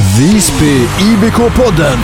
Visby 0.00 0.88
IBK-podden. 0.98 1.98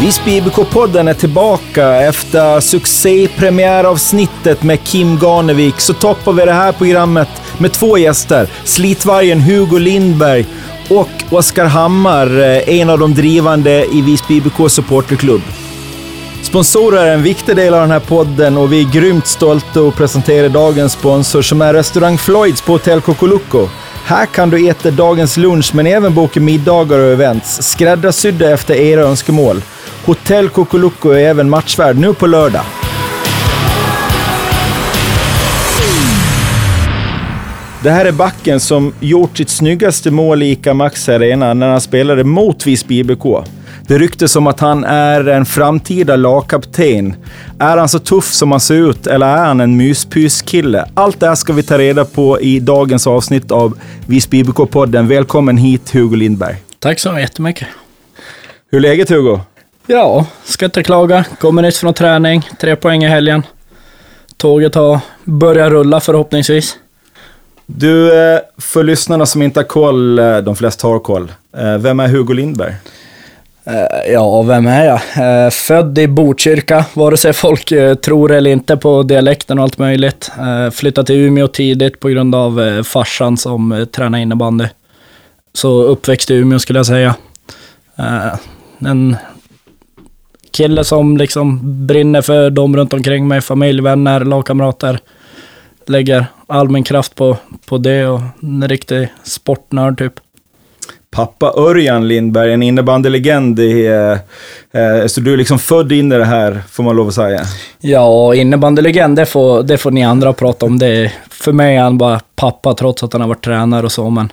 Visby 0.00 0.40
IBK-podden 0.40 1.10
är 1.10 1.14
tillbaka. 1.14 2.00
Efter 2.00 2.60
succépremiäravsnittet 2.60 4.62
med 4.62 4.84
Kim 4.84 5.18
Garnevik 5.18 5.80
så 5.80 5.92
toppar 5.92 6.32
vi 6.32 6.44
det 6.44 6.52
här 6.52 6.72
programmet 6.72 7.28
med 7.58 7.72
två 7.72 7.98
gäster. 7.98 8.48
Slitvargen 8.64 9.40
Hugo 9.40 9.78
Lindberg 9.78 10.46
och 10.88 11.10
Oskar 11.30 11.66
Hammar, 11.66 12.40
eh, 12.40 12.80
en 12.80 12.90
av 12.90 12.98
de 12.98 13.14
drivande 13.14 13.86
i 13.92 14.02
Visby 14.02 14.36
IBK 14.36 14.68
supporterklubb. 14.68 15.42
Sponsorer 16.42 17.06
är 17.06 17.14
en 17.14 17.22
viktig 17.22 17.56
del 17.56 17.74
av 17.74 17.80
den 17.80 17.90
här 17.90 18.00
podden 18.00 18.56
och 18.56 18.72
vi 18.72 18.80
är 18.80 18.92
grymt 18.92 19.26
stolta 19.26 19.80
att 19.80 19.96
presentera 19.96 20.48
dagens 20.48 20.92
sponsor 20.92 21.42
som 21.42 21.62
är 21.62 21.74
restaurang 21.74 22.18
Floyds 22.18 22.62
på 22.62 22.72
Hotell 22.72 23.00
Kokoloco. 23.00 23.68
Här 24.04 24.26
kan 24.26 24.50
du 24.50 24.68
äta 24.68 24.90
dagens 24.90 25.36
lunch 25.36 25.74
men 25.74 25.86
även 25.86 26.14
boka 26.14 26.40
middagar 26.40 26.98
och 26.98 27.12
events, 27.12 27.62
skräddarsydda 27.62 28.50
efter 28.50 28.74
era 28.74 29.00
önskemål. 29.00 29.62
Hotell 30.04 30.48
Kokoloco 30.48 31.10
är 31.10 31.18
även 31.18 31.50
matchvärd 31.50 31.96
nu 31.96 32.14
på 32.14 32.26
lördag. 32.26 32.64
Det 37.82 37.90
här 37.90 38.04
är 38.04 38.12
backen 38.12 38.60
som 38.60 38.92
gjort 39.00 39.36
sitt 39.36 39.48
snyggaste 39.48 40.10
mål 40.10 40.42
i 40.42 40.50
ICA 40.50 40.74
Max 40.74 41.08
Arena 41.08 41.54
när 41.54 41.68
han 41.68 41.80
spelade 41.80 42.24
mot 42.24 42.66
Visby 42.66 42.98
IBK. 42.98 43.24
Det 43.90 43.98
ryktes 43.98 44.36
om 44.36 44.46
att 44.46 44.60
han 44.60 44.84
är 44.84 45.28
en 45.28 45.46
framtida 45.46 46.16
lagkapten. 46.16 47.14
Är 47.58 47.76
han 47.76 47.88
så 47.88 47.98
tuff 47.98 48.32
som 48.32 48.50
han 48.50 48.60
ser 48.60 48.74
ut 48.74 49.06
eller 49.06 49.26
är 49.26 49.44
han 49.44 49.60
en 49.60 49.76
myspyskille? 49.76 50.88
Allt 50.94 51.20
det 51.20 51.28
här 51.28 51.34
ska 51.34 51.52
vi 51.52 51.62
ta 51.62 51.78
reda 51.78 52.04
på 52.04 52.40
i 52.40 52.60
dagens 52.60 53.06
avsnitt 53.06 53.50
av 53.50 53.78
Visby 54.06 54.42
IBK-podden. 54.42 55.06
Välkommen 55.06 55.56
hit 55.56 55.90
Hugo 55.94 56.16
Lindberg. 56.16 56.56
Tack 56.78 56.98
så 56.98 57.18
jättemycket. 57.18 57.68
Hur 58.70 58.78
är 58.78 58.82
läget 58.82 59.10
Hugo? 59.10 59.40
Ja, 59.86 60.26
ska 60.44 60.64
inte 60.64 60.82
klaga. 60.82 61.24
Kommer 61.40 61.62
nyss 61.62 61.78
från 61.78 61.94
träning. 61.94 62.48
Tre 62.60 62.76
poäng 62.76 63.04
i 63.04 63.08
helgen. 63.08 63.42
Tåget 64.36 64.74
har 64.74 65.00
börjat 65.24 65.70
rulla 65.70 66.00
förhoppningsvis. 66.00 66.76
Du, 67.66 68.22
eh, 68.34 68.40
för 68.58 68.82
lyssnarna 68.82 69.26
som 69.26 69.42
inte 69.42 69.60
har 69.60 69.64
koll, 69.64 70.18
eh, 70.18 70.38
de 70.38 70.56
flesta 70.56 70.88
har 70.88 70.98
koll. 70.98 71.32
Eh, 71.56 71.78
vem 71.78 72.00
är 72.00 72.08
Hugo 72.08 72.32
Lindberg? 72.32 72.74
Eh, 73.64 74.12
ja, 74.12 74.42
vem 74.42 74.66
är 74.66 74.84
jag? 74.84 75.00
Eh, 75.44 75.50
född 75.50 75.98
i 75.98 76.08
Botkyrka, 76.08 76.84
vare 76.94 77.16
sig 77.16 77.32
folk 77.32 77.72
eh, 77.72 77.94
tror 77.94 78.32
eller 78.32 78.50
inte 78.50 78.76
på 78.76 79.02
dialekten 79.02 79.58
och 79.58 79.64
allt 79.64 79.78
möjligt. 79.78 80.30
Flyttade 80.72 81.06
till 81.06 81.16
Umeå 81.16 81.48
tidigt 81.48 82.00
på 82.00 82.08
grund 82.08 82.34
av 82.34 82.82
farsan 82.82 83.36
som 83.36 83.86
tränar 83.92 84.18
innebandy. 84.18 84.66
Så 85.52 85.82
uppväxt 85.82 86.30
i 86.30 86.34
Umeå 86.34 86.58
skulle 86.58 86.78
jag 86.78 86.86
säga. 86.86 87.14
En 88.78 89.16
kille 90.50 90.84
som 90.84 91.16
liksom 91.16 91.60
brinner 91.86 92.22
för 92.22 92.50
dem 92.50 92.76
runt 92.76 92.92
omkring 92.92 93.28
mig, 93.28 93.40
familj, 93.40 93.82
vänner, 93.82 94.20
lagkamrater. 94.20 94.98
Lägger 95.86 96.26
all 96.46 96.68
min 96.68 96.84
kraft 96.84 97.14
på, 97.14 97.36
på 97.66 97.78
det 97.78 98.06
och 98.06 98.20
en 98.42 98.68
riktig 98.68 99.08
sportnörd 99.22 99.98
typ 99.98 100.14
pappa 101.10 101.52
Örjan 101.56 102.08
Lindberg, 102.08 102.52
en 102.52 102.62
innebandylegend. 102.62 103.58
Eh, 103.58 104.12
eh, 104.82 105.06
så 105.06 105.20
du 105.20 105.32
är 105.32 105.36
liksom 105.36 105.58
född 105.58 105.92
in 105.92 106.12
i 106.12 106.16
det 106.18 106.24
här, 106.24 106.62
får 106.70 106.82
man 106.82 106.96
lov 106.96 107.08
att 107.08 107.14
säga. 107.14 107.40
Ja, 107.80 108.34
innebandylegend, 108.34 109.16
det 109.16 109.26
får, 109.26 109.62
det 109.62 109.78
får 109.78 109.90
ni 109.90 110.04
andra 110.04 110.32
prata 110.32 110.66
om. 110.66 110.78
Det, 110.78 111.12
för 111.30 111.52
mig 111.52 111.76
är 111.76 111.82
han 111.82 111.98
bara 111.98 112.20
pappa, 112.36 112.74
trots 112.74 113.02
att 113.02 113.12
han 113.12 113.22
har 113.22 113.28
varit 113.28 113.44
tränare 113.44 113.86
och 113.86 113.92
så. 113.92 114.10
Men 114.10 114.32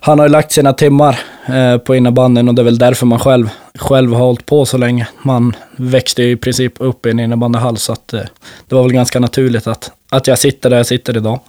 han 0.00 0.18
har 0.18 0.26
ju 0.26 0.32
lagt 0.32 0.52
sina 0.52 0.72
timmar 0.72 1.20
eh, 1.46 1.78
på 1.78 1.94
innebandyn 1.94 2.48
och 2.48 2.54
det 2.54 2.62
är 2.62 2.64
väl 2.64 2.78
därför 2.78 3.06
man 3.06 3.18
själv, 3.18 3.48
själv 3.78 4.12
har 4.12 4.24
hållit 4.24 4.46
på 4.46 4.64
så 4.64 4.78
länge. 4.78 5.08
Man 5.22 5.56
växte 5.76 6.22
ju 6.22 6.30
i 6.30 6.36
princip 6.36 6.72
upp 6.78 7.06
i 7.06 7.10
en 7.10 7.20
innebandyhall, 7.20 7.76
så 7.76 7.92
att, 7.92 8.12
eh, 8.12 8.20
det 8.68 8.74
var 8.74 8.82
väl 8.82 8.92
ganska 8.92 9.20
naturligt 9.20 9.66
att, 9.66 9.90
att 10.10 10.26
jag 10.26 10.38
sitter 10.38 10.70
där 10.70 10.76
jag 10.76 10.86
sitter 10.86 11.16
idag. 11.16 11.40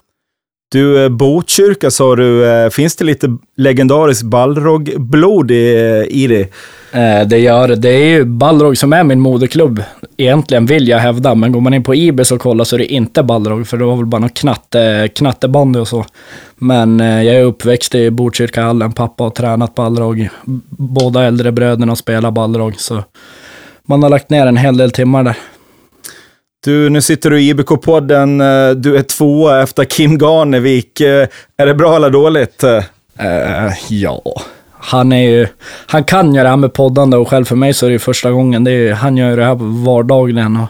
Du, 0.71 1.03
eh, 1.03 1.09
Botkyrka 1.09 1.91
sa 1.91 2.15
du, 2.15 2.49
eh, 2.49 2.69
finns 2.69 2.95
det 2.95 3.05
lite 3.05 3.37
legendariskt 3.57 4.23
Balrog-blod 4.23 5.51
i, 5.51 5.75
eh, 5.75 6.17
i 6.17 6.27
det? 6.27 6.49
Det 7.25 7.37
gör 7.37 7.67
det. 7.67 7.75
Det 7.75 7.89
är 7.89 8.05
ju 8.05 8.25
Balrog 8.25 8.77
som 8.77 8.93
är 8.93 9.03
min 9.03 9.19
moderklubb, 9.19 9.83
egentligen 10.17 10.65
vill 10.65 10.87
jag 10.87 10.99
hävda. 10.99 11.35
Men 11.35 11.51
går 11.51 11.61
man 11.61 11.73
in 11.73 11.83
på 11.83 11.95
Ibis 11.95 12.31
och 12.31 12.41
kollar 12.41 12.63
så 12.63 12.75
är 12.75 12.77
det 12.77 12.93
inte 12.93 13.23
Balrog, 13.23 13.67
för 13.67 13.77
det 13.77 13.85
var 13.85 13.95
väl 13.95 14.05
bara 14.05 14.19
någon 14.19 14.29
knatte, 14.29 15.09
knattebandy 15.15 15.79
och 15.79 15.87
så. 15.87 16.05
Men 16.55 16.99
jag 16.99 17.35
är 17.35 17.43
uppväxt 17.43 17.95
i 17.95 18.11
Botkyrkahallen, 18.11 18.91
pappa 18.91 19.23
har 19.23 19.31
tränat 19.31 19.75
Balrog. 19.75 20.29
Båda 20.69 21.23
äldre 21.23 21.51
bröderna 21.51 21.95
spelar 21.95 22.31
Balrog, 22.31 22.79
så 22.79 23.03
man 23.85 24.03
har 24.03 24.09
lagt 24.09 24.29
ner 24.29 24.47
en 24.47 24.57
hel 24.57 24.77
del 24.77 24.91
timmar 24.91 25.23
där. 25.23 25.37
Du, 26.65 26.89
nu 26.89 27.01
sitter 27.01 27.29
du 27.29 27.41
i 27.41 27.53
IBK-podden. 27.53 28.41
Eh, 28.41 28.75
du 28.75 28.97
är 28.97 29.01
tvåa 29.01 29.61
efter 29.61 29.85
Kim 29.85 30.17
Garnevik. 30.17 31.01
Eh, 31.01 31.27
är 31.57 31.65
det 31.65 31.73
bra 31.73 31.95
eller 31.95 32.09
dåligt? 32.09 32.63
Uh, 32.63 33.73
ja, 33.89 34.21
han 34.71 35.11
är 35.11 35.29
ju... 35.29 35.47
Han 35.85 36.03
kan 36.03 36.35
göra 36.35 36.43
det 36.43 36.49
här 36.49 36.57
med 36.57 36.73
poddande 36.73 37.17
och 37.17 37.29
själv 37.29 37.45
för 37.45 37.55
mig 37.55 37.73
så 37.73 37.85
är 37.85 37.89
det 37.89 37.99
första 37.99 38.31
gången. 38.31 38.63
Det 38.63 38.71
är, 38.71 38.93
han 38.93 39.17
gör 39.17 39.37
det 39.37 39.45
här 39.45 39.55
vardagligen. 39.85 40.57
Och 40.57 40.67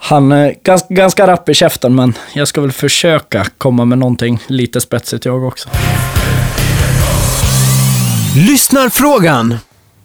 han 0.00 0.32
är 0.32 0.54
ganska, 0.62 0.94
ganska 0.94 1.26
rapp 1.26 1.48
i 1.48 1.54
käften, 1.54 1.94
men 1.94 2.14
jag 2.34 2.48
ska 2.48 2.60
väl 2.60 2.72
försöka 2.72 3.46
komma 3.58 3.84
med 3.84 3.98
någonting 3.98 4.42
lite 4.46 4.80
spetsigt 4.80 5.24
jag 5.24 5.44
också. 5.44 5.68
Lyssnarfrågan! 8.48 9.56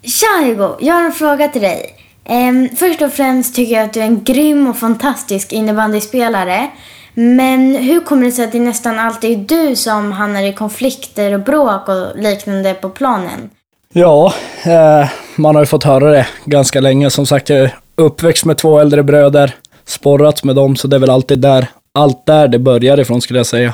Tja 0.04 0.46
Hugo, 0.46 0.76
jag 0.80 0.94
har 0.94 1.06
en 1.06 1.12
fråga 1.12 1.48
till 1.48 1.62
dig. 1.62 1.96
Um, 2.30 2.70
först 2.76 3.02
och 3.02 3.12
främst 3.12 3.56
tycker 3.56 3.76
jag 3.76 3.84
att 3.84 3.94
du 3.94 4.00
är 4.00 4.06
en 4.06 4.24
grym 4.24 4.68
och 4.68 4.78
fantastisk 4.78 5.54
innebandyspelare. 5.54 6.70
Men 7.14 7.76
hur 7.76 8.00
kommer 8.00 8.26
det 8.26 8.32
sig 8.32 8.46
att 8.46 8.52
det 8.52 8.60
nästan 8.60 9.00
alltid 9.00 9.32
är 9.32 9.68
du 9.68 9.76
som 9.76 10.12
hamnar 10.12 10.44
i 10.44 10.54
konflikter 10.54 11.34
och 11.34 11.40
bråk 11.40 11.90
och 11.90 12.22
liknande 12.22 12.74
på 12.74 12.90
planen? 12.90 13.50
Ja, 13.94 14.34
eh, 14.66 15.10
man 15.36 15.56
har 15.56 15.62
ju 15.62 15.66
fått 15.66 15.84
höra 15.84 16.12
det 16.12 16.28
ganska 16.46 16.82
länge. 16.82 17.10
Som 17.10 17.26
sagt, 17.26 17.50
jag 17.50 17.60
är 17.60 17.76
uppväxt 17.96 18.46
med 18.46 18.58
två 18.58 18.80
äldre 18.80 19.04
bröder, 19.04 19.56
sporrat 19.86 20.44
med 20.44 20.56
dem, 20.56 20.76
så 20.76 20.88
det 20.88 20.96
är 20.96 21.00
väl 21.00 21.10
alltid 21.10 21.40
där, 21.40 21.68
allt 21.94 22.26
där 22.26 22.48
det 22.48 22.60
börjar 22.60 23.00
ifrån 23.00 23.22
skulle 23.22 23.40
jag 23.40 23.46
säga. 23.46 23.74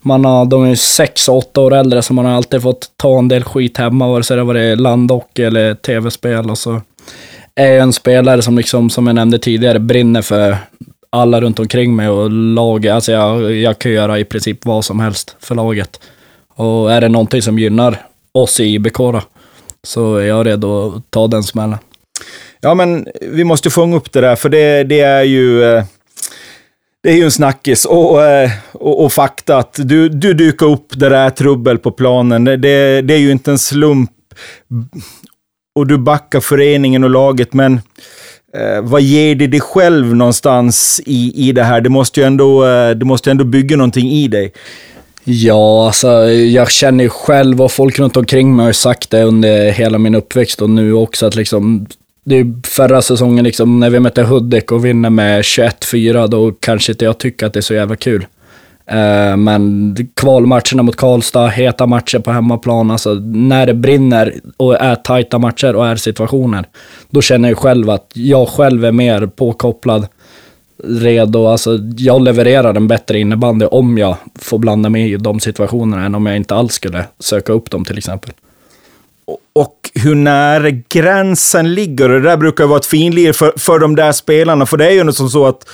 Man 0.00 0.24
har, 0.24 0.44
de 0.44 0.64
är 0.64 0.68
ju 0.68 0.76
sex 0.76 1.28
och 1.28 1.36
åtta 1.36 1.60
år 1.60 1.74
äldre, 1.74 2.02
så 2.02 2.14
man 2.14 2.24
har 2.24 2.32
alltid 2.32 2.62
fått 2.62 2.90
ta 2.96 3.18
en 3.18 3.28
del 3.28 3.44
skit 3.44 3.78
hemma, 3.78 4.08
vare 4.08 4.22
sig 4.22 4.36
det 4.36 4.40
har 4.42 4.46
varit 4.46 4.80
landhockey 4.80 5.42
eller 5.42 5.74
tv-spel 5.74 6.50
och 6.50 6.58
så 6.58 6.80
är 7.54 7.80
en 7.80 7.92
spelare 7.92 8.42
som, 8.42 8.56
liksom, 8.56 8.90
som 8.90 9.06
jag 9.06 9.14
nämnde 9.14 9.38
tidigare, 9.38 9.78
brinner 9.78 10.22
för 10.22 10.56
alla 11.10 11.40
runt 11.40 11.58
omkring 11.58 11.96
mig 11.96 12.08
och 12.08 12.30
laget. 12.30 12.92
Alltså 12.92 13.12
jag, 13.12 13.52
jag 13.52 13.78
kan 13.78 13.92
göra 13.92 14.18
i 14.18 14.24
princip 14.24 14.64
vad 14.64 14.84
som 14.84 15.00
helst 15.00 15.36
för 15.40 15.54
laget. 15.54 16.00
Och 16.54 16.92
är 16.92 17.00
det 17.00 17.08
någonting 17.08 17.42
som 17.42 17.58
gynnar 17.58 18.06
oss 18.32 18.60
i 18.60 18.64
IBK 18.64 18.96
då, 18.96 19.22
så 19.82 20.16
är 20.16 20.26
jag 20.26 20.46
redo 20.46 20.96
att 20.96 21.10
ta 21.10 21.26
den 21.26 21.42
smällen. 21.42 21.78
Ja, 22.60 22.74
men 22.74 23.06
vi 23.20 23.44
måste 23.44 23.70
fånga 23.70 23.96
upp 23.96 24.12
det 24.12 24.20
där, 24.20 24.36
för 24.36 24.48
det, 24.48 24.84
det 24.84 25.00
är 25.00 25.22
ju... 25.22 25.64
Eh, 25.64 25.84
det 27.02 27.10
är 27.10 27.16
ju 27.16 27.24
en 27.24 27.30
snackis 27.30 27.84
och, 27.84 28.22
eh, 28.22 28.50
och, 28.72 29.04
och 29.04 29.12
fakta 29.12 29.56
att 29.56 29.78
du, 29.82 30.08
du 30.08 30.34
dyker 30.34 30.66
upp 30.66 30.86
där 30.90 31.10
det 31.10 31.16
är 31.16 31.30
trubbel 31.30 31.78
på 31.78 31.90
planen. 31.90 32.44
Det, 32.44 32.56
det 33.02 33.14
är 33.14 33.18
ju 33.18 33.30
inte 33.30 33.50
en 33.50 33.58
slump 33.58 34.10
och 35.74 35.86
du 35.86 35.98
backar 35.98 36.40
föreningen 36.40 37.04
och 37.04 37.10
laget, 37.10 37.52
men 37.52 37.80
eh, 38.54 38.82
vad 38.82 39.02
ger 39.02 39.34
det 39.34 39.46
dig 39.46 39.60
själv 39.60 40.16
någonstans 40.16 41.00
i, 41.06 41.48
i 41.48 41.52
det 41.52 41.62
här? 41.62 41.80
Det 41.80 41.88
måste 41.88 42.20
ju 42.20 42.26
ändå, 42.26 42.64
eh, 42.66 42.90
det 42.90 43.04
måste 43.04 43.30
ändå 43.30 43.44
bygga 43.44 43.76
någonting 43.76 44.10
i 44.10 44.28
dig. 44.28 44.52
Ja, 45.24 45.86
alltså 45.86 46.08
jag 46.30 46.70
känner 46.70 47.04
ju 47.04 47.10
själv 47.10 47.62
och 47.62 47.72
folk 47.72 47.98
runt 47.98 48.16
omkring 48.16 48.56
mig 48.56 48.66
har 48.66 48.72
sagt 48.72 49.10
det 49.10 49.22
under 49.22 49.70
hela 49.70 49.98
min 49.98 50.14
uppväxt 50.14 50.62
och 50.62 50.70
nu 50.70 50.92
också 50.92 51.26
att 51.26 51.34
liksom 51.34 51.86
det 52.24 52.36
är 52.36 52.52
förra 52.66 53.02
säsongen 53.02 53.44
liksom, 53.44 53.80
när 53.80 53.90
vi 53.90 54.00
mötte 54.00 54.22
Hudik 54.22 54.72
och 54.72 54.84
vinner 54.84 55.10
med 55.10 55.42
21-4, 55.42 56.26
då 56.26 56.52
kanske 56.52 56.92
inte 56.92 57.04
jag 57.04 57.18
tycker 57.18 57.46
att 57.46 57.52
det 57.52 57.60
är 57.60 57.62
så 57.62 57.74
jävla 57.74 57.96
kul. 57.96 58.26
Eh, 58.86 59.36
men 59.36 59.96
kvalmatcherna 60.16 60.82
mot 60.82 60.96
Karlstad, 60.96 61.48
heta 61.48 61.86
matcher 61.86 62.18
på 62.18 62.30
hemmaplan, 62.30 62.90
alltså 62.90 63.14
när 63.24 63.66
det 63.66 63.74
brinner 63.74 64.34
och 64.56 64.80
är 64.80 64.94
tajta 64.94 65.38
matcher 65.38 65.76
och 65.76 65.86
är 65.86 65.96
situationer, 65.96 66.64
då 67.10 67.22
känner 67.22 67.48
jag 67.48 67.58
själv 67.58 67.90
att 67.90 68.10
jag 68.14 68.48
själv 68.48 68.84
är 68.84 68.92
mer 68.92 69.26
påkopplad, 69.26 70.06
redo. 70.84 71.46
Alltså 71.46 71.78
jag 71.96 72.22
levererar 72.22 72.74
en 72.74 72.88
bättre 72.88 73.18
innebandy 73.18 73.66
om 73.66 73.98
jag 73.98 74.16
får 74.38 74.58
blanda 74.58 74.88
mig 74.88 75.12
i 75.12 75.16
de 75.16 75.40
situationerna 75.40 76.04
än 76.04 76.14
om 76.14 76.26
jag 76.26 76.36
inte 76.36 76.54
alls 76.54 76.72
skulle 76.72 77.04
söka 77.18 77.52
upp 77.52 77.70
dem 77.70 77.84
till 77.84 77.98
exempel. 77.98 78.32
Och 79.52 79.90
hur 79.94 80.14
nära 80.14 80.70
gränsen 80.70 81.74
ligger, 81.74 82.08
det 82.08 82.20
där 82.20 82.36
brukar 82.36 82.66
vara 82.66 82.78
ett 82.78 82.86
finlir 82.86 83.32
för, 83.32 83.52
för 83.56 83.78
de 83.78 83.96
där 83.96 84.12
spelarna, 84.12 84.66
för 84.66 84.76
det 84.76 84.86
är 84.86 84.90
ju 84.90 85.12
som 85.12 85.30
så 85.30 85.46
att 85.46 85.68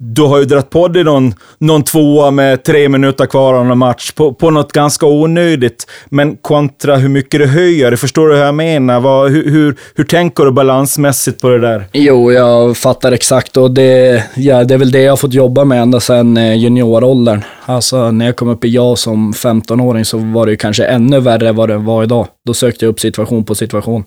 du 0.00 0.22
har 0.22 0.38
ju 0.38 0.44
dragit 0.44 0.70
på 0.70 0.88
dig 0.88 1.04
någon, 1.04 1.34
någon 1.58 1.82
tvåa 1.82 2.30
med 2.30 2.62
tre 2.62 2.88
minuter 2.88 3.26
kvar 3.26 3.54
av 3.54 3.70
en 3.70 3.78
match 3.78 4.12
på, 4.12 4.32
på 4.32 4.50
något 4.50 4.72
ganska 4.72 5.06
onödigt. 5.06 5.86
Men 6.08 6.36
kontra 6.36 6.96
hur 6.96 7.08
mycket 7.08 7.40
du 7.40 7.46
höjer, 7.46 7.96
förstår 7.96 8.28
du 8.28 8.34
hur 8.34 8.42
jag 8.42 8.54
menar? 8.54 9.00
Vad, 9.00 9.30
hur, 9.30 9.50
hur, 9.50 9.76
hur 9.94 10.04
tänker 10.04 10.44
du 10.44 10.52
balansmässigt 10.52 11.40
på 11.40 11.48
det 11.48 11.58
där? 11.58 11.84
Jo, 11.92 12.32
jag 12.32 12.76
fattar 12.76 13.12
exakt 13.12 13.56
och 13.56 13.70
det, 13.70 14.24
ja, 14.36 14.64
det 14.64 14.74
är 14.74 14.78
väl 14.78 14.90
det 14.90 15.02
jag 15.02 15.12
har 15.12 15.16
fått 15.16 15.34
jobba 15.34 15.64
med 15.64 15.82
ända 15.82 16.00
sedan 16.00 16.36
eh, 16.36 16.54
junioråldern. 16.54 17.42
Alltså 17.64 18.10
när 18.10 18.26
jag 18.26 18.36
kom 18.36 18.48
upp 18.48 18.64
i 18.64 18.68
jag 18.68 18.98
som 18.98 19.32
15-åring 19.32 20.04
så 20.04 20.18
var 20.18 20.46
det 20.46 20.50
ju 20.52 20.56
kanske 20.56 20.84
ännu 20.84 21.20
värre 21.20 21.48
än 21.48 21.56
vad 21.56 21.68
det 21.68 21.78
var 21.78 22.02
idag. 22.02 22.26
Då 22.46 22.54
sökte 22.54 22.84
jag 22.84 22.92
upp 22.92 23.00
situation 23.00 23.44
på 23.44 23.54
situation. 23.54 24.04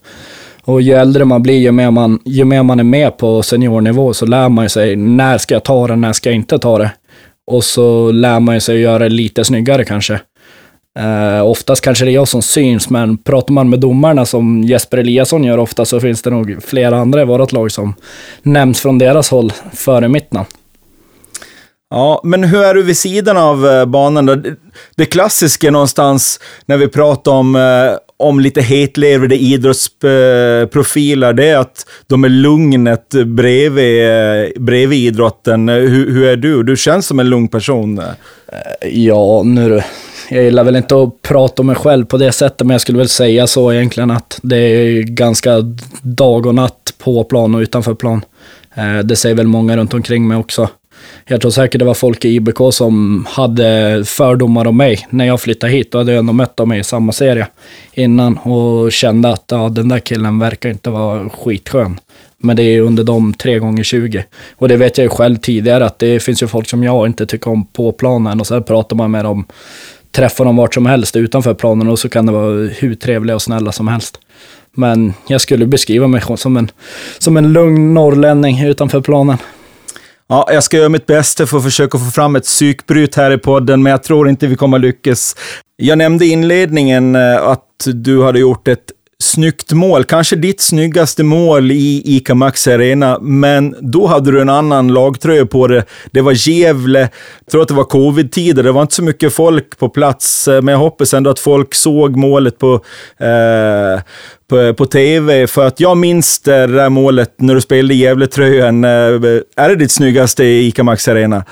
Och 0.66 0.82
ju 0.82 0.94
äldre 0.94 1.26
man 1.26 1.44
blir, 1.44 1.60
ju 1.60 1.72
mer 1.72 1.92
man, 1.92 2.20
ju 2.26 2.46
mer 2.46 2.64
man 2.64 2.80
är 2.80 2.84
med 2.84 3.18
på 3.18 3.44
seniornivå 3.44 4.14
så 4.14 4.26
lär 4.26 4.50
man 4.50 4.70
sig 4.70 4.96
när 4.96 5.38
ska 5.38 5.56
jag 5.56 5.64
ta 5.64 5.88
det, 5.88 5.96
när 5.96 6.14
ska 6.14 6.30
jag 6.30 6.36
inte 6.36 6.60
ta 6.60 6.78
det. 6.78 6.92
Och 7.48 7.64
så 7.64 8.12
lär 8.12 8.40
man 8.40 8.62
sig 8.62 8.76
att 8.76 8.82
göra 8.82 9.00
det 9.00 9.10
lite 9.10 9.44
snyggare 9.44 9.86
kanske. 9.86 10.20
Eh, 11.00 11.46
oftast 11.46 11.84
kanske 11.84 12.06
det 12.06 12.12
är 12.12 12.14
jag 12.14 12.28
som 12.28 12.42
syns, 12.42 12.90
men 12.90 13.18
pratar 13.18 13.54
man 13.54 13.70
med 13.70 13.80
domarna 13.80 14.26
som 14.26 14.64
Jesper 14.64 14.98
Eliasson 14.98 15.44
gör 15.44 15.58
ofta 15.58 15.86
så 15.86 16.00
finns 16.00 16.22
det 16.22 16.30
nog 16.30 16.64
flera 16.64 16.98
andra 16.98 17.22
i 17.22 17.26
vårt 17.26 17.52
lag 17.52 17.72
som 17.72 17.94
nämns 18.42 18.82
från 18.82 18.98
deras 18.98 19.32
håll 19.32 19.54
före 19.74 20.08
mitt 20.08 20.34
namn. 20.34 20.48
Ja, 21.90 22.22
men 22.24 22.44
hur 22.44 22.64
är 22.64 22.74
du 22.74 22.84
vid 22.84 22.98
sidan 22.98 23.38
av 23.38 23.68
eh, 23.68 23.86
banan 23.86 24.26
då? 24.26 24.36
Det 24.96 25.06
klassiska 25.06 25.72
någonstans 25.72 26.40
när 26.66 26.78
vi 26.78 26.88
pratar 26.88 27.32
om, 27.32 27.56
eh, 27.56 27.62
om 28.22 28.40
lite 28.40 28.62
hetlevrade 28.62 29.36
idrottsprofiler, 29.36 31.34
det 31.34 31.46
är 31.46 31.58
att 31.58 31.86
de 32.08 32.24
är 32.24 32.30
lugnet 32.30 33.10
bredvid, 33.10 34.62
bredvid 34.62 35.00
idrotten. 35.00 35.70
Hur, 35.70 36.12
hur 36.12 36.24
är 36.24 36.36
du? 36.36 36.64
Du 36.64 36.78
känns 36.78 37.08
som 37.08 37.20
en 37.20 37.30
lugn 37.30 37.48
person. 37.48 38.00
Eh, 38.00 38.06
ja, 38.90 39.44
nu 39.46 39.82
jag 40.30 40.44
gillar 40.44 40.64
väl 40.64 40.76
inte 40.76 40.96
att 40.96 41.22
prata 41.22 41.62
om 41.62 41.68
mig 41.68 41.76
själv 41.76 42.06
på 42.06 42.18
det 42.18 42.32
sättet, 42.32 42.68
men 42.68 42.74
jag 42.74 42.82
skulle 42.82 42.98
väl 42.98 43.10
säga 43.10 43.48
så 43.48 43.74
egentligen 43.74 44.12
att 44.12 44.40
det 44.44 44.58
är 44.58 45.02
ganska 45.02 45.52
dag 46.02 46.46
och 46.46 46.56
natt 46.56 46.94
på 46.98 47.24
plan 47.24 47.56
och 47.56 47.60
utanför 47.60 47.94
plan. 47.94 48.26
Eh, 48.74 49.00
det 49.00 49.16
säger 49.16 49.36
väl 49.36 49.48
många 49.48 49.78
runt 49.78 49.94
omkring 49.94 50.28
mig 50.28 50.38
också. 50.38 50.70
Jag 51.26 51.42
tror 51.42 51.52
säkert 51.52 51.80
det 51.80 51.86
var 51.86 51.94
folk 51.94 52.26
i 52.26 52.30
IBK 52.30 52.58
som 52.72 53.26
hade 53.30 54.04
fördomar 54.06 54.68
om 54.68 54.78
mig 54.78 55.08
när 55.10 55.26
jag 55.26 55.42
flyttade 55.42 55.74
hit. 55.74 55.92
Då 55.92 55.98
hade 55.98 56.12
jag 56.12 56.20
ändå 56.20 56.34
mött 56.34 56.58
dem 56.58 56.74
i 56.74 56.84
samma 56.84 57.12
serie 57.12 57.48
innan 57.94 58.38
och 58.38 58.92
kände 58.92 59.30
att 59.30 59.44
ja, 59.48 59.70
den 59.70 59.90
där 59.90 60.00
killen 60.00 60.40
verkar 60.40 60.70
inte 60.70 60.90
vara 60.90 61.30
skitskön. 61.30 62.00
Men 62.38 62.56
det 62.56 62.64
är 62.64 62.82
under 62.82 63.04
de 63.04 63.34
tre 63.34 63.60
gånger 63.60 63.84
20. 63.84 64.26
Och 64.56 64.68
det 64.68 64.78
vet 64.78 64.98
jag 64.98 65.06
ju 65.06 65.10
själv 65.10 65.38
tidigare 65.38 65.86
att 65.86 66.00
det 66.00 66.20
finns 66.20 66.44
ju 66.44 66.48
folk 66.48 66.70
som 66.70 66.84
jag 66.84 67.08
inte 67.08 67.26
tycker 67.26 67.52
om 67.52 67.66
på 67.66 67.92
planen 67.92 68.40
och 68.40 68.48
så 68.48 68.62
pratar 68.62 68.96
man 68.96 69.12
med 69.12 69.26
dem, 69.26 69.46
träffar 70.12 70.46
dem 70.46 70.56
vart 70.56 70.74
som 70.74 70.86
helst 70.86 71.16
utanför 71.16 71.54
planen 71.54 71.88
och 71.88 72.00
så 72.00 72.10
kan 72.10 72.26
det 72.26 72.32
vara 72.32 72.68
hur 72.68 72.96
trevliga 72.96 73.36
och 73.36 73.42
snälla 73.42 73.72
som 73.72 73.88
helst. 73.88 74.20
Men 74.74 75.14
jag 75.28 75.42
skulle 75.42 75.66
beskriva 75.66 76.08
mig 76.08 76.22
som 76.38 76.58
en, 76.58 76.72
som 77.20 77.38
en 77.38 77.54
lugn 77.54 77.94
norrlänning 77.94 78.64
utanför 78.64 79.02
planen. 79.02 79.38
Ja, 80.32 80.48
jag 80.52 80.64
ska 80.64 80.78
göra 80.78 80.90
mitt 80.90 81.06
bästa 81.06 81.48
för 81.48 81.58
att 81.58 81.64
försöka 81.64 81.98
få 81.98 82.12
fram 82.12 82.36
ett 82.36 82.44
psykbryt 82.44 83.16
här 83.16 83.32
i 83.32 83.38
podden, 83.38 83.84
men 83.84 83.92
jag 83.92 84.04
tror 84.04 84.30
inte 84.30 84.48
vi 84.48 84.56
kommer 84.56 84.80
lyckas. 84.80 85.36
Jag 85.76 85.98
nämnde 85.98 86.26
i 86.26 86.30
inledningen 86.30 87.16
eh, 87.16 87.44
att 87.44 87.68
du 87.94 88.24
hade 88.24 88.40
gjort 88.40 88.68
ett 88.68 88.92
snyggt 89.22 89.72
mål, 89.72 90.04
kanske 90.04 90.36
ditt 90.36 90.62
snyggaste 90.62 91.24
mål 91.24 91.72
i 91.72 92.02
ICA 92.06 92.36
Maxi 92.36 92.72
Arena, 92.72 93.20
men 93.22 93.76
då 93.80 94.08
hade 94.08 94.32
du 94.32 94.42
en 94.42 94.50
annan 94.50 94.88
lagtröja 94.88 95.46
på 95.46 95.68
dig. 95.68 95.84
Det 96.12 96.22
var 96.22 96.50
Gävle, 96.50 97.00
jag 97.00 97.52
tror 97.52 97.62
att 97.62 97.68
det 97.68 97.74
var 97.74 97.84
covid-tider, 97.84 98.64
det 98.64 98.72
var 98.72 98.82
inte 98.82 98.96
så 98.96 99.04
mycket 99.04 99.34
folk 99.34 99.78
på 99.78 99.90
plats, 99.90 100.48
eh, 100.48 100.62
men 100.62 100.72
jag 100.72 100.80
hoppas 100.80 101.14
ändå 101.14 101.30
att 101.30 101.40
folk 101.40 101.76
såg 101.76 102.16
målet 102.16 102.58
på, 102.58 102.74
eh, 103.20 104.02
på, 104.50 104.74
på 104.74 104.86
tv, 104.86 105.48
för 105.48 105.68
att 105.68 105.80
jag 105.80 105.98
minns 105.98 106.40
det 106.40 106.68
där 106.68 106.90
målet 106.90 107.34
när 107.38 107.56
du 107.56 107.62
spelade 107.62 107.94
Gävle-tröjan. 107.94 108.84
Eh, 108.84 108.90
är 109.56 109.70
det 109.70 109.76
ditt 109.76 109.92
snyggaste 109.92 110.44
i 110.44 110.68
ICA 110.68 110.84
Maxi 110.84 111.12
Arena? 111.12 111.44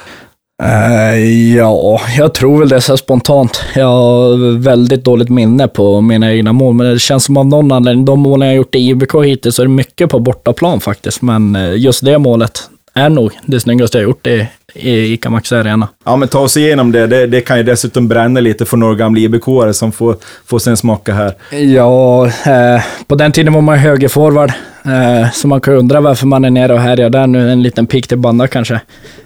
Eh, 0.64 1.56
ja, 1.56 2.02
jag 2.18 2.34
tror 2.34 2.60
väl 2.60 2.70
det 2.70 2.82
så 2.82 2.98
spontant. 2.98 3.62
Jag 3.76 3.86
har 3.86 4.58
väldigt 4.58 5.04
dåligt 5.04 5.30
minne 5.30 5.68
på 5.68 6.02
mina 6.02 6.34
egna 6.34 6.54
mål, 6.54 6.74
men 6.74 6.94
det 6.94 7.00
känns 7.00 7.26
som 7.26 7.38
av 7.38 7.46
någon 7.46 7.72
anledning, 7.72 8.06
de 8.06 8.20
målen 8.20 8.48
jag 8.48 8.54
har 8.54 8.58
gjort 8.58 8.76
i 8.76 8.80
IBK 8.80 9.16
hittills, 9.26 9.56
så 9.56 9.62
är 9.62 9.66
det 9.66 9.72
mycket 9.72 10.10
på 10.10 10.20
bortaplan 10.20 10.80
faktiskt. 10.80 11.22
Men 11.22 11.56
eh, 11.56 11.76
just 11.78 12.06
det 12.06 12.18
målet 12.18 12.70
är 12.94 13.10
nog 13.10 13.32
det 13.46 13.60
snyggaste 13.60 13.98
jag 13.98 14.06
har 14.06 14.10
gjort 14.10 14.28
i, 14.28 14.48
i 14.74 15.14
ICA 15.14 15.30
Maxi 15.30 15.56
Arena. 15.56 15.88
Ja, 16.06 16.16
men 16.16 16.28
ta 16.28 16.40
oss 16.40 16.58
igenom 16.58 16.92
det. 16.92 17.08
det. 17.08 17.28
det. 17.28 17.42
kan 17.42 17.58
ju 17.58 17.64
dessutom 17.64 18.08
bränna 18.08 18.40
lite 18.40 18.66
för 18.66 18.78
några 18.78 18.96
gamla 18.96 19.20
ibk 19.20 19.44
som 19.74 19.92
får, 19.92 20.16
får 20.46 20.60
sin 20.60 20.78
smaka 20.78 21.14
här. 21.14 21.34
Ja, 21.60 22.26
eh, 22.26 22.84
på 23.08 23.16
den 23.16 23.32
tiden 23.32 23.54
var 23.54 23.62
man 23.62 23.78
högerforward, 23.78 24.52
eh, 24.86 25.32
så 25.34 25.48
man 25.48 25.62
kan 25.62 25.74
undra 25.74 26.02
varför 26.02 26.28
man 26.28 26.46
är 26.46 26.50
nere 26.50 26.74
och 26.74 26.80
härjar 26.80 27.10
där 27.10 27.28
nu. 27.28 27.52
En 27.52 27.64
liten 27.64 27.88
pik 27.88 28.08
till 28.08 28.18
banda 28.18 28.48
kanske. 28.48 28.82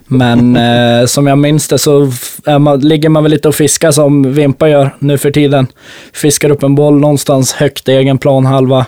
Men 0.06 0.56
eh, 1.02 1.06
som 1.06 1.28
jag 1.28 1.38
minns 1.38 1.68
det 1.68 1.78
så 1.78 2.12
man, 2.60 2.80
ligger 2.80 3.10
man 3.10 3.24
väl 3.24 3.32
lite 3.32 3.48
och 3.48 3.56
fiskar 3.56 3.92
som 3.92 4.34
Vimpa 4.34 4.70
gör 4.70 4.96
nu 5.00 5.18
för 5.18 5.32
tiden. 5.32 5.68
Fiskar 6.14 6.50
upp 6.50 6.64
en 6.64 6.76
boll 6.76 7.00
någonstans 7.00 7.54
högt 7.54 7.90
i 7.90 7.92
egen 7.92 8.18
planhalva, 8.18 8.86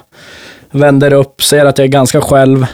vänder 0.72 1.14
upp, 1.14 1.44
ser 1.44 1.66
att 1.66 1.78
jag 1.78 1.86
är 1.86 1.92
ganska 1.92 2.22
själv 2.22 2.66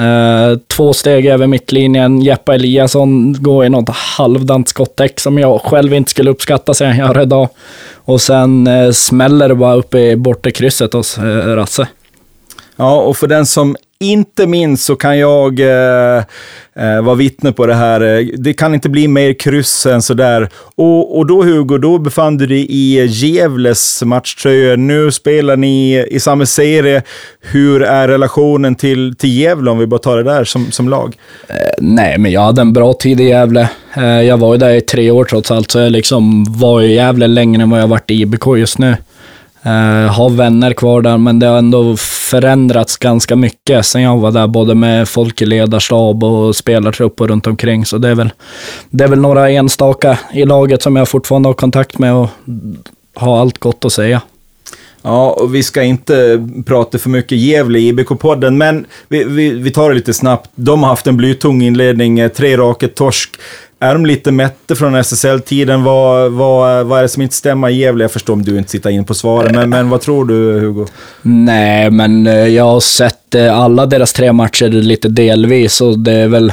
Uh, 0.00 0.58
två 0.66 0.92
steg 0.92 1.26
över 1.26 1.46
mittlinjen, 1.46 2.20
Jeppe 2.20 2.54
Eliasson 2.54 3.42
går 3.42 3.64
i 3.64 3.68
något 3.68 3.88
halvdant 3.88 4.68
skottäck 4.68 5.20
som 5.20 5.38
jag 5.38 5.60
själv 5.60 5.94
inte 5.94 6.10
skulle 6.10 6.30
uppskatta 6.30 6.74
sig 6.74 6.86
han 6.86 6.98
gör 6.98 7.22
idag. 7.22 7.48
Och 7.94 8.20
sen 8.20 8.66
uh, 8.66 8.92
smäller 8.92 9.48
det 9.48 9.54
bara 9.54 9.74
upp 9.74 9.94
i 9.94 10.16
bortre 10.16 10.50
krysset 10.50 10.92
hos 10.92 11.18
uh, 11.18 11.24
Rasse. 11.56 11.88
Ja, 12.76 13.00
och 13.00 13.16
för 13.16 13.26
den 13.26 13.46
som 13.46 13.76
inte 14.00 14.46
minst 14.46 14.84
så 14.84 14.96
kan 14.96 15.18
jag 15.18 15.60
eh, 15.60 16.22
eh, 16.76 17.02
vara 17.02 17.14
vittne 17.14 17.52
på 17.52 17.66
det 17.66 17.74
här. 17.74 18.00
Eh, 18.00 18.26
det 18.38 18.52
kan 18.52 18.74
inte 18.74 18.88
bli 18.88 19.08
mer 19.08 19.32
kryss 19.32 19.86
än 19.86 20.02
sådär. 20.02 20.48
Och, 20.74 21.18
och 21.18 21.26
då 21.26 21.42
Hugo, 21.42 21.78
då 21.78 21.98
befann 21.98 22.36
du 22.36 22.46
dig 22.46 22.66
i 22.68 23.06
Gävles 23.06 24.02
matchtröja. 24.02 24.76
Nu 24.76 25.12
spelar 25.12 25.56
ni 25.56 26.06
i 26.10 26.20
samma 26.20 26.46
serie. 26.46 27.02
Hur 27.40 27.82
är 27.82 28.08
relationen 28.08 28.74
till, 28.74 29.16
till 29.16 29.38
Gävle, 29.38 29.70
om 29.70 29.78
vi 29.78 29.86
bara 29.86 30.00
tar 30.00 30.16
det 30.16 30.22
där 30.22 30.44
som, 30.44 30.70
som 30.70 30.88
lag? 30.88 31.16
Eh, 31.48 31.54
nej, 31.78 32.18
men 32.18 32.32
jag 32.32 32.40
hade 32.40 32.60
en 32.60 32.72
bra 32.72 32.92
tid 32.92 33.20
i 33.20 33.24
Gävle. 33.24 33.68
Eh, 33.94 34.22
jag 34.22 34.36
var 34.36 34.54
ju 34.54 34.58
där 34.58 34.74
i 34.74 34.80
tre 34.80 35.10
år 35.10 35.24
trots 35.24 35.50
allt, 35.50 35.70
så 35.70 35.78
jag 35.78 35.92
liksom 35.92 36.44
var 36.48 36.82
i 36.82 36.94
Gävle 36.94 37.26
längre 37.26 37.62
än 37.62 37.70
vad 37.70 37.80
jag 37.80 37.88
varit 37.88 38.10
i 38.10 38.20
IBK 38.20 38.46
just 38.56 38.78
nu. 38.78 38.96
Uh, 39.66 40.12
har 40.12 40.30
vänner 40.30 40.72
kvar 40.72 41.02
där, 41.02 41.18
men 41.18 41.38
det 41.38 41.46
har 41.46 41.58
ändå 41.58 41.96
förändrats 41.96 42.96
ganska 42.96 43.36
mycket 43.36 43.86
sen 43.86 44.02
jag 44.02 44.18
var 44.18 44.32
där, 44.32 44.46
både 44.46 44.74
med 44.74 45.08
folk 45.08 45.42
i 45.42 45.46
ledarstab 45.46 46.24
och 46.24 46.56
spelartrupp 46.56 47.20
och 47.20 47.28
runt 47.28 47.46
omkring. 47.46 47.86
Så 47.86 47.98
det 47.98 48.08
är, 48.08 48.14
väl, 48.14 48.30
det 48.90 49.04
är 49.04 49.08
väl 49.08 49.20
några 49.20 49.50
enstaka 49.50 50.18
i 50.32 50.44
laget 50.44 50.82
som 50.82 50.96
jag 50.96 51.08
fortfarande 51.08 51.48
har 51.48 51.54
kontakt 51.54 51.98
med 51.98 52.14
och 52.14 52.28
har 53.14 53.40
allt 53.40 53.58
gott 53.58 53.84
att 53.84 53.92
säga. 53.92 54.20
Ja, 55.02 55.30
och 55.30 55.54
vi 55.54 55.62
ska 55.62 55.82
inte 55.82 56.48
prata 56.66 56.98
för 56.98 57.10
mycket 57.10 57.38
Gävle 57.38 57.78
i 57.78 57.92
IBK-podden, 57.92 58.50
men 58.50 58.86
vi, 59.08 59.24
vi, 59.24 59.50
vi, 59.50 59.70
tar 59.70 59.88
det 59.88 59.94
lite 59.94 60.14
snabbt. 60.14 60.50
De 60.54 60.82
har 60.82 60.90
haft 60.90 61.06
en 61.06 61.16
blytung 61.16 61.62
inledning, 61.62 62.18
eh, 62.18 62.28
tre 62.28 62.56
raka 62.56 62.88
torsk. 62.88 63.30
Är 63.82 63.92
de 63.94 64.06
lite 64.06 64.32
mätta 64.32 64.74
från 64.74 64.94
SSL-tiden? 64.94 65.84
Vad, 65.84 66.32
vad, 66.32 66.86
vad 66.86 66.98
är 66.98 67.02
det 67.02 67.08
som 67.08 67.22
inte 67.22 67.34
stämmer 67.34 67.68
i 67.68 67.74
Gävle? 67.74 68.04
Jag 68.04 68.10
förstår 68.10 68.34
om 68.34 68.42
du 68.42 68.58
inte 68.58 68.70
sitter 68.70 68.90
in 68.90 69.04
på 69.04 69.14
svaren, 69.14 69.54
men, 69.54 69.70
men 69.70 69.90
vad 69.90 70.00
tror 70.00 70.24
du 70.24 70.60
Hugo? 70.60 70.86
Nej, 71.22 71.90
men 71.90 72.26
eh, 72.26 72.34
jag 72.34 72.64
har 72.64 72.80
sett 72.80 73.34
eh, 73.34 73.58
alla 73.58 73.86
deras 73.86 74.12
tre 74.12 74.32
matcher 74.32 74.68
lite 74.68 75.08
delvis 75.08 75.80
och 75.80 75.98
det 75.98 76.12
är 76.12 76.28
väl... 76.28 76.52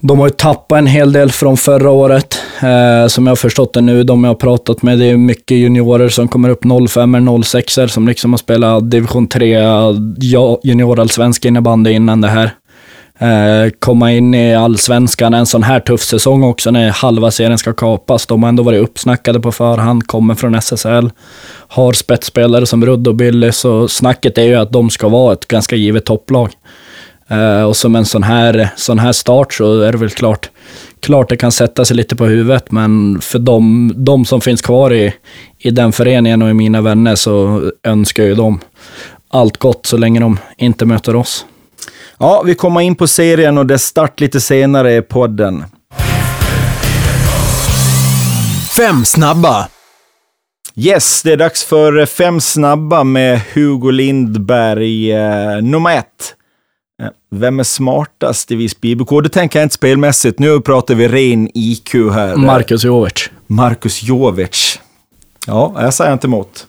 De 0.00 0.18
har 0.18 0.26
ju 0.26 0.30
tappat 0.30 0.78
en 0.78 0.86
hel 0.86 1.12
del 1.12 1.32
från 1.32 1.56
förra 1.56 1.90
året, 1.90 2.38
eh, 2.62 3.06
som 3.06 3.26
jag 3.26 3.30
har 3.30 3.36
förstått 3.36 3.72
det 3.72 3.80
nu. 3.80 4.02
De 4.02 4.24
jag 4.24 4.30
har 4.30 4.34
pratat 4.34 4.82
med, 4.82 4.98
det 4.98 5.06
är 5.06 5.16
mycket 5.16 5.56
juniorer 5.56 6.08
som 6.08 6.28
kommer 6.28 6.48
upp 6.48 6.64
05 6.88 7.42
06 7.44 7.78
som 7.88 8.08
liksom 8.08 8.32
har 8.32 8.38
spelat 8.38 8.90
division 8.90 9.26
3 9.26 9.58
juniorallsvensk 10.62 11.44
innebandy 11.44 11.90
innan 11.90 12.20
det 12.20 12.28
här. 12.28 12.50
Eh, 13.18 13.70
komma 13.78 14.12
in 14.12 14.34
i 14.34 14.54
allsvenskan 14.54 15.34
en 15.34 15.46
sån 15.46 15.62
här 15.62 15.80
tuff 15.80 16.02
säsong 16.02 16.42
också 16.44 16.70
när 16.70 16.90
halva 16.90 17.30
serien 17.30 17.58
ska 17.58 17.72
kapas. 17.72 18.26
De 18.26 18.42
har 18.42 18.48
ändå 18.48 18.62
varit 18.62 18.82
uppsnackade 18.82 19.40
på 19.40 19.52
förhand, 19.52 20.06
kommer 20.06 20.34
från 20.34 20.54
SSL, 20.54 21.10
har 21.68 21.92
spetsspelare 21.92 22.66
som 22.66 22.86
Rudd 22.86 23.08
och 23.08 23.14
Billy, 23.14 23.52
så 23.52 23.88
snacket 23.88 24.38
är 24.38 24.42
ju 24.42 24.54
att 24.54 24.72
de 24.72 24.90
ska 24.90 25.08
vara 25.08 25.32
ett 25.32 25.48
ganska 25.48 25.76
givet 25.76 26.04
topplag. 26.04 26.50
Eh, 27.28 27.62
och 27.62 27.76
som 27.76 27.96
en 27.96 28.04
sån 28.04 28.22
här, 28.22 28.68
sån 28.76 28.98
här 28.98 29.12
start 29.12 29.52
så 29.52 29.80
är 29.80 29.92
det 29.92 29.98
väl 29.98 30.10
klart, 30.10 30.50
klart 31.00 31.28
det 31.28 31.36
kan 31.36 31.52
sätta 31.52 31.84
sig 31.84 31.96
lite 31.96 32.16
på 32.16 32.24
huvudet, 32.24 32.70
men 32.70 33.20
för 33.20 33.38
de, 33.38 33.92
de 33.96 34.24
som 34.24 34.40
finns 34.40 34.62
kvar 34.62 34.92
i, 34.92 35.14
i 35.58 35.70
den 35.70 35.92
föreningen 35.92 36.42
och 36.42 36.50
i 36.50 36.54
mina 36.54 36.80
vänner 36.80 37.14
så 37.14 37.62
önskar 37.82 38.24
ju 38.24 38.34
de 38.34 38.60
allt 39.28 39.56
gott 39.56 39.86
så 39.86 39.96
länge 39.96 40.20
de 40.20 40.38
inte 40.58 40.86
möter 40.86 41.16
oss. 41.16 41.46
Ja, 42.24 42.42
vi 42.42 42.54
kommer 42.54 42.80
in 42.80 42.96
på 42.96 43.06
serien 43.06 43.58
och 43.58 43.66
dess 43.66 43.84
start 43.84 44.20
lite 44.20 44.40
senare 44.40 44.96
i 44.96 45.02
podden. 45.02 45.64
Fem 48.76 49.04
snabba. 49.04 49.68
Yes, 50.76 51.22
det 51.22 51.32
är 51.32 51.36
dags 51.36 51.64
för 51.64 52.06
fem 52.06 52.40
snabba 52.40 53.04
med 53.04 53.40
Hugo 53.54 53.90
Lindberg. 53.90 55.12
Eh, 55.12 55.62
nummer 55.62 55.98
ett. 55.98 56.34
Eh, 57.02 57.08
Vem 57.30 57.60
är 57.60 57.64
smartast 57.64 58.50
i 58.50 58.56
Visby 58.56 58.90
IBK? 58.90 59.10
Det 59.22 59.28
tänker 59.28 59.58
jag 59.58 59.64
inte 59.66 59.74
spelmässigt. 59.74 60.38
Nu 60.38 60.60
pratar 60.60 60.94
vi 60.94 61.08
ren 61.08 61.48
IQ 61.54 61.94
här. 61.94 62.36
Marcus 62.36 62.84
Jovic. 62.84 63.30
Marcus 63.46 64.02
Jovic. 64.02 64.80
Ja, 65.46 65.72
jag 65.76 65.94
säger 65.94 66.12
inte 66.12 66.26
emot. 66.26 66.66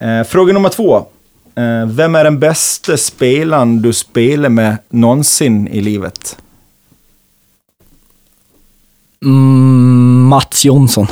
Eh, 0.00 0.22
fråga 0.24 0.52
nummer 0.52 0.68
två. 0.68 1.06
Eh, 1.56 1.86
vem 1.86 2.14
är 2.14 2.24
den 2.24 2.38
bästa 2.38 2.96
spelaren 2.96 3.82
du 3.82 3.92
spelar 3.92 4.48
med 4.48 4.76
någonsin 4.88 5.68
i 5.68 5.80
livet? 5.80 6.36
Mm, 9.24 10.28
Mats 10.28 10.64
Jonsson. 10.64 11.06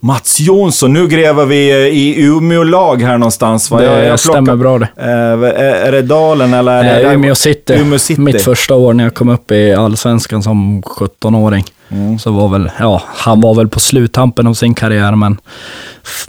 Mats 0.00 0.40
Jonsson. 0.40 0.92
Nu 0.92 1.06
gräver 1.08 1.46
vi 1.46 1.70
eh, 1.70 1.76
i 1.76 2.14
Umeå-lag 2.26 3.02
här 3.02 3.18
någonstans. 3.18 3.70
Va? 3.70 3.78
Det 3.78 3.84
Jag- 3.84 4.04
jag 4.06 4.20
stämmer 4.20 4.56
bra 4.56 4.78
det. 4.78 4.88
Eh, 4.96 5.06
är, 5.06 5.86
är 5.86 5.92
det 5.92 6.02
Dalen 6.02 6.54
eller? 6.54 6.84
Är 6.84 7.02
det 7.02 7.08
Eh, 7.08 7.14
Umeå 7.14 7.34
City. 7.34 7.74
Umeå 7.74 7.98
City. 7.98 8.20
Mitt 8.20 8.42
första 8.42 8.74
år 8.74 8.92
när 8.92 9.04
jag 9.04 9.14
kom 9.14 9.28
upp 9.28 9.50
i 9.52 9.74
Allsvenskan 9.74 10.42
som 10.42 10.82
17-åring. 10.82 11.64
Mm. 11.90 12.18
Så 12.18 12.30
var 12.32 12.48
väl, 12.48 12.70
ja, 12.80 13.02
han 13.06 13.40
var 13.40 13.54
väl 13.54 13.68
på 13.68 13.80
sluttampen 13.80 14.46
av 14.46 14.54
sin 14.54 14.74
karriär, 14.74 15.14
men 15.14 15.40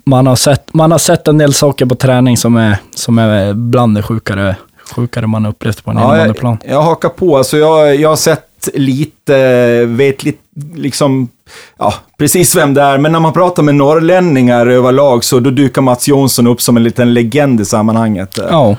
man 0.06 0.28
har 0.28 0.36
sett, 0.36 0.74
man 0.74 0.92
har 0.92 1.00
sett 1.00 1.28
en 1.28 1.38
del 1.38 1.54
saker 1.54 1.86
på 1.86 1.96
träning 1.96 2.38
som 2.38 2.58
är, 2.58 2.78
som 2.96 3.20
är 3.20 3.54
bland 3.54 3.96
det 3.98 4.04
sjukare, 4.04 4.56
sjukare 4.96 5.28
man 5.28 5.46
upplevt 5.46 5.84
på 5.84 5.92
en 5.92 5.98
Ja, 5.98 6.04
innebandykplan. 6.10 6.58
jag, 6.64 6.74
jag 6.74 6.82
hakar 6.82 7.10
på. 7.10 7.38
Alltså 7.38 7.58
jag, 7.58 7.96
jag 7.96 8.10
har 8.10 8.16
sett 8.16 8.44
lite, 8.74 9.86
vet 9.86 10.24
lite, 10.24 10.40
liksom, 10.76 11.30
ja, 11.78 11.94
precis 12.18 12.56
vem 12.56 12.74
det 12.74 12.82
är. 12.82 12.98
Men 12.98 13.12
när 13.12 13.20
man 13.20 13.34
pratar 13.34 13.64
med 13.64 13.76
norrlänningar 13.76 14.68
överlag 14.68 15.24
så 15.24 15.40
då 15.40 15.50
dyker 15.50 15.82
Mats 15.82 16.08
Jonsson 16.08 16.48
upp 16.48 16.62
som 16.62 16.78
en 16.78 16.84
liten 16.84 17.14
legend 17.14 17.62
i 17.62 17.66
sammanhanget. 17.66 18.38
Ja. 18.38 18.78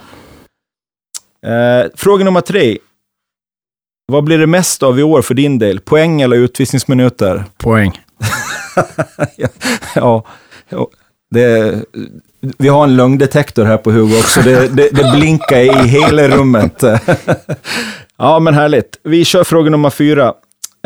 Eh, 1.46 1.90
fråga 1.94 2.24
nummer 2.24 2.40
tre. 2.40 2.78
Vad 4.12 4.24
blir 4.24 4.38
det 4.38 4.46
mest 4.46 4.82
av 4.82 4.98
i 4.98 5.02
år 5.02 5.22
för 5.22 5.34
din 5.34 5.58
del? 5.58 5.80
Poäng 5.80 6.20
eller 6.20 6.36
utvisningsminuter? 6.36 7.44
Poäng. 7.58 8.00
ja, 9.94 10.24
ja, 10.68 10.88
det, 11.30 11.74
vi 12.58 12.68
har 12.68 12.84
en 12.84 12.96
lögndetektor 12.96 13.64
här 13.64 13.76
på 13.76 13.90
Hugo 13.90 14.18
också. 14.18 14.40
Det, 14.40 14.68
det, 14.68 14.88
det 14.92 15.12
blinkar 15.16 15.84
i 15.84 15.88
hela 15.88 16.28
rummet. 16.28 16.82
ja, 18.20 18.38
men 18.38 18.54
härligt. 18.54 18.98
Vi 19.02 19.24
kör 19.24 19.44
fråga 19.44 19.70
nummer 19.70 19.90
fyra. 19.90 20.34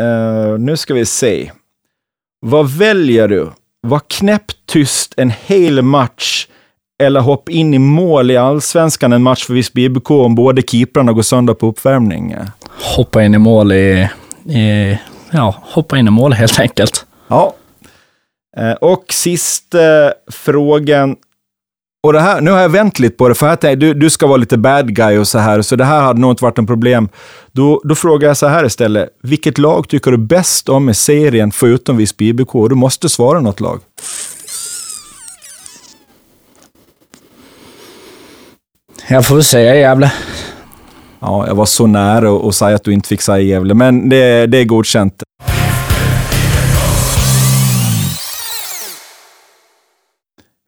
Eh, 0.00 0.58
nu 0.58 0.76
ska 0.76 0.94
vi 0.94 1.06
se. 1.06 1.50
Vad 2.40 2.70
väljer 2.70 3.28
du? 3.28 3.50
Var 3.82 4.00
knäpptyst 4.08 5.14
en 5.16 5.30
hel 5.30 5.82
match 5.82 6.46
eller 7.02 7.20
hopp 7.20 7.48
in 7.48 7.74
i 7.74 7.78
mål 7.78 8.30
i 8.30 8.36
allsvenskan 8.36 9.12
en 9.12 9.22
match 9.22 9.44
för 9.44 9.54
Visby 9.54 9.84
IBK 9.84 10.10
om 10.10 10.34
båda 10.34 10.62
keeprarna 10.62 11.12
går 11.12 11.22
sönder 11.22 11.54
på 11.54 11.66
uppvärmning? 11.66 12.36
Hoppa 12.96 13.22
in 13.22 13.34
i 13.34 13.38
mål 13.38 13.72
i, 13.72 14.08
i, 14.48 14.98
ja, 15.30 15.54
hoppa 15.62 15.98
in 15.98 16.06
i 16.06 16.10
mål 16.10 16.32
helt 16.32 16.60
enkelt. 16.60 17.06
Ja. 17.28 17.54
Eh, 18.56 18.72
Och 18.72 19.04
sista 19.12 20.12
frågan. 20.32 21.16
Och 22.04 22.12
det 22.12 22.20
här, 22.20 22.40
nu 22.40 22.50
har 22.50 22.60
jag 22.60 22.68
vänt 22.68 22.98
lite 22.98 23.16
på 23.16 23.28
det, 23.28 23.34
för 23.34 23.46
här 23.46 23.56
tänkte, 23.56 23.86
jag, 23.86 23.94
du, 23.96 24.00
du 24.00 24.10
ska 24.10 24.26
vara 24.26 24.36
lite 24.36 24.58
bad 24.58 24.96
guy 24.96 25.18
och 25.18 25.28
så 25.28 25.38
här, 25.38 25.62
så 25.62 25.76
det 25.76 25.84
här 25.84 26.00
hade 26.00 26.20
nog 26.20 26.32
inte 26.32 26.44
varit 26.44 26.58
en 26.58 26.66
problem. 26.66 27.08
Då, 27.52 27.80
då 27.84 27.94
frågar 27.94 28.28
jag 28.28 28.36
så 28.36 28.46
här 28.46 28.66
istället. 28.66 29.08
Vilket 29.22 29.58
lag 29.58 29.88
tycker 29.88 30.10
du 30.10 30.16
bäst 30.16 30.68
om 30.68 30.88
i 30.88 30.94
serien 30.94 31.52
förutom 31.52 31.96
Visby 31.96 32.28
IBK? 32.28 32.52
Du 32.68 32.74
måste 32.74 33.08
svara 33.08 33.40
något 33.40 33.60
lag. 33.60 33.80
Jag 39.08 39.26
får 39.26 39.34
väl 39.34 39.44
säga 39.44 39.74
Gävle. 39.74 40.12
Ja, 41.20 41.46
jag 41.46 41.54
var 41.54 41.66
så 41.66 41.86
nära 41.86 42.48
att 42.48 42.54
säga 42.54 42.76
att 42.76 42.84
du 42.84 42.92
inte 42.92 43.08
fick 43.08 43.22
säga 43.22 43.38
Gävle, 43.38 43.74
men 43.74 44.08
det, 44.08 44.46
det 44.46 44.58
är 44.58 44.64
godkänt. 44.64 45.22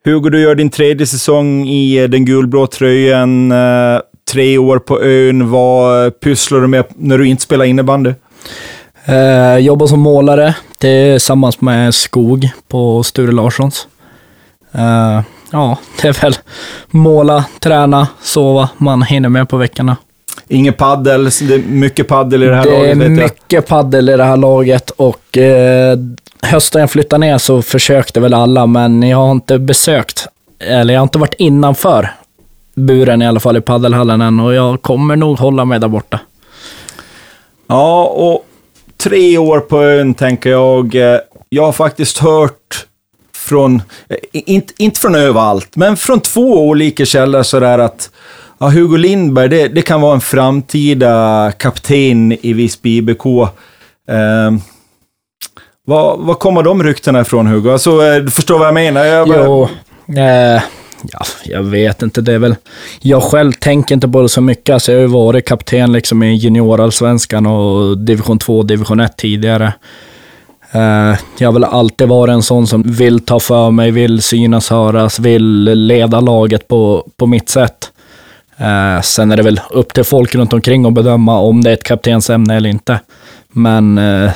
Hugo, 0.07 0.29
du 0.29 0.41
gör 0.41 0.55
din 0.55 0.69
tredje 0.69 1.07
säsong 1.07 1.67
i 1.67 1.97
eh, 1.97 2.09
den 2.09 2.25
gulblå 2.25 2.67
tröjan. 2.67 3.51
eh, 3.51 3.99
Tre 4.31 4.57
år 4.57 4.79
på 4.79 5.01
ön. 5.01 5.49
Vad 5.49 6.19
pysslar 6.19 6.59
du 6.59 6.67
med 6.67 6.83
när 6.95 7.17
du 7.17 7.27
inte 7.27 7.43
spelar 7.43 7.65
innebandy? 7.65 8.13
Eh, 9.05 9.57
jobbar 9.57 9.87
som 9.87 9.99
målare 9.99 10.55
tillsammans 10.77 11.61
med 11.61 11.95
Skog 11.95 12.49
på 12.67 13.03
Sture 13.03 13.31
Larssons. 13.31 13.87
Eh, 14.71 15.21
ja, 15.51 15.77
det 16.01 16.07
är 16.07 16.21
väl 16.21 16.35
måla, 16.89 17.45
träna, 17.59 18.07
sova. 18.21 18.69
Man 18.77 19.01
hinner 19.01 19.29
med 19.29 19.49
på 19.49 19.57
veckorna. 19.57 19.97
Ingen 20.47 20.73
paddel, 20.73 21.23
det 21.23 21.55
är 21.55 21.69
mycket 21.69 22.07
paddel 22.07 22.43
i 22.43 22.45
det 22.47 22.55
här 22.55 22.63
det 22.63 22.69
är 22.69 22.79
laget 22.79 22.97
vet 22.97 23.03
jag. 23.03 23.11
mycket 23.11 23.67
paddel 23.67 24.09
i 24.09 24.17
det 24.17 24.23
här 24.23 24.37
laget 24.37 24.89
och 24.89 25.37
eh, 25.37 25.97
hösten 26.41 26.81
jag 26.81 26.91
flyttade 26.91 27.19
ner 27.19 27.37
så 27.37 27.61
försökte 27.61 28.19
väl 28.19 28.33
alla, 28.33 28.65
men 28.65 29.03
jag 29.03 29.17
har 29.17 29.31
inte 29.31 29.59
besökt, 29.59 30.27
eller 30.59 30.93
jag 30.93 31.01
har 31.01 31.03
inte 31.05 31.17
varit 31.17 31.35
innanför 31.37 32.09
buren 32.75 33.21
i 33.21 33.27
alla 33.27 33.39
fall 33.39 33.57
i 33.57 33.61
paddelhallen 33.61 34.21
än 34.21 34.39
och 34.39 34.53
jag 34.53 34.81
kommer 34.81 35.15
nog 35.15 35.39
hålla 35.39 35.65
mig 35.65 35.79
där 35.79 35.87
borta. 35.87 36.19
Ja, 37.67 38.03
och 38.03 38.45
tre 38.97 39.37
år 39.37 39.59
på 39.59 39.83
ön 39.83 40.13
tänker 40.13 40.49
jag. 40.49 40.95
Eh, 40.95 41.19
jag 41.49 41.63
har 41.63 41.71
faktiskt 41.71 42.17
hört 42.17 42.85
från, 43.35 43.81
eh, 44.09 44.17
inte, 44.31 44.73
inte 44.77 44.99
från 44.99 45.15
överallt, 45.15 45.75
men 45.75 45.97
från 45.97 46.19
två 46.19 46.67
olika 46.67 47.05
källor 47.05 47.43
sådär 47.43 47.79
att 47.79 48.09
ja, 48.57 48.69
Hugo 48.69 48.97
Lindberg, 48.97 49.49
det, 49.49 49.67
det 49.67 49.81
kan 49.81 50.01
vara 50.01 50.13
en 50.13 50.21
framtida 50.21 51.51
kapten 51.57 52.31
i 52.31 52.53
Visby 52.53 52.97
IBK. 52.97 53.25
Eh, 54.09 54.51
var, 55.89 56.17
var 56.17 56.33
kommer 56.33 56.63
de 56.63 56.83
ryktena 56.83 57.21
ifrån 57.21 57.47
Hugo? 57.47 57.71
Alltså, 57.71 58.05
eh, 58.05 58.15
du 58.23 58.31
förstår 58.31 58.57
vad 58.59 58.67
jag 58.67 58.73
menar? 58.73 59.05
Jag 59.05 59.27
bara- 59.27 59.43
Jo, 59.45 59.67
eh, 60.17 60.61
ja, 61.11 61.19
jag 61.45 61.63
vet 61.63 62.01
inte. 62.01 62.21
Det 62.21 62.33
är 62.33 62.39
väl... 62.39 62.55
Jag 63.01 63.23
själv 63.23 63.51
tänker 63.51 63.95
inte 63.95 64.07
på 64.07 64.21
det 64.21 64.29
så 64.29 64.41
mycket. 64.41 64.73
Alltså, 64.73 64.91
jag 64.91 64.97
har 64.99 65.01
ju 65.01 65.07
varit 65.07 65.47
kapten 65.47 65.91
liksom 65.91 66.23
i 66.23 66.35
juniorallsvenskan 66.35 67.45
och 67.45 67.97
division 67.97 68.39
2 68.39 68.57
och 68.57 68.65
division 68.65 68.99
1 68.99 69.17
tidigare. 69.17 69.73
Eh, 70.71 71.15
jag 71.37 71.47
har 71.47 71.51
väl 71.53 71.63
alltid 71.63 72.07
varit 72.07 72.31
en 72.33 72.43
sån 72.43 72.67
som 72.67 72.83
vill 72.83 73.19
ta 73.19 73.39
för 73.39 73.71
mig, 73.71 73.91
vill 73.91 74.21
synas, 74.21 74.69
höras, 74.69 75.19
vill 75.19 75.63
leda 75.63 76.19
laget 76.19 76.67
på, 76.67 77.07
på 77.17 77.25
mitt 77.25 77.49
sätt. 77.49 77.91
Eh, 78.57 79.01
sen 79.01 79.31
är 79.31 79.37
det 79.37 79.43
väl 79.43 79.59
upp 79.71 79.93
till 79.93 80.03
folk 80.03 80.35
runt 80.35 80.53
omkring 80.53 80.85
att 80.85 80.93
bedöma 80.93 81.39
om 81.39 81.63
det 81.63 81.69
är 81.69 81.73
ett 81.73 81.83
kaptensämne 81.83 82.55
eller 82.55 82.69
inte. 82.69 82.99
Men 83.53 83.97
eh, 83.97 84.31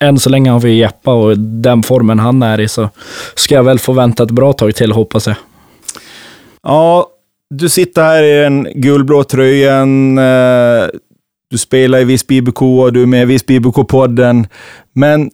än 0.00 0.18
så 0.18 0.30
länge 0.30 0.50
har 0.50 0.60
vi 0.60 0.72
Jeppa 0.78 1.12
och 1.12 1.38
den 1.38 1.82
formen 1.82 2.18
han 2.18 2.42
är 2.42 2.60
i 2.60 2.68
så 2.68 2.88
ska 3.34 3.54
jag 3.54 3.62
väl 3.64 3.78
få 3.78 3.92
vänta 3.92 4.22
ett 4.22 4.30
bra 4.30 4.52
tag 4.52 4.74
till 4.74 4.92
hoppas 4.92 5.26
jag. 5.26 5.36
Ja, 6.62 7.06
du 7.50 7.68
sitter 7.68 8.02
här 8.02 8.22
i 8.22 8.42
den 8.42 8.68
gulblå 8.74 9.24
tröjan. 9.24 10.18
eh, 10.18 10.86
Du 11.50 11.58
spelar 11.58 11.98
i 11.98 12.04
Visby 12.04 12.36
IBK, 12.36 12.60
du 12.92 13.02
är 13.02 13.06
med 13.06 13.22
i 13.22 13.24
Visby 13.24 13.58
IBK-podden. 13.58 14.46
Men 14.94 15.30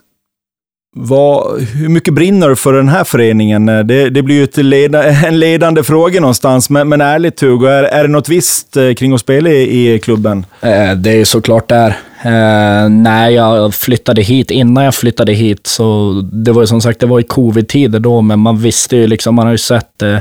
vad, 0.96 1.60
hur 1.60 1.88
mycket 1.88 2.14
brinner 2.14 2.48
du 2.48 2.56
för 2.56 2.72
den 2.72 2.88
här 2.88 3.04
föreningen? 3.04 3.68
Eh, 3.68 3.80
Det, 3.84 4.10
det 4.10 4.22
blir 4.22 4.34
ju 4.36 4.44
ett 4.44 4.56
leda, 4.56 5.04
en 5.26 5.38
ledande 5.38 5.82
fråga 5.82 6.20
någonstans, 6.20 6.70
men, 6.70 6.88
men 6.88 7.00
ärligt 7.00 7.40
Hugo, 7.40 7.66
är, 7.66 7.82
är 7.82 8.02
det 8.02 8.08
något 8.08 8.28
visst 8.28 8.76
eh, 8.76 8.94
kring 8.94 9.12
att 9.12 9.20
spela 9.20 9.50
i, 9.50 9.94
i 9.94 9.98
klubben? 9.98 10.46
Det 10.96 11.10
är 11.10 11.16
ju 11.16 11.24
såklart 11.24 11.68
där. 11.68 11.96
Eh, 12.24 12.88
när 12.88 13.28
jag 13.28 13.74
flyttade 13.74 14.22
hit, 14.22 14.50
innan 14.50 14.84
jag 14.84 14.94
flyttade 14.94 15.32
hit, 15.32 15.66
så 15.66 16.12
det 16.32 16.52
var 16.52 16.62
ju 16.62 16.66
som 16.66 16.80
sagt, 16.80 17.00
det 17.00 17.06
var 17.06 17.20
i 17.20 17.22
covid-tider 17.22 18.00
då, 18.00 18.20
men 18.20 18.38
man 18.38 18.58
visste 18.58 18.96
ju 18.96 19.06
liksom, 19.06 19.34
man 19.34 19.46
har 19.46 19.52
ju 19.52 19.58
sett, 19.58 20.02
eh, 20.02 20.18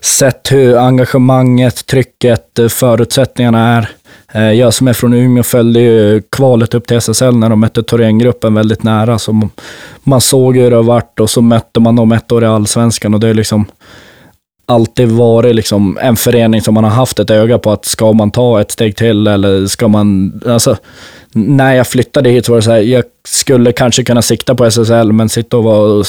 sett 0.00 0.52
hur 0.52 0.78
engagemanget, 0.78 1.86
trycket, 1.86 2.58
eh, 2.58 2.68
förutsättningarna 2.68 3.76
är. 3.76 3.88
Eh, 4.32 4.52
jag 4.52 4.74
som 4.74 4.88
är 4.88 4.92
från 4.92 5.14
Umeå 5.14 5.42
följde 5.42 5.80
ju 5.80 6.22
kvalet 6.30 6.74
upp 6.74 6.86
till 6.86 6.96
SSL 6.96 7.36
när 7.36 7.48
de 7.48 7.60
mötte 7.60 7.82
Thorengruppen 7.82 8.54
väldigt 8.54 8.82
nära, 8.82 9.18
så 9.18 9.48
man, 10.02 10.20
såg 10.20 10.56
hur 10.56 10.70
det 10.70 10.76
har 10.76 10.82
varit 10.82 11.20
och 11.20 11.30
så 11.30 11.42
mötte 11.42 11.80
man 11.80 11.96
dem 11.96 12.12
ett 12.12 12.32
år 12.32 12.44
i 12.44 12.46
Allsvenskan 12.46 13.14
och 13.14 13.20
det 13.20 13.28
är 13.28 13.34
liksom, 13.34 13.66
alltid 14.66 15.08
varit 15.08 15.54
liksom 15.54 15.98
en 16.00 16.16
förening 16.16 16.62
som 16.62 16.74
man 16.74 16.84
har 16.84 16.90
haft 16.90 17.18
ett 17.18 17.30
öga 17.30 17.58
på 17.58 17.72
att 17.72 17.84
ska 17.84 18.12
man 18.12 18.30
ta 18.30 18.60
ett 18.60 18.70
steg 18.70 18.96
till 18.96 19.26
eller 19.26 19.66
ska 19.66 19.88
man, 19.88 20.40
alltså 20.46 20.76
när 21.34 21.74
jag 21.74 21.86
flyttade 21.86 22.30
hit 22.30 22.48
var 22.48 22.56
det 22.56 22.62
så 22.62 22.70
här, 22.70 22.78
jag 22.78 23.04
skulle 23.24 23.72
kanske 23.72 24.04
kunna 24.04 24.22
sikta 24.22 24.54
på 24.54 24.64
SSL 24.64 25.12
men 25.12 25.28
sitta 25.28 25.56
och 25.56 25.64
vara 25.64 26.04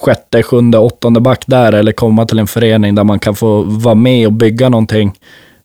sjätte, 0.00 0.42
sjunde, 0.42 0.78
åttonde 0.78 1.20
back 1.20 1.44
där 1.46 1.72
eller 1.72 1.92
komma 1.92 2.26
till 2.26 2.38
en 2.38 2.46
förening 2.46 2.94
där 2.94 3.04
man 3.04 3.18
kan 3.18 3.34
få 3.34 3.62
vara 3.62 3.94
med 3.94 4.26
och 4.26 4.32
bygga 4.32 4.68
någonting 4.68 5.12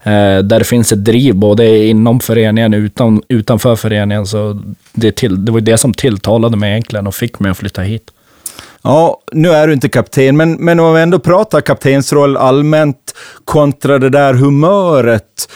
Eh, 0.05 0.39
där 0.39 0.59
det 0.59 0.65
finns 0.65 0.91
ett 0.91 1.05
driv 1.05 1.35
både 1.35 1.85
inom 1.85 2.19
föreningen 2.19 2.73
och 2.73 2.77
utan, 2.77 3.21
utanför 3.27 3.75
föreningen. 3.75 4.25
Så 4.25 4.61
det, 4.93 5.11
till, 5.11 5.45
det 5.45 5.51
var 5.51 5.61
det 5.61 5.77
som 5.77 5.93
tilltalade 5.93 6.57
mig 6.57 6.71
egentligen 6.71 7.07
och 7.07 7.15
fick 7.15 7.39
mig 7.39 7.51
att 7.51 7.57
flytta 7.57 7.81
hit. 7.81 8.11
Ja, 8.81 9.21
nu 9.31 9.49
är 9.49 9.67
du 9.67 9.73
inte 9.73 9.89
kapten, 9.89 10.37
men, 10.37 10.53
men 10.53 10.79
om 10.79 10.93
vi 10.93 11.01
ändå 11.01 11.19
pratar 11.19 11.61
kaptensroll 11.61 12.37
allmänt 12.37 13.15
kontra 13.45 13.99
det 13.99 14.09
där 14.09 14.33
humöret. 14.33 15.49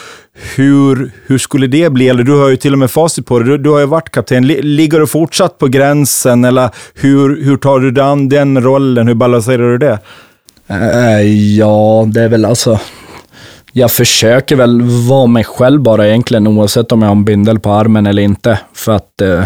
Hur, 0.55 1.11
hur 1.25 1.37
skulle 1.37 1.67
det 1.67 1.91
bli? 1.91 2.09
Eller 2.09 2.23
du 2.23 2.39
har 2.39 2.49
ju 2.49 2.57
till 2.57 2.73
och 2.73 2.79
med 2.79 2.91
facit 2.91 3.25
på 3.25 3.39
det. 3.39 3.45
Du, 3.45 3.57
du 3.57 3.69
har 3.69 3.79
ju 3.79 3.85
varit 3.85 4.09
kapten. 4.09 4.47
Ligger 4.47 4.99
du 4.99 5.07
fortsatt 5.07 5.57
på 5.57 5.67
gränsen 5.67 6.45
eller 6.45 6.69
hur, 6.93 7.43
hur 7.43 7.57
tar 7.57 7.79
du 7.79 7.91
dig 7.91 8.03
an 8.03 8.29
den 8.29 8.63
rollen? 8.63 9.07
Hur 9.07 9.15
balanserar 9.15 9.71
du 9.71 9.77
det? 9.77 9.99
Äh, 10.67 11.21
ja, 11.57 12.05
det 12.13 12.21
är 12.21 12.29
väl 12.29 12.45
alltså... 12.45 12.79
Jag 13.71 13.91
försöker 13.91 14.55
väl 14.55 14.81
vara 14.81 15.27
mig 15.27 15.43
själv 15.43 15.81
bara 15.81 16.07
egentligen, 16.07 16.47
oavsett 16.47 16.91
om 16.91 17.01
jag 17.01 17.09
har 17.09 17.15
en 17.15 17.25
bindel 17.25 17.59
på 17.59 17.71
armen 17.71 18.07
eller 18.07 18.21
inte. 18.21 18.59
För 18.73 18.91
att 18.91 19.21
eh, 19.21 19.43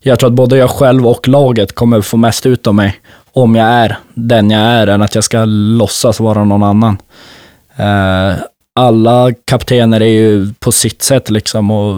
jag 0.00 0.18
tror 0.18 0.30
att 0.30 0.36
både 0.36 0.56
jag 0.56 0.70
själv 0.70 1.06
och 1.06 1.28
laget 1.28 1.74
kommer 1.74 2.00
få 2.00 2.16
mest 2.16 2.46
ut 2.46 2.66
av 2.66 2.74
mig 2.74 3.00
om 3.32 3.54
jag 3.54 3.68
är 3.68 3.98
den 4.14 4.50
jag 4.50 4.60
är, 4.60 4.86
än 4.86 5.02
att 5.02 5.14
jag 5.14 5.24
ska 5.24 5.44
låtsas 5.44 6.20
vara 6.20 6.44
någon 6.44 6.62
annan. 6.62 6.98
Eh, 7.76 8.36
alla 8.74 9.32
kaptener 9.44 10.00
är 10.00 10.06
ju 10.06 10.52
på 10.58 10.72
sitt 10.72 11.02
sätt 11.02 11.30
liksom 11.30 11.70
och 11.70 11.96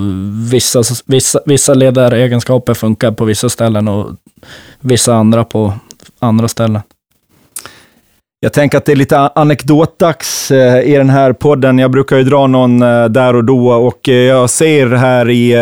vissa, 0.52 0.82
vissa, 1.06 1.40
vissa 1.46 1.74
ledaregenskaper 1.74 2.74
funkar 2.74 3.12
på 3.12 3.24
vissa 3.24 3.48
ställen 3.48 3.88
och 3.88 4.10
vissa 4.80 5.14
andra 5.14 5.44
på 5.44 5.72
andra 6.18 6.48
ställen. 6.48 6.82
Jag 8.46 8.52
tänker 8.52 8.78
att 8.78 8.84
det 8.84 8.92
är 8.92 8.96
lite 8.96 9.18
anekdotdags 9.18 10.50
eh, 10.50 10.80
i 10.80 10.96
den 10.96 11.10
här 11.10 11.32
podden. 11.32 11.78
Jag 11.78 11.90
brukar 11.90 12.16
ju 12.16 12.24
dra 12.24 12.46
någon 12.46 12.82
eh, 12.82 13.04
där 13.04 13.36
och 13.36 13.44
då 13.44 13.68
och 13.68 14.08
eh, 14.08 14.14
jag 14.14 14.50
ser 14.50 14.86
här 14.86 15.30
i, 15.30 15.54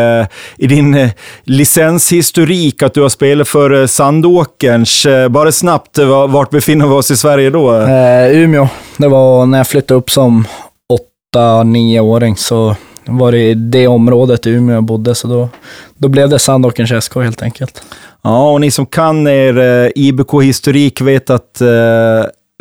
i 0.56 0.66
din 0.66 1.10
licenshistorik 1.44 2.82
att 2.82 2.94
du 2.94 3.02
har 3.02 3.08
spelat 3.08 3.48
för 3.48 3.86
Sandåkerns. 3.86 5.06
Bara 5.30 5.52
snabbt, 5.52 5.98
vart 6.28 6.50
befinner 6.50 6.86
vi 6.86 6.92
oss 6.92 7.10
i 7.10 7.16
Sverige 7.16 7.50
då? 7.50 7.74
Eh, 7.74 8.36
Umeå. 8.36 8.68
Det 8.96 9.08
var 9.08 9.46
när 9.46 9.58
jag 9.58 9.66
flyttade 9.66 9.98
upp 9.98 10.10
som 10.10 10.44
åtta, 10.92 11.62
nioåring 11.62 12.36
så 12.36 12.76
var 13.06 13.32
det 13.32 13.50
i 13.50 13.54
det 13.54 13.86
området 13.86 14.46
i 14.46 14.50
Umeå 14.50 14.74
jag 14.74 14.84
bodde, 14.84 15.14
så 15.14 15.28
då, 15.28 15.48
då 15.96 16.08
blev 16.08 16.28
det 16.28 16.38
Sandåkerns 16.38 17.04
SK 17.04 17.14
helt 17.14 17.42
enkelt. 17.42 17.82
Ja, 18.22 18.50
och 18.50 18.60
ni 18.60 18.70
som 18.70 18.86
kan 18.86 19.26
er 19.26 19.92
IBK-historik 19.94 21.00
vet 21.00 21.30
att 21.30 21.60
eh, 21.60 21.68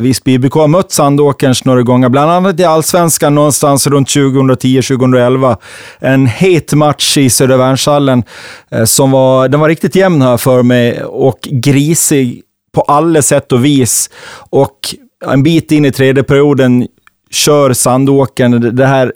Visby 0.02 0.32
IBK 0.32 0.54
har 0.54 0.68
mött 0.68 0.92
Sandåkerns 0.92 1.64
några 1.64 1.82
gånger, 1.82 2.08
bland 2.08 2.30
annat 2.30 2.60
i 2.60 2.64
Allsvenskan 2.64 3.34
någonstans 3.34 3.86
runt 3.86 4.08
2010-2011. 4.08 5.56
En 5.98 6.26
het 6.26 6.72
match 6.72 7.16
i 7.16 7.30
Södervärnshallen 7.30 8.22
eh, 8.70 8.84
som 8.84 9.10
var, 9.10 9.48
den 9.48 9.60
var 9.60 9.68
riktigt 9.68 9.96
jämn 9.96 10.22
här 10.22 10.36
för 10.36 10.62
mig 10.62 11.04
och 11.04 11.38
grisig 11.42 12.42
på 12.72 12.80
alla 12.80 13.22
sätt 13.22 13.52
och 13.52 13.64
vis. 13.64 14.10
Och 14.50 14.78
en 15.26 15.42
bit 15.42 15.72
in 15.72 15.84
i 15.84 15.92
tredje 15.92 16.22
perioden 16.22 16.86
kör 17.30 17.72
Sandåkern 17.72 18.76
det 18.76 18.86
här 18.86 19.12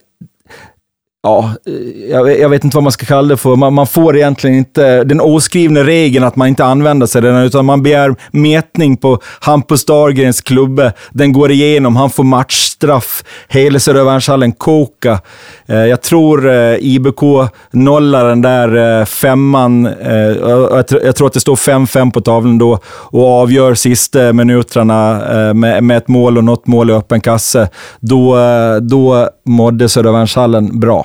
ja, 1.23 1.55
eh, 1.67 2.11
jag, 2.11 2.41
jag, 2.41 2.49
vet 2.49 2.65
inte 2.65 2.77
vad 2.77 2.83
man 2.83 2.93
ska 2.93 3.07
kalla 3.07 3.29
det 3.29 3.37
för. 3.37 3.57
Man, 3.57 3.75
man, 3.75 3.87
får 3.87 4.17
egentligen 4.17 4.57
inte 4.57 5.05
den 5.05 5.21
oskrivna 5.21 5.85
regeln 5.85 6.25
att 6.25 6.37
man 6.37 6.49
inte 6.49 6.65
använder 6.65 7.07
sig 7.07 7.19
av 7.19 7.23
den, 7.23 7.45
utan 7.45 7.65
man 7.65 7.83
begär 7.83 8.15
mätning 8.31 8.97
på 8.97 9.21
Hampus 9.41 9.85
Dahlgrens 9.85 10.41
klubbe. 10.41 10.93
Den 11.11 11.33
går 11.33 11.51
igenom, 11.51 11.97
han 11.97 12.11
får 12.11 12.25
matchstraff. 12.25 13.25
Hela 13.49 13.79
Södervärnshallen 13.79 14.53
koka. 14.53 15.21
Eh, 15.67 15.77
jag 15.77 16.03
tror 16.03 16.51
eh, 16.51 16.77
IBK 16.81 17.23
nollar 17.71 18.29
den 18.29 18.43
där 18.43 19.01
eh, 19.01 19.05
femman. 19.05 19.87
Eh, 19.87 20.17
jag, 20.17 20.85
jag, 20.91 21.17
tror 21.17 21.27
att 21.27 21.33
det 21.33 21.41
står 21.41 21.57
5-5 21.57 22.13
på 22.13 22.21
tavlan 22.21 22.59
då 22.59 22.79
och 22.87 23.27
avgör 23.27 23.75
sista 23.75 24.33
minuterna 24.33 25.21
eh, 25.33 25.55
med, 25.55 25.85
med, 25.85 25.97
ett 25.97 26.09
mål 26.09 26.39
och 26.39 26.45
något 26.45 26.67
mål 26.67 26.91
i 26.91 26.93
öppen 26.93 27.21
kasse. 27.21 27.69
Då, 28.01 28.39
eh, 28.39 28.77
då 28.77 29.29
mådde 29.45 29.89
Södervärnshallen 29.89 30.81
bra. 30.81 31.05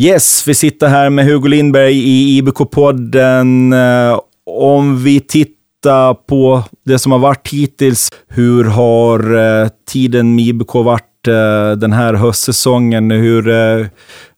Yes, 0.00 0.48
vi 0.48 0.54
sitter 0.54 0.88
här 0.88 1.10
med 1.10 1.24
Hugo 1.24 1.48
Lindberg 1.48 1.92
i 1.94 2.40
IBK-podden. 2.42 3.72
Eh, 3.72 4.20
om 4.46 5.04
vi 5.04 5.20
tittar 5.20 6.14
på 6.14 6.62
det 6.84 6.98
som 6.98 7.12
har 7.12 7.18
varit 7.18 7.48
hittills, 7.48 8.10
hur 8.28 8.64
har 8.64 9.34
eh, 9.34 9.68
tiden 9.88 10.34
med 10.34 10.44
IBK 10.44 10.74
varit 10.74 11.28
eh, 11.28 11.70
den 11.70 11.92
här 11.92 12.14
höstsäsongen? 12.14 13.10
Hur, 13.10 13.48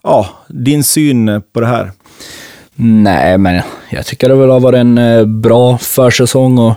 ja, 0.03 0.29
din 0.49 0.85
syn 0.85 1.43
på 1.53 1.61
det 1.61 1.67
här? 1.67 1.93
Nej, 2.77 3.39
men 3.39 3.63
jag 3.91 4.07
tycker 4.07 4.29
det 4.29 4.35
väl 4.35 4.51
har 4.51 4.61
varit 4.61 4.79
en 4.79 5.41
bra 5.41 5.79
försäsong 5.79 6.59
och 6.59 6.75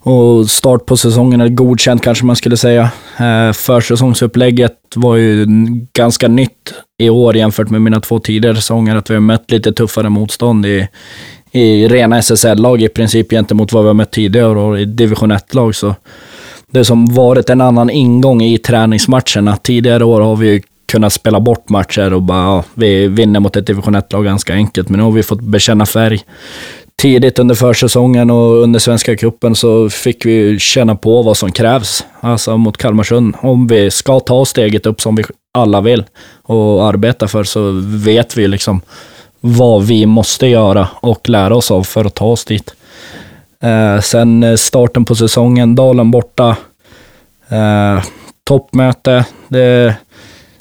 och 0.00 0.50
start 0.50 0.86
på 0.86 0.96
säsongen 0.96 1.40
är 1.40 1.48
godkänt 1.48 2.02
kanske 2.02 2.24
man 2.24 2.36
skulle 2.36 2.56
säga. 2.56 2.90
Eh, 3.18 3.52
försäsongsupplägget 3.52 4.76
var 4.96 5.16
ju 5.16 5.46
ganska 5.92 6.28
nytt 6.28 6.74
i 6.98 7.10
år 7.10 7.36
jämfört 7.36 7.70
med 7.70 7.82
mina 7.82 8.00
två 8.00 8.18
tidigare 8.18 8.56
säsonger. 8.56 8.96
Att 8.96 9.10
vi 9.10 9.14
har 9.14 9.20
mött 9.20 9.50
lite 9.50 9.72
tuffare 9.72 10.08
motstånd 10.08 10.66
i, 10.66 10.88
i 11.52 11.88
rena 11.88 12.18
SSL-lag 12.18 12.82
i 12.82 12.88
princip 12.88 13.30
gentemot 13.30 13.72
vad 13.72 13.82
vi 13.82 13.86
har 13.86 13.94
mött 13.94 14.12
tidigare 14.12 14.58
år 14.58 14.78
i 14.78 14.84
division 14.84 15.32
1-lag. 15.32 15.74
Så 15.74 15.94
det 16.70 16.84
som 16.84 17.06
varit 17.06 17.50
en 17.50 17.60
annan 17.60 17.90
ingång 17.90 18.42
i 18.42 18.58
träningsmatcherna. 18.58 19.56
Tidigare 19.56 20.04
år 20.04 20.20
har 20.20 20.36
vi 20.36 20.48
ju 20.48 20.62
kunnat 20.86 21.12
spela 21.12 21.40
bort 21.40 21.68
matcher 21.68 22.12
och 22.12 22.22
bara, 22.22 22.44
ja, 22.44 22.64
vi 22.74 23.08
vinner 23.08 23.40
mot 23.40 23.56
ett 23.56 23.66
division 23.66 23.96
1-lag 23.96 24.24
ganska 24.24 24.54
enkelt. 24.54 24.88
Men 24.88 24.98
nu 24.98 25.04
har 25.04 25.12
vi 25.12 25.22
fått 25.22 25.40
bekänna 25.40 25.86
färg 25.86 26.20
tidigt 27.02 27.38
under 27.38 27.54
försäsongen 27.54 28.30
och 28.30 28.62
under 28.62 28.78
Svenska 28.78 29.16
cupen 29.16 29.54
så 29.54 29.90
fick 29.90 30.26
vi 30.26 30.58
känna 30.58 30.96
på 30.96 31.22
vad 31.22 31.36
som 31.36 31.52
krävs, 31.52 32.04
alltså 32.20 32.56
mot 32.56 32.76
Kalmarsund. 32.76 33.34
Om 33.40 33.66
vi 33.66 33.90
ska 33.90 34.20
ta 34.20 34.44
steget 34.44 34.86
upp 34.86 35.00
som 35.00 35.16
vi 35.16 35.24
alla 35.54 35.80
vill 35.80 36.04
och 36.42 36.86
arbeta 36.86 37.28
för 37.28 37.44
så 37.44 37.70
vet 37.84 38.36
vi 38.36 38.48
liksom 38.48 38.80
vad 39.40 39.82
vi 39.82 40.06
måste 40.06 40.46
göra 40.46 40.88
och 41.00 41.28
lära 41.28 41.56
oss 41.56 41.70
av 41.70 41.82
för 41.82 42.04
att 42.04 42.14
ta 42.14 42.26
oss 42.26 42.44
dit. 42.44 42.74
Eh, 43.62 44.00
sen 44.00 44.58
starten 44.58 45.04
på 45.04 45.14
säsongen, 45.14 45.74
Dalen 45.74 46.10
borta, 46.10 46.56
eh, 47.48 48.04
toppmöte. 48.44 49.24
Det 49.48 49.94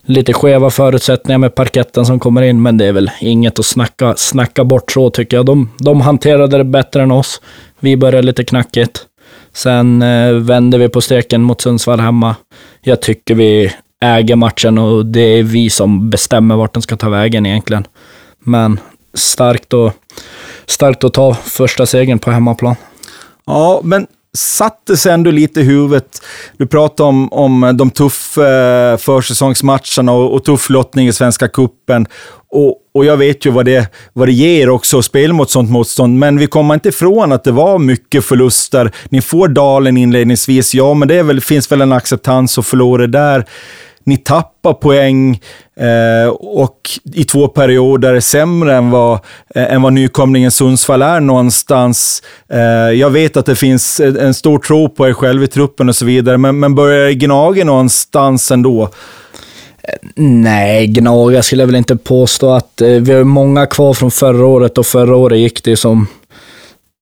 lite 0.07 0.33
skeva 0.33 0.69
förutsättningar 0.69 1.37
med 1.37 1.55
parketten 1.55 2.05
som 2.05 2.19
kommer 2.19 2.41
in, 2.41 2.61
men 2.61 2.77
det 2.77 2.85
är 2.85 2.93
väl 2.93 3.11
inget 3.19 3.59
att 3.59 3.65
snacka, 3.65 4.15
snacka 4.15 4.63
bort 4.63 4.91
så 4.91 5.09
tycker 5.09 5.37
jag. 5.37 5.45
De, 5.45 5.69
de 5.79 6.01
hanterade 6.01 6.57
det 6.57 6.63
bättre 6.63 7.01
än 7.03 7.11
oss. 7.11 7.41
Vi 7.79 7.97
började 7.97 8.27
lite 8.27 8.43
knackigt. 8.43 9.05
Sen 9.53 10.01
eh, 10.01 10.33
vände 10.33 10.77
vi 10.77 10.89
på 10.89 11.01
steken 11.01 11.41
mot 11.41 11.61
Sundsvall 11.61 11.99
hemma. 11.99 12.35
Jag 12.81 13.01
tycker 13.01 13.35
vi 13.35 13.73
äger 14.01 14.35
matchen 14.35 14.77
och 14.77 15.05
det 15.05 15.39
är 15.39 15.43
vi 15.43 15.69
som 15.69 16.09
bestämmer 16.09 16.55
vart 16.55 16.73
den 16.73 16.81
ska 16.81 16.97
ta 16.97 17.09
vägen 17.09 17.45
egentligen. 17.45 17.87
Men 18.39 18.79
starkt, 19.13 19.73
och, 19.73 19.91
starkt 20.65 21.03
att 21.03 21.13
ta 21.13 21.33
första 21.33 21.85
segern 21.85 22.19
på 22.19 22.31
hemmaplan. 22.31 22.75
Ja, 23.45 23.81
men 23.83 24.07
satte 24.37 24.97
sig 24.97 25.11
ändå 25.11 25.31
lite 25.31 25.59
i 25.59 25.63
huvudet. 25.63 26.21
Du 26.57 26.67
pratade 26.67 27.09
om, 27.09 27.33
om 27.33 27.73
de 27.77 27.89
tuffa 27.89 28.91
eh, 28.91 28.97
försäsongsmatcherna 28.97 30.11
och, 30.11 30.33
och 30.33 30.43
tuff 30.43 30.69
lottning 30.69 31.07
i 31.07 31.13
Svenska 31.13 31.47
Kuppen 31.47 32.07
och, 32.49 32.75
och 32.93 33.05
jag 33.05 33.17
vet 33.17 33.45
ju 33.45 33.51
vad 33.51 33.65
det, 33.65 33.87
vad 34.13 34.27
det 34.27 34.31
ger 34.31 34.69
också 34.69 34.99
att 34.99 35.05
spela 35.05 35.33
mot 35.33 35.49
sånt 35.49 35.69
motstånd, 35.69 36.19
men 36.19 36.37
vi 36.37 36.47
kommer 36.47 36.73
inte 36.73 36.89
ifrån 36.89 37.31
att 37.31 37.43
det 37.43 37.51
var 37.51 37.79
mycket 37.79 38.25
förluster. 38.25 38.91
Ni 39.09 39.21
får 39.21 39.47
dalen 39.47 39.97
inledningsvis, 39.97 40.73
ja, 40.73 40.93
men 40.93 41.07
det 41.07 41.23
väl, 41.23 41.41
finns 41.41 41.71
väl 41.71 41.81
en 41.81 41.91
acceptans 41.91 42.57
att 42.57 42.65
förlora 42.65 43.07
där 43.07 43.45
ni 44.07 44.17
tappar 44.17 44.73
poäng 44.73 45.41
eh, 45.79 46.29
och 46.29 46.89
i 47.13 47.23
två 47.23 47.47
perioder 47.47 48.19
sämre 48.19 48.75
än 48.75 48.91
vad, 48.91 49.13
eh, 49.55 49.73
än 49.73 49.81
vad 49.81 49.93
nykomlingen 49.93 50.51
Sundsvall 50.51 51.01
är 51.01 51.19
någonstans. 51.19 52.23
Eh, 52.49 52.59
jag 52.99 53.09
vet 53.09 53.37
att 53.37 53.45
det 53.45 53.55
finns 53.55 53.99
en 53.99 54.33
stor 54.33 54.59
tro 54.59 54.89
på 54.89 55.07
er 55.07 55.13
själv 55.13 55.43
i 55.43 55.47
truppen 55.47 55.89
och 55.89 55.95
så 55.95 56.05
vidare, 56.05 56.37
men, 56.37 56.59
men 56.59 56.75
börjar 56.75 57.05
det 57.05 57.13
gnaga 57.13 57.65
någonstans 57.65 58.51
ändå? 58.51 58.83
Eh, 59.83 60.09
nej, 60.15 60.87
gnaga 60.87 61.43
skulle 61.43 61.61
jag 61.61 61.67
väl 61.67 61.75
inte 61.75 61.95
påstå 61.97 62.53
att 62.53 62.81
eh, 62.81 62.89
vi 62.89 63.13
har 63.13 63.23
många 63.23 63.65
kvar 63.65 63.93
från 63.93 64.11
förra 64.11 64.45
året 64.45 64.77
och 64.77 64.85
förra 64.85 65.15
året 65.15 65.39
gick 65.39 65.63
det 65.63 65.77
som 65.77 66.07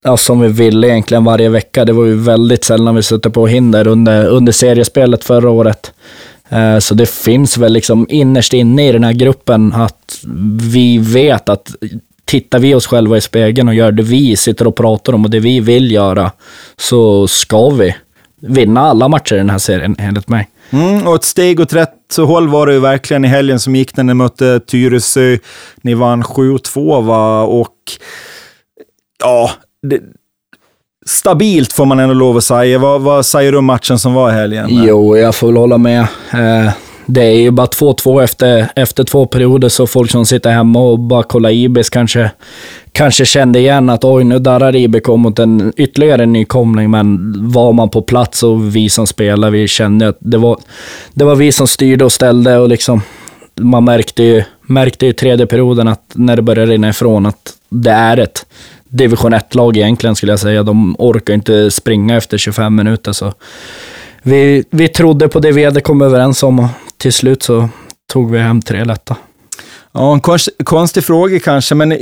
ja, 0.04 0.16
som 0.16 0.40
vi 0.40 0.48
ville 0.48 0.88
egentligen 0.88 1.24
varje 1.24 1.48
vecka. 1.48 1.84
Det 1.84 1.92
var 1.92 2.04
ju 2.04 2.14
väldigt 2.14 2.64
sällan 2.64 2.94
vi 2.94 3.02
stötte 3.02 3.30
på 3.30 3.46
hinder 3.46 3.86
under, 3.86 4.26
under 4.28 4.52
seriespelet 4.52 5.24
förra 5.24 5.50
året. 5.50 5.92
Eh, 6.48 6.78
så 6.78 6.94
det 6.94 7.10
finns 7.10 7.58
väl 7.58 7.72
liksom 7.72 8.06
innerst 8.08 8.52
inne 8.52 8.88
i 8.88 8.92
den 8.92 9.04
här 9.04 9.12
gruppen 9.12 9.72
att 9.72 10.24
vi 10.72 10.98
vet 10.98 11.48
att 11.48 11.74
tittar 12.24 12.58
vi 12.58 12.74
oss 12.74 12.86
själva 12.86 13.16
i 13.16 13.20
spegeln 13.20 13.68
och 13.68 13.74
gör 13.74 13.92
det 13.92 14.02
vi 14.02 14.36
sitter 14.36 14.66
och 14.66 14.76
pratar 14.76 15.12
om 15.12 15.24
och 15.24 15.30
det 15.30 15.40
vi 15.40 15.60
vill 15.60 15.92
göra, 15.92 16.32
så 16.76 17.26
ska 17.26 17.70
vi 17.70 17.94
vinna 18.40 18.80
alla 18.80 19.08
matcher 19.08 19.34
i 19.34 19.38
den 19.38 19.50
här 19.50 19.58
serien, 19.58 19.96
enligt 19.98 20.28
mig. 20.28 20.48
Mm, 20.70 21.06
och 21.06 21.14
ett 21.14 21.24
steg 21.24 21.60
åt 21.60 21.72
rätt 21.72 22.16
håll 22.16 22.48
var 22.48 22.66
det 22.66 22.72
ju 22.72 22.80
verkligen 22.80 23.24
i 23.24 23.28
helgen 23.28 23.60
som 23.60 23.76
gick 23.76 23.96
när 23.96 24.04
ni 24.04 24.14
mötte 24.14 24.60
Tyresö. 24.60 25.38
Ni 25.82 25.94
vann 25.94 26.22
7-2 26.22 27.02
va? 27.02 27.42
och 27.42 27.74
ja, 29.18 29.50
det, 29.82 30.00
stabilt 31.06 31.72
får 31.72 31.84
man 31.84 32.00
ändå 32.00 32.14
lov 32.14 32.36
att 32.36 32.44
säga. 32.44 32.78
Vad, 32.78 33.00
vad 33.00 33.26
säger 33.26 33.52
du 33.52 33.58
om 33.58 33.64
matchen 33.64 33.98
som 33.98 34.14
var 34.14 34.30
i 34.30 34.32
helgen? 34.32 34.66
Jo, 34.70 35.16
jag 35.16 35.34
får 35.34 35.46
väl 35.46 35.56
hålla 35.56 35.78
med. 35.78 36.00
Eh, 36.32 36.70
det 37.06 37.24
är 37.24 37.40
ju 37.40 37.50
bara 37.50 37.66
2-2 37.66 38.22
efter, 38.22 38.68
efter 38.76 39.04
två 39.04 39.26
perioder, 39.26 39.68
så 39.68 39.86
folk 39.86 40.10
som 40.10 40.26
sitter 40.26 40.50
hemma 40.50 40.80
och 40.80 40.98
bara 40.98 41.22
kollar 41.22 41.50
Ibis 41.50 41.90
kanske, 41.90 42.30
kanske 42.92 43.24
kände 43.24 43.58
igen 43.58 43.90
att 43.90 44.04
oj, 44.04 44.24
nu 44.24 44.38
darrar 44.38 44.76
IBK 44.76 45.08
mot 45.08 45.38
en 45.38 45.72
ytterligare 45.76 46.22
en 46.22 46.32
nykomling, 46.32 46.90
men 46.90 47.34
var 47.52 47.72
man 47.72 47.88
på 47.88 48.02
plats 48.02 48.42
och 48.42 48.76
vi 48.76 48.88
som 48.88 49.06
spelar, 49.06 49.50
vi 49.50 49.68
kände 49.68 50.08
att 50.08 50.18
det 50.20 50.38
var, 50.38 50.58
det 51.14 51.24
var 51.24 51.34
vi 51.34 51.52
som 51.52 51.66
styrde 51.66 52.04
och 52.04 52.12
ställde 52.12 52.58
och 52.58 52.68
liksom, 52.68 53.02
man 53.60 53.84
märkte 53.84 54.22
ju, 54.22 54.42
märkte 54.62 55.06
i 55.06 55.12
tredje 55.12 55.46
perioden 55.46 55.88
att 55.88 56.12
när 56.14 56.36
det 56.36 56.42
började 56.42 56.72
rinna 56.72 56.88
ifrån 56.88 57.26
att 57.26 57.52
det 57.68 57.90
är 57.90 58.16
ett 58.16 58.46
division 58.88 59.34
1-lag 59.34 59.76
egentligen 59.76 60.16
skulle 60.16 60.32
jag 60.32 60.40
säga. 60.40 60.62
De 60.62 60.96
orkar 60.98 61.34
inte 61.34 61.70
springa 61.70 62.16
efter 62.16 62.38
25 62.38 62.74
minuter. 62.74 63.12
Så 63.12 63.32
vi, 64.22 64.64
vi 64.70 64.88
trodde 64.88 65.28
på 65.28 65.40
det 65.40 65.52
vi 65.52 65.64
hade 65.64 65.80
kommit 65.80 66.06
överens 66.06 66.42
om 66.42 66.58
och 66.58 66.68
till 66.96 67.12
slut 67.12 67.42
så 67.42 67.68
tog 68.12 68.30
vi 68.30 68.38
hem 68.38 68.62
tre 68.62 68.84
lätta. 68.84 69.16
Ja, 69.92 70.12
en 70.12 70.20
konstig 70.64 71.04
fråga 71.04 71.40
kanske, 71.40 71.74
men 71.74 71.98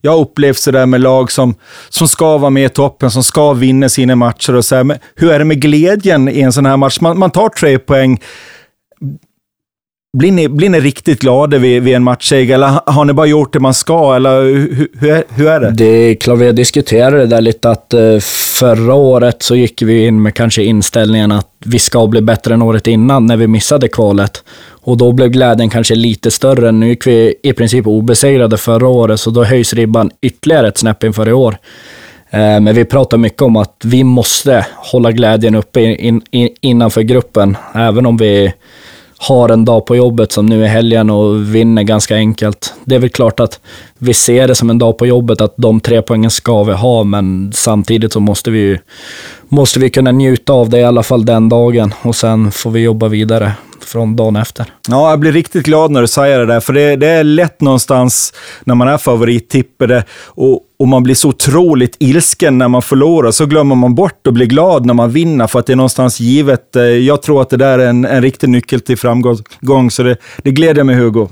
jag 0.00 0.12
har 0.12 0.18
upplevt 0.18 0.58
sådär 0.58 0.86
med 0.86 1.00
lag 1.00 1.32
som, 1.32 1.54
som 1.88 2.08
ska 2.08 2.38
vara 2.38 2.50
med 2.50 2.64
i 2.64 2.68
toppen, 2.68 3.10
som 3.10 3.22
ska 3.22 3.52
vinna 3.52 3.88
sina 3.88 4.16
matcher 4.16 4.54
och 4.54 4.64
så 4.64 4.76
här, 4.76 4.84
Men 4.84 4.98
hur 5.14 5.32
är 5.32 5.38
det 5.38 5.44
med 5.44 5.60
glädjen 5.62 6.28
i 6.28 6.40
en 6.40 6.52
sån 6.52 6.66
här 6.66 6.76
match? 6.76 7.00
Man, 7.00 7.18
man 7.18 7.30
tar 7.30 7.48
tre 7.48 7.78
poäng. 7.78 8.20
Blir 10.18 10.32
ni, 10.32 10.48
blir 10.48 10.68
ni 10.68 10.80
riktigt 10.80 11.20
glada 11.20 11.58
vid, 11.58 11.82
vid 11.82 11.94
en 11.94 12.02
matchseger 12.02 12.54
eller 12.54 12.80
har 12.86 13.04
ni 13.04 13.12
bara 13.12 13.26
gjort 13.26 13.52
det 13.52 13.60
man 13.60 13.74
ska? 13.74 14.16
Eller 14.16 14.42
hur, 14.42 14.88
hur, 15.00 15.10
är, 15.10 15.24
hur 15.28 15.48
är 15.48 15.60
det? 15.60 15.70
Det 15.70 15.84
är 15.84 16.14
klart, 16.14 16.38
vi 16.38 16.46
har 16.46 16.52
diskuterat 16.52 17.12
det 17.12 17.26
där 17.26 17.40
lite 17.40 17.70
att 17.70 17.94
eh, 17.94 18.18
förra 18.58 18.94
året 18.94 19.42
så 19.42 19.56
gick 19.56 19.82
vi 19.82 20.06
in 20.06 20.22
med 20.22 20.34
kanske 20.34 20.62
inställningen 20.62 21.32
att 21.32 21.46
vi 21.64 21.78
ska 21.78 22.06
bli 22.06 22.20
bättre 22.22 22.54
än 22.54 22.62
året 22.62 22.86
innan 22.86 23.26
när 23.26 23.36
vi 23.36 23.46
missade 23.46 23.88
kvalet. 23.88 24.44
Och 24.70 24.96
då 24.96 25.12
blev 25.12 25.28
glädjen 25.28 25.70
kanske 25.70 25.94
lite 25.94 26.30
större. 26.30 26.72
Nu 26.72 26.88
gick 26.88 27.06
vi 27.06 27.34
i 27.42 27.52
princip 27.52 27.86
obesegrade 27.86 28.56
förra 28.56 28.88
året, 28.88 29.20
så 29.20 29.30
då 29.30 29.44
höjs 29.44 29.74
ribban 29.74 30.10
ytterligare 30.22 30.68
ett 30.68 30.78
snäpp 30.78 31.04
inför 31.04 31.28
i 31.28 31.32
år. 31.32 31.56
Eh, 32.30 32.60
men 32.60 32.74
vi 32.74 32.84
pratar 32.84 33.18
mycket 33.18 33.42
om 33.42 33.56
att 33.56 33.76
vi 33.84 34.04
måste 34.04 34.66
hålla 34.76 35.12
glädjen 35.12 35.54
uppe 35.54 35.80
in, 35.80 36.22
in, 36.30 36.48
innanför 36.60 37.02
gruppen, 37.02 37.56
även 37.74 38.06
om 38.06 38.16
vi 38.16 38.52
har 39.22 39.48
en 39.48 39.64
dag 39.64 39.86
på 39.86 39.96
jobbet 39.96 40.32
som 40.32 40.46
nu 40.46 40.64
är 40.64 40.68
helgen 40.68 41.10
och 41.10 41.54
vinner 41.54 41.82
ganska 41.82 42.16
enkelt. 42.16 42.74
Det 42.84 42.94
är 42.94 42.98
väl 42.98 43.10
klart 43.10 43.40
att 43.40 43.60
vi 43.98 44.14
ser 44.14 44.48
det 44.48 44.54
som 44.54 44.70
en 44.70 44.78
dag 44.78 44.98
på 44.98 45.06
jobbet, 45.06 45.40
att 45.40 45.54
de 45.56 45.80
tre 45.80 46.02
poängen 46.02 46.30
ska 46.30 46.64
vi 46.64 46.72
ha, 46.72 47.04
men 47.04 47.52
samtidigt 47.54 48.12
så 48.12 48.20
måste 48.20 48.50
vi, 48.50 48.78
måste 49.48 49.80
vi 49.80 49.90
kunna 49.90 50.12
njuta 50.12 50.52
av 50.52 50.68
det 50.68 50.78
i 50.78 50.84
alla 50.84 51.02
fall 51.02 51.24
den 51.24 51.48
dagen 51.48 51.94
och 52.02 52.16
sen 52.16 52.52
får 52.52 52.70
vi 52.70 52.80
jobba 52.80 53.08
vidare 53.08 53.52
från 53.84 54.16
dagen 54.16 54.36
efter. 54.36 54.66
Ja, 54.88 55.10
jag 55.10 55.20
blir 55.20 55.32
riktigt 55.32 55.64
glad 55.64 55.90
när 55.90 56.00
du 56.00 56.06
säger 56.06 56.38
det 56.38 56.46
där, 56.46 56.60
för 56.60 56.72
det, 56.72 56.96
det 56.96 57.06
är 57.06 57.24
lätt 57.24 57.60
någonstans 57.60 58.32
när 58.64 58.74
man 58.74 58.88
är 58.88 58.98
favorittippade 58.98 60.04
och, 60.26 60.60
och 60.78 60.88
man 60.88 61.02
blir 61.02 61.14
så 61.14 61.28
otroligt 61.28 61.96
ilsken 61.98 62.58
när 62.58 62.68
man 62.68 62.82
förlorar, 62.82 63.30
så 63.30 63.46
glömmer 63.46 63.74
man 63.74 63.94
bort 63.94 64.26
att 64.26 64.34
bli 64.34 64.46
glad 64.46 64.86
när 64.86 64.94
man 64.94 65.10
vinner, 65.10 65.46
för 65.46 65.58
att 65.58 65.66
det 65.66 65.72
är 65.72 65.76
någonstans 65.76 66.20
givet. 66.20 66.76
Eh, 66.76 66.82
jag 66.82 67.22
tror 67.22 67.42
att 67.42 67.50
det 67.50 67.56
där 67.56 67.78
är 67.78 67.86
en, 67.86 68.04
en 68.04 68.22
riktig 68.22 68.48
nyckel 68.48 68.80
till 68.80 68.98
framgång, 68.98 69.90
så 69.90 70.02
det, 70.02 70.16
det 70.42 70.50
gläder 70.50 70.84
mig 70.84 70.94
Hugo. 70.96 71.28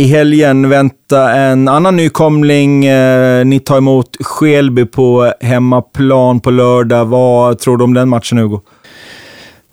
I 0.00 0.04
helgen 0.04 0.68
väntar 0.68 1.38
en 1.38 1.68
annan 1.68 1.96
nykomling. 1.96 2.84
Eh, 2.84 3.44
ni 3.44 3.60
tar 3.60 3.78
emot 3.78 4.16
Skelby 4.20 4.84
på 4.84 5.32
hemmaplan 5.40 6.40
på 6.40 6.50
lördag. 6.50 7.04
Vad 7.04 7.58
tror 7.58 7.76
du 7.76 7.84
om 7.84 7.94
den 7.94 8.08
matchen, 8.08 8.38
Hugo? 8.38 8.60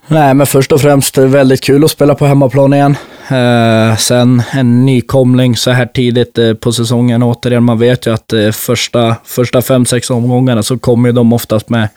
Nej, 0.09 0.33
men 0.33 0.47
först 0.47 0.71
och 0.71 0.81
främst 0.81 1.17
väldigt 1.17 1.61
kul 1.61 1.83
att 1.83 1.91
spela 1.91 2.15
på 2.15 2.25
hemmaplan 2.25 2.73
igen. 2.73 2.95
Eh, 3.29 3.97
sen 3.97 4.41
en 4.51 4.85
nykomling 4.85 5.55
så 5.55 5.71
här 5.71 5.85
tidigt 5.85 6.37
eh, 6.37 6.53
på 6.53 6.71
säsongen. 6.71 7.23
Återigen, 7.23 7.63
man 7.63 7.79
vet 7.79 8.07
ju 8.07 8.13
att 8.13 8.33
eh, 8.33 8.51
första, 8.51 9.15
första 9.23 9.61
fem, 9.61 9.85
sex 9.85 10.09
omgångarna 10.09 10.63
så 10.63 10.77
kommer 10.77 11.11
de 11.11 11.33
oftast 11.33 11.69
med, 11.69 11.89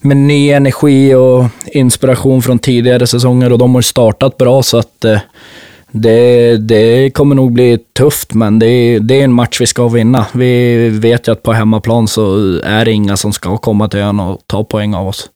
med 0.00 0.16
ny 0.16 0.50
energi 0.50 1.14
och 1.14 1.44
inspiration 1.66 2.42
från 2.42 2.58
tidigare 2.58 3.06
säsonger 3.06 3.52
och 3.52 3.58
de 3.58 3.74
har 3.74 3.82
startat 3.82 4.36
bra 4.36 4.62
så 4.62 4.78
att 4.78 5.04
eh, 5.04 5.18
det, 5.92 6.56
det 6.56 7.10
kommer 7.10 7.34
nog 7.34 7.52
bli 7.52 7.78
tufft, 7.92 8.34
men 8.34 8.58
det, 8.58 8.98
det 8.98 9.20
är 9.20 9.24
en 9.24 9.32
match 9.32 9.60
vi 9.60 9.66
ska 9.66 9.88
vinna. 9.88 10.26
Vi 10.32 10.88
vet 10.88 11.28
ju 11.28 11.32
att 11.32 11.42
på 11.42 11.52
hemmaplan 11.52 12.08
så 12.08 12.36
är 12.64 12.84
det 12.84 12.92
inga 12.92 13.16
som 13.16 13.32
ska 13.32 13.56
komma 13.56 13.88
till 13.88 14.00
ön 14.00 14.20
och 14.20 14.40
ta 14.46 14.64
poäng 14.64 14.94
av 14.94 15.08
oss. 15.08 15.28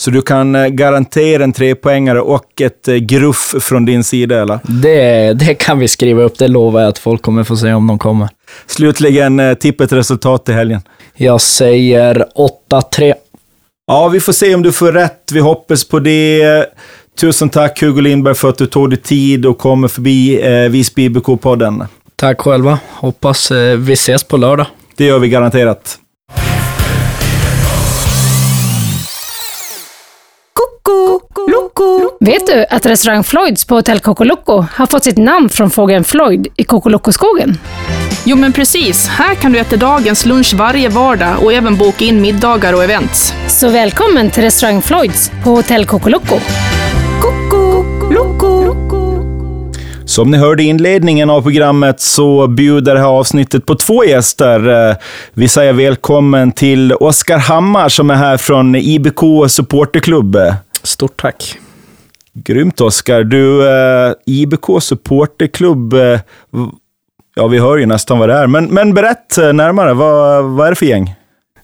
Så 0.00 0.10
du 0.10 0.22
kan 0.22 0.54
eh, 0.54 0.66
garantera 0.66 1.44
en 1.44 1.52
trepoängare 1.52 2.20
och 2.20 2.60
ett 2.60 2.88
eh, 2.88 2.94
gruff 2.94 3.54
från 3.60 3.84
din 3.84 4.04
sida, 4.04 4.42
eller? 4.42 4.58
Det, 4.62 5.32
det 5.32 5.54
kan 5.54 5.78
vi 5.78 5.88
skriva 5.88 6.22
upp. 6.22 6.38
Det 6.38 6.48
lovar 6.48 6.80
jag 6.80 6.88
att 6.88 6.98
folk 6.98 7.22
kommer 7.22 7.44
få 7.44 7.56
se 7.56 7.72
om 7.72 7.86
de 7.86 7.98
kommer. 7.98 8.28
Slutligen, 8.66 9.40
eh, 9.40 9.54
tippet 9.54 9.92
resultat 9.92 10.48
i 10.48 10.52
helgen. 10.52 10.80
Jag 11.16 11.40
säger 11.40 12.26
8-3. 12.70 13.14
Ja, 13.86 14.08
vi 14.08 14.20
får 14.20 14.32
se 14.32 14.54
om 14.54 14.62
du 14.62 14.72
får 14.72 14.92
rätt. 14.92 15.32
Vi 15.32 15.40
hoppas 15.40 15.84
på 15.84 15.98
det. 15.98 16.66
Tusen 17.20 17.48
tack 17.48 17.80
Hugo 17.80 18.00
Lindberg 18.00 18.34
för 18.34 18.48
att 18.48 18.58
du 18.58 18.66
tog 18.66 18.90
dig 18.90 18.98
tid 18.98 19.46
och 19.46 19.58
kommer 19.58 19.88
förbi 19.88 20.40
eh, 20.42 20.68
Visby 20.70 21.08
IBK-podden. 21.08 21.86
Tack 22.16 22.40
själva. 22.40 22.78
Hoppas 22.90 23.50
eh, 23.50 23.76
vi 23.76 23.92
ses 23.92 24.24
på 24.24 24.36
lördag. 24.36 24.66
Det 24.96 25.04
gör 25.04 25.18
vi 25.18 25.28
garanterat. 25.28 25.98
Vet 32.20 32.46
du 32.46 32.66
att 32.70 32.86
restaurang 32.86 33.24
Floyds 33.24 33.64
på 33.64 33.74
Hotell 33.74 34.00
Loco 34.24 34.66
har 34.74 34.86
fått 34.86 35.04
sitt 35.04 35.18
namn 35.18 35.48
från 35.48 35.70
fågeln 35.70 36.04
Floyd 36.04 36.46
i 36.56 36.64
Loco-skogen? 36.90 37.58
Jo 38.24 38.36
men 38.36 38.52
precis, 38.52 39.06
här 39.06 39.34
kan 39.34 39.52
du 39.52 39.58
äta 39.58 39.76
dagens 39.76 40.26
lunch 40.26 40.54
varje 40.54 40.88
vardag 40.88 41.42
och 41.42 41.52
även 41.52 41.76
boka 41.76 42.04
in 42.04 42.20
middagar 42.20 42.72
och 42.72 42.84
events. 42.84 43.32
Så 43.48 43.68
välkommen 43.68 44.30
till 44.30 44.42
restaurang 44.42 44.82
Floyds 44.82 45.30
på 45.44 45.50
Hotell 45.50 45.86
Loco. 46.10 46.40
Som 50.08 50.30
ni 50.30 50.36
hörde 50.38 50.62
i 50.62 50.66
inledningen 50.66 51.30
av 51.30 51.42
programmet 51.42 52.00
så 52.00 52.46
bjuder 52.46 52.94
det 52.94 53.00
här 53.00 53.06
avsnittet 53.06 53.66
på 53.66 53.74
två 53.74 54.04
gäster. 54.04 54.96
Vi 55.34 55.48
säger 55.48 55.72
välkommen 55.72 56.52
till 56.52 56.92
Oskar 56.92 57.38
Hammar 57.38 57.88
som 57.88 58.10
är 58.10 58.14
här 58.14 58.36
från 58.36 58.74
IBK 58.74 59.20
Supporterklubb. 59.48 60.38
Stort 60.82 61.20
tack. 61.20 61.58
Grymt 62.34 62.80
Oskar. 62.80 63.24
Du, 63.24 63.68
eh, 63.68 64.12
IBK 64.26 64.80
supporterklubb, 64.80 65.92
eh, 65.94 66.20
ja 67.34 67.46
vi 67.46 67.58
hör 67.58 67.76
ju 67.76 67.86
nästan 67.86 68.18
vad 68.18 68.28
det 68.28 68.34
är, 68.34 68.46
men, 68.46 68.64
men 68.64 68.94
berätt 68.94 69.38
eh, 69.38 69.52
närmare, 69.52 69.94
vad, 69.94 70.44
vad 70.44 70.66
är 70.66 70.70
det 70.70 70.76
för 70.76 70.86
gäng? 70.86 71.14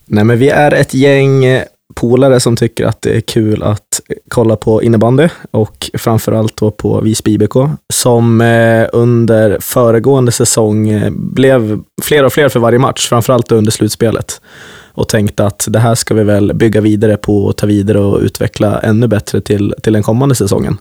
Nej, 0.06 0.24
men 0.24 0.38
vi 0.38 0.48
är 0.48 0.74
ett 0.74 0.94
gäng 0.94 1.44
eh, 1.44 1.62
polare 1.94 2.40
som 2.40 2.56
tycker 2.56 2.86
att 2.86 3.02
det 3.02 3.16
är 3.16 3.20
kul 3.20 3.62
att 3.62 3.93
kolla 4.28 4.56
på 4.56 4.82
innebandy 4.82 5.28
och 5.50 5.90
framförallt 5.98 6.56
då 6.56 6.70
på 6.70 7.00
Visby 7.00 7.32
IBK 7.32 7.54
som 7.92 8.40
eh, 8.40 8.86
under 8.92 9.58
föregående 9.60 10.32
säsong 10.32 10.88
eh, 10.88 11.10
blev 11.10 11.80
fler 12.02 12.24
och 12.24 12.32
fler 12.32 12.48
för 12.48 12.60
varje 12.60 12.78
match, 12.78 13.08
framförallt 13.08 13.52
under 13.52 13.72
slutspelet 13.72 14.40
och 14.94 15.08
tänkte 15.08 15.46
att 15.46 15.66
det 15.70 15.78
här 15.78 15.94
ska 15.94 16.14
vi 16.14 16.24
väl 16.24 16.54
bygga 16.54 16.80
vidare 16.80 17.16
på 17.16 17.44
och 17.44 17.56
ta 17.56 17.66
vidare 17.66 17.98
och 17.98 18.20
utveckla 18.20 18.80
ännu 18.80 19.08
bättre 19.08 19.40
till, 19.40 19.74
till 19.82 19.92
den 19.92 20.02
kommande 20.02 20.34
säsongen. 20.34 20.78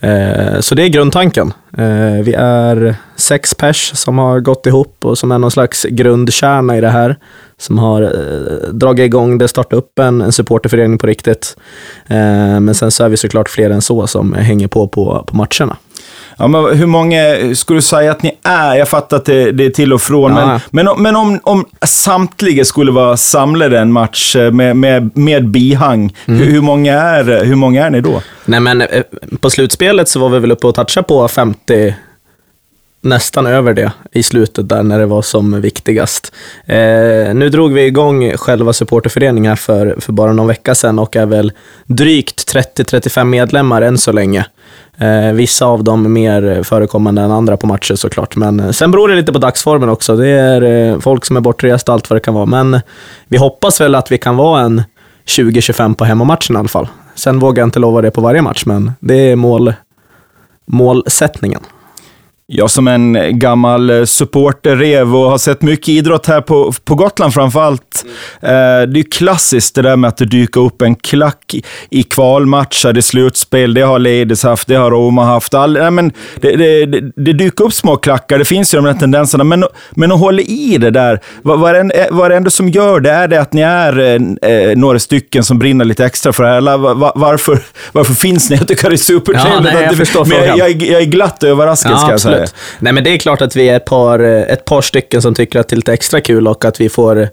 Eh, 0.00 0.60
så 0.60 0.74
det 0.74 0.82
är 0.82 0.88
grundtanken. 0.88 1.52
Eh, 1.78 2.22
vi 2.24 2.34
är 2.38 2.94
sex 3.16 3.54
pers 3.54 3.92
som 3.94 4.18
har 4.18 4.40
gått 4.40 4.66
ihop 4.66 5.04
och 5.04 5.18
som 5.18 5.32
är 5.32 5.38
någon 5.38 5.50
slags 5.50 5.84
grundkärna 5.84 6.76
i 6.76 6.80
det 6.80 6.88
här, 6.88 7.16
som 7.58 7.78
har 7.78 8.02
eh, 8.02 8.68
dragit 8.72 9.04
igång 9.04 9.38
det, 9.38 9.48
startat 9.48 9.72
upp 9.72 9.98
en, 9.98 10.20
en 10.20 10.32
supporterförening 10.32 10.98
på 10.98 11.06
riktigt. 11.06 11.56
Eh, 12.06 12.60
men 12.60 12.74
sen 12.74 12.90
så 12.90 13.04
är 13.04 13.08
vi 13.08 13.16
såklart 13.16 13.48
fler 13.48 13.70
än 13.70 13.82
så 13.82 14.06
som 14.06 14.32
hänger 14.32 14.68
på 14.68 14.88
på, 14.88 15.24
på 15.26 15.36
matcherna. 15.36 15.76
Ja, 16.38 16.48
men 16.48 16.78
hur 16.78 16.86
många 16.86 17.54
skulle 17.54 17.78
du 17.78 17.82
säga 17.82 18.10
att 18.10 18.22
ni 18.22 18.38
är? 18.42 18.74
Jag 18.74 18.88
fattar 18.88 19.16
att 19.16 19.24
det, 19.24 19.52
det 19.52 19.64
är 19.66 19.70
till 19.70 19.92
och 19.92 20.00
från, 20.00 20.36
ja. 20.36 20.60
men, 20.70 20.84
men, 20.84 21.02
men 21.02 21.16
om, 21.16 21.40
om 21.42 21.64
samtliga 21.82 22.64
skulle 22.64 22.92
vara 22.92 23.16
samlade 23.16 23.78
en 23.78 23.92
match 23.92 24.36
med, 24.52 24.76
med, 24.76 25.16
med 25.16 25.48
bihang, 25.48 26.14
mm. 26.26 26.40
hur, 26.40 26.50
hur, 26.50 26.60
många 26.60 26.92
är, 26.92 27.44
hur 27.44 27.54
många 27.54 27.86
är 27.86 27.90
ni 27.90 28.00
då? 28.00 28.22
Nej, 28.44 28.60
men 28.60 28.82
eh, 28.82 29.02
på 29.40 29.50
slutspelet 29.50 30.08
så 30.08 30.20
var 30.20 30.28
vi 30.28 30.38
väl 30.38 30.52
uppe 30.52 30.66
och 30.66 30.74
touchade 30.74 31.06
på 31.06 31.28
50 31.28 31.94
nästan 33.06 33.46
över 33.46 33.74
det 33.74 33.92
i 34.12 34.22
slutet 34.22 34.68
där 34.68 34.82
när 34.82 34.98
det 34.98 35.06
var 35.06 35.22
som 35.22 35.60
viktigast. 35.60 36.32
Eh, 36.66 37.34
nu 37.34 37.48
drog 37.48 37.72
vi 37.72 37.84
igång 37.84 38.32
själva 38.36 38.72
supporterföreningen 38.72 39.48
här 39.48 39.56
för, 39.56 39.96
för 40.00 40.12
bara 40.12 40.32
någon 40.32 40.46
vecka 40.46 40.74
sedan 40.74 40.98
och 40.98 41.16
är 41.16 41.26
väl 41.26 41.52
drygt 41.86 42.54
30-35 42.54 43.24
medlemmar 43.24 43.82
än 43.82 43.98
så 43.98 44.12
länge. 44.12 44.46
Eh, 44.98 45.32
vissa 45.32 45.66
av 45.66 45.84
dem 45.84 46.12
mer 46.12 46.62
förekommande 46.62 47.22
än 47.22 47.30
andra 47.30 47.56
på 47.56 47.66
matcher 47.66 47.94
såklart, 47.94 48.36
men 48.36 48.72
sen 48.72 48.90
beror 48.90 49.08
det 49.08 49.14
lite 49.14 49.32
på 49.32 49.38
dagsformen 49.38 49.88
också. 49.88 50.16
Det 50.16 50.28
är 50.28 50.62
eh, 50.62 51.00
folk 51.00 51.24
som 51.24 51.36
är 51.36 51.40
bortresta, 51.40 51.92
allt 51.92 52.10
vad 52.10 52.16
det 52.16 52.20
kan 52.20 52.34
vara, 52.34 52.46
men 52.46 52.80
vi 53.28 53.38
hoppas 53.38 53.80
väl 53.80 53.94
att 53.94 54.12
vi 54.12 54.18
kan 54.18 54.36
vara 54.36 54.60
en 54.60 54.82
20-25 55.26 55.94
på 55.94 56.04
hemmamatchen 56.04 56.56
i 56.56 56.58
alla 56.58 56.68
fall. 56.68 56.88
Sen 57.14 57.38
vågar 57.38 57.60
jag 57.60 57.66
inte 57.66 57.78
lova 57.78 58.02
det 58.02 58.10
på 58.10 58.20
varje 58.20 58.42
match, 58.42 58.62
men 58.66 58.92
det 59.00 59.14
är 59.14 59.36
mål, 59.36 59.72
målsättningen. 60.66 61.60
Jag 62.48 62.70
som 62.70 62.88
en 62.88 63.38
gammal 63.38 63.90
eh, 63.90 64.04
supporterrev 64.04 65.16
och 65.16 65.30
har 65.30 65.38
sett 65.38 65.62
mycket 65.62 65.88
idrott 65.88 66.26
här 66.26 66.40
på, 66.40 66.72
på 66.84 66.94
Gotland 66.94 67.34
framför 67.34 67.60
allt. 67.60 68.04
Eh, 68.40 68.48
det 68.88 69.00
är 69.00 69.10
klassiskt 69.10 69.74
det 69.74 69.82
där 69.82 69.96
med 69.96 70.08
att 70.08 70.16
det 70.16 70.24
dyker 70.24 70.60
upp 70.60 70.82
en 70.82 70.94
klack 70.94 71.54
i 71.90 72.02
kvalmatcher, 72.02 72.98
i 72.98 73.02
slutspel. 73.02 73.74
Det 73.74 73.80
har 73.80 73.98
Ladies 73.98 74.42
haft, 74.42 74.68
det 74.68 74.74
har 74.74 74.90
Roma 74.90 75.24
haft. 75.24 75.54
All, 75.54 75.72
nej, 75.72 75.90
men 75.90 76.12
det, 76.40 76.56
det, 76.56 76.86
det, 76.86 77.00
det 77.16 77.32
dyker 77.32 77.64
upp 77.64 77.72
små 77.72 77.96
klackar, 77.96 78.38
det 78.38 78.44
finns 78.44 78.74
ju 78.74 78.78
de 78.78 78.84
där 78.84 78.94
tendenserna. 78.94 79.44
Men, 79.44 79.64
men 79.90 80.12
att 80.12 80.20
hålla 80.20 80.40
i 80.40 80.78
det 80.80 80.90
där, 80.90 81.20
vad, 81.42 81.60
vad, 81.60 81.76
är 81.76 81.84
det, 81.84 82.08
vad 82.10 82.26
är 82.26 82.30
det 82.30 82.36
ändå 82.36 82.50
som 82.50 82.68
gör 82.68 83.00
det? 83.00 83.10
Är 83.10 83.28
det 83.28 83.40
att 83.40 83.52
ni 83.52 83.60
är 83.62 83.98
eh, 84.42 84.76
några 84.76 84.98
stycken 84.98 85.44
som 85.44 85.58
brinner 85.58 85.84
lite 85.84 86.04
extra 86.04 86.32
för 86.32 86.42
det 86.42 86.48
här? 86.50 86.56
Eller 86.56 86.78
var, 86.78 87.12
varför, 87.14 87.58
varför 87.92 88.14
finns 88.14 88.50
ni? 88.50 88.56
Jag 88.56 88.68
tycker 88.68 88.88
det 88.88 88.94
är 88.94 88.96
supertrevligt. 88.96 89.72
Ja, 90.14 90.24
nej, 90.26 90.46
jag, 90.46 90.70
jag, 90.70 90.82
jag 90.82 91.00
är 91.02 91.06
glatt 91.06 91.42
överraskad, 91.42 91.92
Ja, 91.92 91.98
ska 91.98 92.10
jag 92.10 92.20
säga 92.20 92.35
absolut. 92.42 92.54
Nej, 92.78 92.92
men 92.92 93.04
det 93.04 93.10
är 93.10 93.18
klart 93.18 93.42
att 93.42 93.56
vi 93.56 93.68
är 93.68 93.76
ett 93.76 93.84
par, 93.84 94.18
eh, 94.18 94.42
ett 94.42 94.64
par 94.64 94.82
stycken 94.82 95.22
som 95.22 95.34
tycker 95.34 95.60
att 95.60 95.68
det 95.68 95.74
är 95.74 95.76
lite 95.76 95.92
extra 95.92 96.20
kul 96.20 96.48
och 96.48 96.64
att 96.64 96.80
vi 96.80 96.88
får 96.88 97.28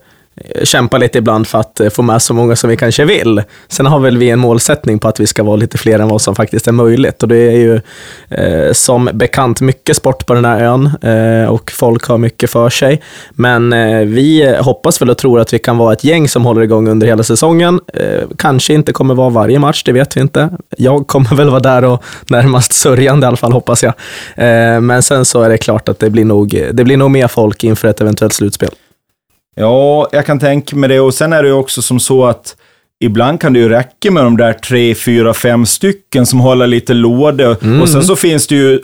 kämpa 0.63 0.97
lite 0.97 1.17
ibland 1.17 1.47
för 1.47 1.59
att 1.59 1.79
eh, 1.79 1.89
få 1.89 2.01
med 2.01 2.21
så 2.21 2.33
många 2.33 2.55
som 2.55 2.69
vi 2.69 2.77
kanske 2.77 3.05
vill. 3.05 3.43
Sen 3.67 3.85
har 3.85 3.99
väl 3.99 4.17
vi 4.17 4.29
en 4.29 4.39
målsättning 4.39 4.99
på 4.99 5.07
att 5.07 5.19
vi 5.19 5.27
ska 5.27 5.43
vara 5.43 5.55
lite 5.55 5.77
fler 5.77 5.99
än 5.99 6.07
vad 6.07 6.21
som 6.21 6.35
faktiskt 6.35 6.67
är 6.67 6.71
möjligt. 6.71 7.23
Och 7.23 7.29
det 7.29 7.37
är 7.37 7.57
ju 7.57 7.81
eh, 8.29 8.73
som 8.73 9.09
bekant 9.13 9.61
mycket 9.61 9.97
sport 9.97 10.25
på 10.25 10.33
den 10.33 10.45
här 10.45 10.61
ön 10.61 10.89
eh, 11.01 11.49
och 11.49 11.71
folk 11.71 12.07
har 12.07 12.17
mycket 12.17 12.49
för 12.49 12.69
sig. 12.69 13.01
Men 13.31 13.73
eh, 13.73 13.99
vi 13.99 14.55
hoppas 14.59 15.01
väl 15.01 15.09
och 15.09 15.17
tror 15.17 15.39
att 15.39 15.53
vi 15.53 15.59
kan 15.59 15.77
vara 15.77 15.93
ett 15.93 16.03
gäng 16.03 16.27
som 16.27 16.45
håller 16.45 16.61
igång 16.61 16.87
under 16.87 17.07
hela 17.07 17.23
säsongen. 17.23 17.79
Eh, 17.93 18.23
kanske 18.37 18.73
inte 18.73 18.93
kommer 18.93 19.13
vara 19.15 19.29
varje 19.29 19.59
match, 19.59 19.83
det 19.83 19.91
vet 19.91 20.17
vi 20.17 20.21
inte. 20.21 20.49
Jag 20.77 21.07
kommer 21.07 21.35
väl 21.35 21.49
vara 21.49 21.59
där 21.59 21.83
och 21.83 22.03
närmast 22.27 22.73
sörjande 22.73 23.25
i 23.25 23.27
alla 23.27 23.37
fall, 23.37 23.51
hoppas 23.51 23.83
jag. 23.83 23.93
Eh, 24.35 24.81
men 24.81 25.03
sen 25.03 25.25
så 25.25 25.41
är 25.41 25.49
det 25.49 25.57
klart 25.57 25.89
att 25.89 25.99
det 25.99 26.09
blir 26.09 26.25
nog, 26.25 26.63
det 26.73 26.83
blir 26.83 26.97
nog 26.97 27.11
mer 27.11 27.27
folk 27.27 27.63
inför 27.63 27.87
ett 27.87 28.01
eventuellt 28.01 28.33
slutspel. 28.33 28.69
Ja, 29.55 30.07
jag 30.11 30.25
kan 30.25 30.39
tänka 30.39 30.75
mig 30.75 30.89
det. 30.89 30.99
Och 30.99 31.13
sen 31.13 31.33
är 31.33 31.43
det 31.43 31.49
ju 31.49 31.55
också 31.55 31.81
som 31.81 31.99
så 31.99 32.25
att 32.25 32.55
ibland 32.99 33.41
kan 33.41 33.53
det 33.53 33.59
ju 33.59 33.69
räcka 33.69 34.11
med 34.11 34.23
de 34.23 34.37
där 34.37 34.53
tre, 34.53 34.95
fyra, 34.95 35.33
fem 35.33 35.65
stycken 35.65 36.25
som 36.25 36.39
håller 36.39 36.67
lite 36.67 36.93
låda. 36.93 37.55
Mm. 37.61 37.81
Och 37.81 37.89
sen 37.89 38.03
så 38.03 38.15
finns 38.15 38.47
det 38.47 38.55
ju 38.55 38.79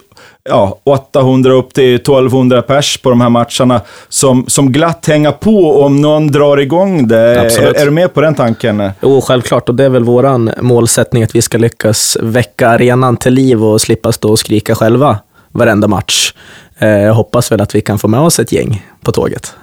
ja, 0.50 0.80
800 0.84 1.54
upp 1.54 1.74
till 1.74 1.96
1200 1.96 2.62
pers 2.62 2.98
på 2.98 3.10
de 3.10 3.22
här 3.22 3.30
matcherna 3.30 3.82
som, 4.10 4.46
som 4.48 4.72
glatt 4.72 5.06
hänger 5.08 5.32
på 5.32 5.82
om 5.84 6.02
någon 6.02 6.28
drar 6.28 6.58
igång 6.58 7.08
det. 7.08 7.42
Absolut. 7.42 7.76
Är, 7.76 7.82
är 7.82 7.86
du 7.86 7.92
med 7.92 8.14
på 8.14 8.22
den 8.22 8.36
tanken? 8.36 8.90
Jo, 9.02 9.22
självklart. 9.22 9.70
Och 9.70 9.76
det 9.76 9.86
är 9.86 9.90
väl 9.90 10.04
våran 10.04 10.52
målsättning 10.62 11.24
att 11.24 11.36
vi 11.36 11.42
ska 11.42 11.58
lyckas 11.58 12.18
väcka 12.22 12.70
arenan 12.70 13.18
till 13.18 13.34
liv 13.34 13.64
och 13.64 13.82
slippa 13.82 14.12
stå 14.12 14.30
och 14.32 14.40
skrika 14.40 14.76
själva 14.76 15.20
varenda 15.52 15.88
match. 15.88 16.34
Eh, 16.80 16.90
Jag 16.90 17.14
hoppas 17.14 17.52
väl 17.52 17.62
att 17.62 17.76
vi 17.76 17.82
kan 17.82 18.00
få 18.00 18.08
med 18.08 18.20
oss 18.20 18.40
ett 18.40 18.52
gäng 18.52 18.86
på 19.04 19.12
tåget. 19.12 19.54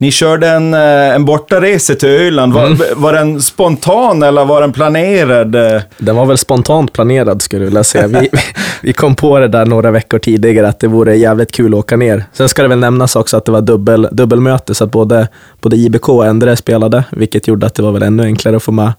Ni 0.00 0.10
körde 0.10 0.48
en, 0.48 0.74
eh, 0.74 1.14
en 1.14 1.24
bortaresa 1.24 1.94
till 1.94 2.08
Öland. 2.08 2.52
Var, 2.52 2.66
Mm. 2.66 2.78
var 2.96 3.12
den 3.12 3.42
spontan 3.42 4.22
eller 4.22 4.44
var 4.44 4.60
den 4.60 4.72
planerad? 4.72 5.52
Den 5.98 6.16
var 6.16 6.26
väl 6.26 6.38
spontant 6.38 6.92
planerad 6.92 7.42
skulle 7.42 7.62
jag 7.62 7.66
vilja 7.66 7.84
säga. 7.84 8.06
Vi, 8.06 8.30
vi 8.82 8.92
kom 8.92 9.14
på 9.14 9.38
det 9.38 9.48
där 9.48 9.66
några 9.66 9.90
veckor 9.90 10.18
tidigare 10.18 10.68
att 10.68 10.80
det 10.80 10.86
vore 10.88 11.16
jävligt 11.16 11.52
kul 11.52 11.74
att 11.74 11.78
åka 11.78 11.96
ner. 11.96 12.24
Sen 12.32 12.48
ska 12.48 12.62
det 12.62 12.68
väl 12.68 12.78
nämnas 12.78 13.16
också 13.16 13.36
att 13.36 13.44
det 13.44 13.52
var 13.52 13.60
dubbel, 13.60 14.08
dubbelmöte 14.12 14.74
så 14.74 14.84
att 14.84 14.90
både, 14.90 15.28
både 15.60 15.76
IBK 15.76 16.08
och 16.08 16.26
Endre 16.26 16.56
spelade, 16.56 17.04
vilket 17.10 17.48
gjorde 17.48 17.66
att 17.66 17.74
det 17.74 17.82
var 17.82 17.92
väl 17.92 18.02
ännu 18.02 18.22
enklare 18.22 18.56
att 18.56 18.62
få 18.62 18.72
med 18.72 18.92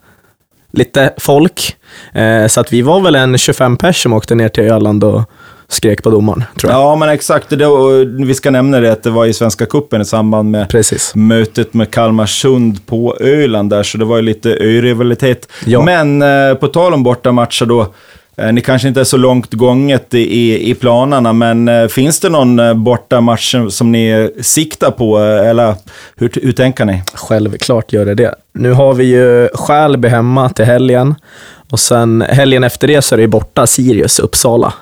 lite 0.74 1.14
folk. 1.18 1.76
Eh, 2.14 2.48
så 2.48 2.60
att 2.60 2.74
vi 2.74 2.82
var 2.82 3.00
väl 3.02 3.16
en 3.16 3.38
25 3.38 3.78
pers 3.78 4.04
som 4.04 4.14
åkte 4.14 4.36
ner 4.36 4.50
till 4.50 4.64
Öland 4.64 5.04
och 5.04 5.22
skrek 5.70 6.04
på 6.04 6.10
domaren, 6.10 6.44
tror 6.60 6.72
jag. 6.72 6.82
Ja, 6.82 6.96
men 6.96 7.10
exakt. 7.10 7.50
Det, 7.50 7.68
vi 8.26 8.34
ska 8.34 8.52
nämna 8.52 8.80
det 8.80 8.92
att 8.92 9.04
det 9.04 9.10
var 9.10 9.26
i 9.26 9.34
Svenska 9.34 9.66
Cupen 9.66 10.02
i 10.02 10.06
samband 10.06 10.52
med 10.52 10.70
Precis. 10.70 11.16
mötet 11.16 11.74
med 11.74 11.92
Kalmarsund 11.92 12.86
på 12.86 13.18
Öland 13.20 13.70
där, 13.70 13.84
så 13.84 13.98
det 13.98 14.06
var 14.06 14.16
ju 14.16 14.22
lite 14.22 14.50
ö-rivalitet. 14.50 15.48
Ja. 15.66 15.82
Men 15.82 16.22
eh, 16.22 16.54
på 16.54 16.68
tal 16.68 16.94
om 16.94 17.04
bortamatcher 17.04 17.66
då, 17.66 17.94
eh, 18.38 18.54
ni 18.54 18.62
kanske 18.62 18.88
inte 18.88 19.00
är 19.00 19.04
så 19.04 19.18
långt 19.18 19.54
gånget 19.54 20.14
i, 20.14 20.70
i, 20.70 20.74
planerna, 20.74 21.34
men 21.34 21.68
eh, 21.68 21.88
finns 21.88 22.20
det 22.20 22.30
någon 22.30 22.84
bortamatch 22.84 23.56
som 23.70 23.92
ni 23.92 24.32
siktar 24.42 24.92
på, 24.92 25.18
eller 25.20 25.76
hur, 26.16 26.32
hur 26.44 26.52
tänker 26.52 26.86
ni? 26.86 27.04
Självklart 27.14 27.94
gör 27.94 28.06
det 28.06 28.16
det. 28.16 28.36
Nu 28.54 28.72
har 28.72 28.94
vi 28.94 29.04
ju 29.04 29.50
Skälby 29.54 30.08
hemma 30.08 30.50
till 30.50 30.66
helgen 30.66 31.16
och 31.70 31.80
sen 31.80 32.22
helgen 32.22 32.64
efter 32.64 32.88
det 32.88 33.02
så 33.02 33.16
är 33.16 33.20
det 33.20 33.28
borta 33.28 33.68
Sirius, 33.68 34.20
Uppsala. 34.20 34.74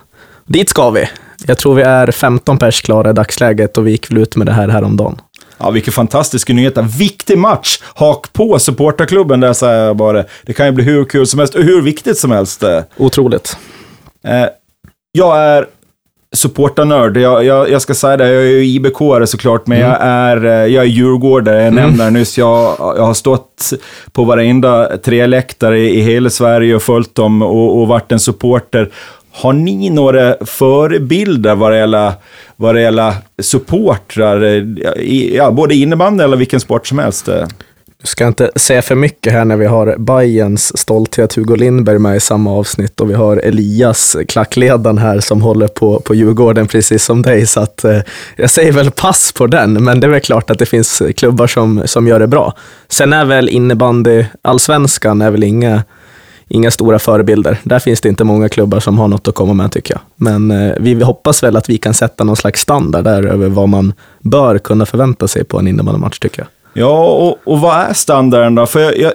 Dit 0.48 0.70
ska 0.70 0.90
vi. 0.90 1.10
Jag 1.48 1.58
tror 1.58 1.76
vi 1.76 1.82
är 1.82 2.12
15 2.12 2.58
pers 2.58 2.82
klara 2.82 3.10
i 3.10 3.14
dagsläget 3.14 3.78
och 3.78 3.88
vi 3.88 3.92
gick 3.92 4.12
väl 4.12 4.18
ut 4.18 4.36
med 4.36 4.48
det 4.48 4.54
här 4.54 4.68
häromdagen. 4.68 5.22
Ja, 5.58 5.72
vilken 5.72 5.94
fantastisk 5.94 6.50
nyhet. 6.50 6.78
Viktig 6.78 7.38
match! 7.38 7.80
Hak 7.96 8.34
på 8.34 8.60
supporterklubben 8.60 9.40
där, 9.40 9.54
säger 9.54 9.86
jag 9.86 9.96
bara. 9.96 10.24
Det 10.44 10.54
kan 10.54 10.66
ju 10.66 10.72
bli 10.72 10.84
hur 10.84 11.06
kul 11.06 11.28
som 11.28 11.40
helst 11.40 11.56
och 11.56 11.64
hur 11.64 11.82
viktigt 11.82 12.18
som 12.18 12.32
helst. 12.32 12.64
Otroligt. 12.98 13.58
Eh, 14.24 14.46
jag 15.12 15.38
är 15.38 15.68
supporternörd. 16.36 17.18
Jag, 17.18 17.44
jag, 17.44 17.70
jag 17.70 17.82
ska 17.82 17.94
säga 17.94 18.18
det, 18.18 18.32
jag 18.32 18.44
är 18.44 18.48
ju 18.48 18.80
IBK-are 18.80 19.26
såklart, 19.26 19.68
men 19.68 19.80
jag 19.80 19.98
är, 20.02 20.46
eh, 20.46 20.52
jag 20.52 20.84
är 20.84 20.90
djurgårdare. 20.90 21.64
Jag 21.64 21.74
nämnde 21.74 22.04
det 22.04 22.10
nyss. 22.10 22.38
Jag, 22.38 22.76
jag 22.80 23.06
har 23.06 23.14
stått 23.14 23.74
på 24.12 24.24
varenda 24.24 24.98
treläktare 24.98 25.80
i, 25.80 26.00
i 26.00 26.02
hela 26.02 26.30
Sverige 26.30 26.76
och 26.76 26.82
följt 26.82 27.16
dem 27.16 27.42
och, 27.42 27.82
och 27.82 27.88
varit 27.88 28.12
en 28.12 28.20
supporter. 28.20 28.92
Har 29.38 29.54
ni 29.54 29.90
några 29.90 30.36
förebilder 30.46 31.56
vad 31.56 31.72
det 31.72 31.78
gäller, 31.78 32.14
vad 32.56 32.76
det 32.76 32.82
gäller 32.82 33.14
supportrar, 33.42 34.44
eh, 34.44 35.02
i, 35.04 35.36
ja, 35.38 35.52
både 35.52 35.76
innebandy 35.76 36.24
eller 36.24 36.38
vilken 36.38 36.60
sport 36.60 36.88
som 36.88 37.00
helst? 37.00 37.26
Du 37.26 37.32
Jag 38.00 38.08
ska 38.08 38.28
inte 38.28 38.52
säga 38.56 38.82
för 38.82 38.96
mycket 38.96 39.34
här 39.34 39.46
när 39.46 39.58
vi 39.58 39.66
har 39.66 39.96
Bayerns 39.98 40.78
stolthet 40.78 41.36
Hugo 41.36 41.56
Lindberg 41.56 42.00
med 42.00 42.16
i 42.16 42.20
samma 42.20 42.52
avsnitt 42.52 43.02
och 43.02 43.10
vi 43.10 43.14
har 43.14 43.38
Elias, 43.38 44.16
eh, 44.16 44.26
klackledaren 44.26 44.98
här, 44.98 45.20
som 45.20 45.42
håller 45.42 45.68
på, 45.68 46.00
på 46.00 46.16
Djurgården 46.16 46.68
precis 46.68 47.04
som 47.04 47.22
dig. 47.22 47.46
Så 47.46 47.60
att, 47.60 47.84
eh, 47.84 48.00
jag 48.36 48.50
säger 48.50 48.72
väl 48.72 48.92
pass 48.92 49.32
på 49.32 49.48
den, 49.48 49.84
men 49.84 50.00
det 50.00 50.08
är 50.08 50.12
väl 50.12 50.22
klart 50.22 50.50
att 50.50 50.60
det 50.60 50.66
finns 50.66 51.02
klubbar 51.18 51.48
som, 51.48 51.82
som 51.86 52.08
gör 52.08 52.20
det 52.20 52.28
bra. 52.28 52.54
Sen 52.88 53.14
är 53.14 53.26
väl 53.26 53.50
innebandy, 53.50 54.26
allsvenskan 54.42 55.22
är 55.22 55.32
väl 55.32 55.44
inga, 55.44 55.84
inga 56.48 56.72
stora 56.72 57.00
förebilder. 57.00 57.58
Där 57.64 57.80
finns 57.80 58.02
det 58.02 58.10
inte 58.10 58.24
många 58.24 58.50
klubbar 58.50 58.80
som 58.80 59.00
har 59.00 59.08
något 59.08 59.28
att 59.28 59.36
komma 59.36 59.54
med 59.54 59.72
tycker 59.72 59.94
jag. 59.94 60.02
Men 60.16 60.52
eh, 60.52 60.74
vi 60.80 61.04
hoppas 61.04 61.44
väl 61.44 61.58
att 61.58 61.70
vi 61.70 61.78
kan 61.78 61.94
sätta 61.94 62.24
någon 62.24 62.36
slags 62.36 62.62
standard 62.62 63.04
där 63.04 63.24
över 63.24 63.50
vad 63.50 63.70
man 63.70 63.94
bör 64.20 64.58
kunna 64.58 64.86
förvänta 64.86 65.28
sig 65.28 65.44
på 65.44 65.60
en 65.60 65.68
innebandymatch 65.68 66.20
tycker 66.20 66.40
jag. 66.40 66.48
Ja, 66.78 67.06
och, 67.06 67.38
och 67.44 67.60
vad 67.60 67.76
är 67.76 67.94
standarden 67.94 68.56
då? 68.56 68.66
För 68.66 68.80
jag, 68.80 68.98
jag, 68.98 69.12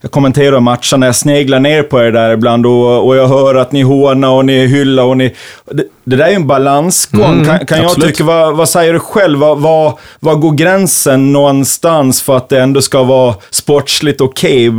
jag 0.00 0.10
kommenterar 0.10 0.60
matcherna, 0.60 1.06
jag 1.06 1.16
sneglar 1.16 1.60
ner 1.60 1.82
på 1.82 2.00
er 2.00 2.12
där 2.12 2.32
ibland 2.32 2.66
och, 2.66 3.06
och 3.06 3.16
jag 3.16 3.28
hör 3.28 3.54
att 3.54 3.72
ni 3.72 3.82
hånar 3.82 4.30
och 4.30 4.44
ni 4.44 4.66
hyllar 4.66 5.02
och 5.02 5.16
ni... 5.16 5.34
Det, 5.70 5.84
det 6.04 6.16
där 6.16 6.24
är 6.24 6.28
ju 6.28 6.34
en 6.34 6.46
balansgång, 6.46 7.34
Mm, 7.34 7.44
kan, 7.44 7.66
kan 7.66 7.82
jag 7.82 7.94
tycka. 7.94 8.24
Vad, 8.24 8.56
vad 8.56 8.68
säger 8.68 8.92
du 8.92 9.00
själv? 9.00 9.38
Vad, 9.38 9.58
vad, 9.58 9.98
vad 10.20 10.40
går 10.40 10.52
gränsen 10.52 11.32
någonstans 11.32 12.22
för 12.22 12.36
att 12.36 12.48
det 12.48 12.60
ändå 12.60 12.82
ska 12.82 13.02
vara 13.02 13.34
sportsligt 13.50 14.20
okej? 14.20 14.70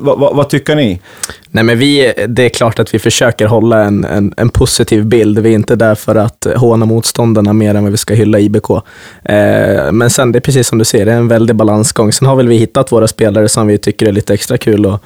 Vad, 0.00 0.18
vad, 0.18 0.36
vad 0.36 0.48
tycker 0.48 0.76
ni? 0.76 1.00
Nej, 1.50 1.64
men 1.64 1.78
vi, 1.78 2.12
det 2.28 2.44
är 2.44 2.48
klart 2.48 2.78
att 2.78 2.94
vi 2.94 2.98
försöker 2.98 3.46
hålla 3.46 3.84
en, 3.84 4.04
en, 4.04 4.34
en 4.36 4.48
positiv 4.48 5.06
bild. 5.06 5.38
Vi 5.38 5.50
är 5.50 5.54
inte 5.54 5.76
där 5.76 5.94
för 5.94 6.14
att 6.14 6.46
håna 6.56 6.86
motståndarna 6.86 7.52
mer 7.52 7.74
än 7.74 7.82
vad 7.82 7.92
vi 7.92 7.98
ska 7.98 8.14
hylla 8.14 8.38
IBK. 8.38 8.70
Eh, 9.24 9.92
men 9.92 10.10
sen, 10.10 10.32
det 10.32 10.38
är 10.38 10.40
precis 10.40 10.68
som 10.68 10.78
du 10.78 10.84
säger, 10.84 11.06
det 11.06 11.12
är 11.12 11.16
en 11.16 11.28
väldig 11.28 11.56
balansgång. 11.56 12.12
Sen 12.12 12.28
har 12.28 12.36
väl 12.36 12.48
vi 12.48 12.56
hittat 12.56 12.92
våra 12.92 13.08
spelare 13.08 13.48
som 13.48 13.66
vi 13.66 13.78
tycker 13.78 14.06
är 14.06 14.12
lite 14.12 14.34
extra 14.34 14.58
kul 14.58 14.86
att 14.86 15.02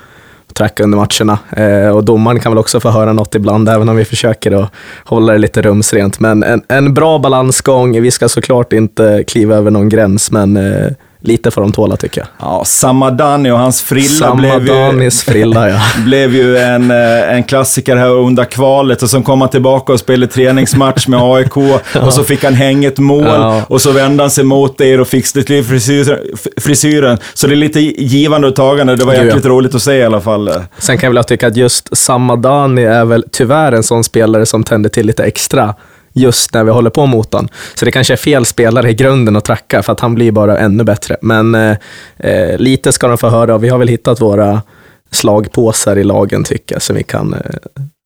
tracka 0.54 0.84
under 0.84 0.98
matcherna. 0.98 1.38
Eh, 1.56 1.96
och 1.96 2.04
domaren 2.04 2.40
kan 2.40 2.52
väl 2.52 2.58
också 2.58 2.80
få 2.80 2.90
höra 2.90 3.12
något 3.12 3.34
ibland, 3.34 3.68
även 3.68 3.88
om 3.88 3.96
vi 3.96 4.04
försöker 4.04 4.62
att 4.62 4.72
hålla 5.04 5.32
det 5.32 5.38
lite 5.38 5.62
rumsrent. 5.62 6.20
Men 6.20 6.42
en, 6.42 6.62
en 6.68 6.94
bra 6.94 7.18
balansgång. 7.18 8.02
Vi 8.02 8.10
ska 8.10 8.28
såklart 8.28 8.72
inte 8.72 9.24
kliva 9.26 9.56
över 9.56 9.70
någon 9.70 9.88
gräns, 9.88 10.30
men 10.30 10.56
eh, 10.56 10.92
lite 11.22 11.50
får 11.50 11.60
de 11.60 11.72
tåla 11.72 11.96
tycker 11.96 12.20
jag. 12.20 12.28
Ja, 12.38 12.64
Samadani 12.64 13.50
och 13.50 13.58
hans 13.58 13.82
frilla 13.82 14.34
blev 14.34 14.62
ju, 14.62 14.66
Samadanis 14.68 15.22
frilla 15.22 15.68
ja. 15.68 15.80
blev 16.04 16.34
ju 16.34 16.56
en, 16.58 16.90
eh, 16.90 17.34
en 17.34 17.44
klassiker 17.44 17.96
här 17.96 18.08
under 18.10 18.44
kvalet 18.44 19.02
och 19.02 19.10
sen 19.10 19.22
kom 19.22 19.40
han 19.40 19.50
tillbaka 19.50 19.92
och 19.92 20.00
spelade 20.00 20.32
träningsmatch 20.32 21.06
med 21.08 21.20
AIK 21.22 21.56
och 22.02 22.12
så 22.14 22.24
fick 22.24 22.44
han 22.44 22.54
hänga 22.54 22.88
ett 22.88 22.98
mål 22.98 23.24
Ja. 23.24 23.62
och 23.68 23.82
så 23.82 23.92
vände 23.92 24.22
han 24.22 24.30
sig 24.30 24.44
mot 24.44 24.80
er 24.80 25.00
och 25.00 25.08
fixade 25.08 25.44
till 25.44 25.64
frisyren, 25.64 26.18
frisyren. 26.60 27.18
Så 27.34 27.46
det 27.46 27.54
är 27.54 27.56
lite 27.56 27.80
givande 27.80 28.48
och 28.48 28.56
tagande. 28.56 28.96
Det 28.96 29.04
var 29.04 29.12
Gud, 29.12 29.22
ja. 29.22 29.26
jäkligt 29.26 29.44
roligt 29.46 29.74
att 29.74 29.82
se 29.82 29.92
i 29.94 30.04
alla 30.04 30.20
fall. 30.20 30.50
Sen 30.78 30.98
kan 30.98 31.08
jag 31.08 31.14
väl 31.14 31.24
tycka 31.24 31.46
att 31.46 31.56
just 31.56 31.96
Samadani 31.96 32.82
är 32.82 33.04
väl 33.04 33.24
tyvärr 33.32 33.72
en 33.72 33.82
sån 33.82 34.04
spelare 34.04 34.46
som 34.46 34.64
tänder 34.64 34.90
till 34.90 35.06
lite 35.06 35.24
extra 35.24 35.74
just 36.12 36.54
när 36.54 36.64
vi 36.64 36.70
håller 36.70 36.90
på 36.90 37.06
mot 37.06 37.32
honom. 37.32 37.48
Så 37.74 37.84
det 37.84 37.90
kanske 37.90 38.12
är 38.12 38.16
fel 38.16 38.46
spelare 38.46 38.90
i 38.90 38.94
grunden 38.94 39.36
att 39.36 39.44
tracka 39.44 39.82
för 39.82 39.92
att 39.92 40.00
han 40.00 40.14
blir 40.14 40.32
bara 40.32 40.58
ännu 40.58 40.84
bättre. 40.84 41.16
Men 41.22 41.54
eh, 41.54 41.76
eh, 42.18 42.58
lite 42.58 42.92
ska 42.92 43.08
de 43.08 43.18
få 43.18 43.28
höra 43.28 43.54
och 43.54 43.64
vi 43.64 43.68
har 43.68 43.78
väl 43.78 43.88
hittat 43.88 44.20
våra 44.20 44.62
slagpåsar 45.10 45.98
i 45.98 46.04
lagen 46.04 46.44
tycker 46.44 46.74
jag. 46.74 46.82
Så 46.82 46.92
vi 46.92 47.02
kan, 47.02 47.34
eh, 47.34 47.40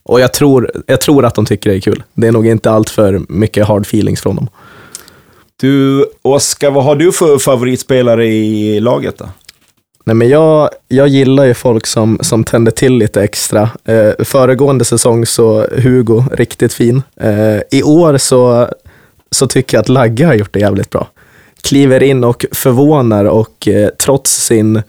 och 0.05 0.21
jag 0.21 0.33
tror, 0.33 0.71
jag 0.87 1.01
tror 1.01 1.25
att 1.25 1.35
de 1.35 1.45
tycker 1.47 1.71
det 1.71 1.77
är 1.77 1.81
kul. 1.81 2.03
Det 2.15 2.27
är 2.27 2.33
nog 2.33 2.47
inte 2.47 2.71
allt 2.71 2.91
för 2.91 3.21
mycket 3.29 3.67
hard 3.67 3.83
feelings 3.83 4.21
från 4.21 4.37
dem. 4.37 4.49
Du, 5.61 6.07
Oskar, 6.23 6.71
vad 6.71 6.85
har 6.85 6.97
du 6.97 7.13
för 7.13 7.39
favoritspelare 7.39 8.27
i 8.27 8.81
laget 8.81 9.19
då? 9.19 9.29
Nej, 10.07 10.15
men 10.17 10.29
jag, 10.29 10.71
jag 10.89 11.09
gillar 11.09 11.45
ju 11.45 11.55
folk 11.55 11.87
som, 11.87 12.19
som 12.23 12.45
tänder 12.45 12.73
till 12.73 12.93
lite 12.93 13.23
extra. 13.23 13.71
Eh, 13.85 14.25
föregående 14.25 14.85
säsong 14.85 15.27
så 15.27 15.67
Hugo, 15.73 16.25
riktigt 16.33 16.73
fin. 16.73 17.03
Eh, 17.21 17.61
I 17.71 17.83
år 17.83 18.19
så, 18.19 18.69
så 19.31 19.47
tycker 19.47 19.77
jag 19.77 19.83
att 19.83 19.89
Lagge 19.89 20.27
har 20.27 20.35
gjort 20.35 20.53
det 20.53 20.61
jävligt 20.61 20.91
bra. 20.91 21.09
Kliver 21.63 22.03
in 22.03 22.25
och 22.25 22.47
förvånar 22.53 23.25
och 23.25 23.69
eh, 23.69 23.89
trots 23.89 24.47
sin 24.47 24.77
eh, 24.77 24.83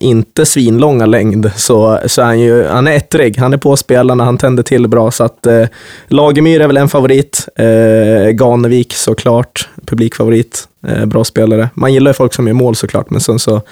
inte 0.00 0.46
svinlånga 0.46 1.06
längd 1.06 1.50
så, 1.56 2.00
så 2.06 2.22
är 2.22 2.26
han 2.26 2.40
ju 2.40 2.64
han 2.64 2.86
är 2.86 2.96
ettrig. 2.96 3.38
Han 3.38 3.52
är 3.52 3.56
på 3.56 3.76
spelarna, 3.76 4.24
han 4.24 4.38
tänder 4.38 4.62
till 4.62 4.88
bra. 4.88 5.10
Så 5.10 5.24
att 5.24 5.46
eh, 5.46 5.66
Lagemyr 6.08 6.60
är 6.60 6.66
väl 6.66 6.76
en 6.76 6.88
favorit. 6.88 7.48
Eh, 7.56 8.30
Ganevik 8.30 8.92
såklart, 8.92 9.68
publikfavorit. 9.86 10.68
Eh, 10.86 11.06
bra 11.06 11.24
spelare. 11.24 11.68
Man 11.74 11.94
gillar 11.94 12.10
ju 12.10 12.14
folk 12.14 12.34
som 12.34 12.46
gör 12.46 12.54
mål 12.54 12.76
såklart, 12.76 13.10
men 13.10 13.20
sen 13.20 13.38
så 13.38 13.62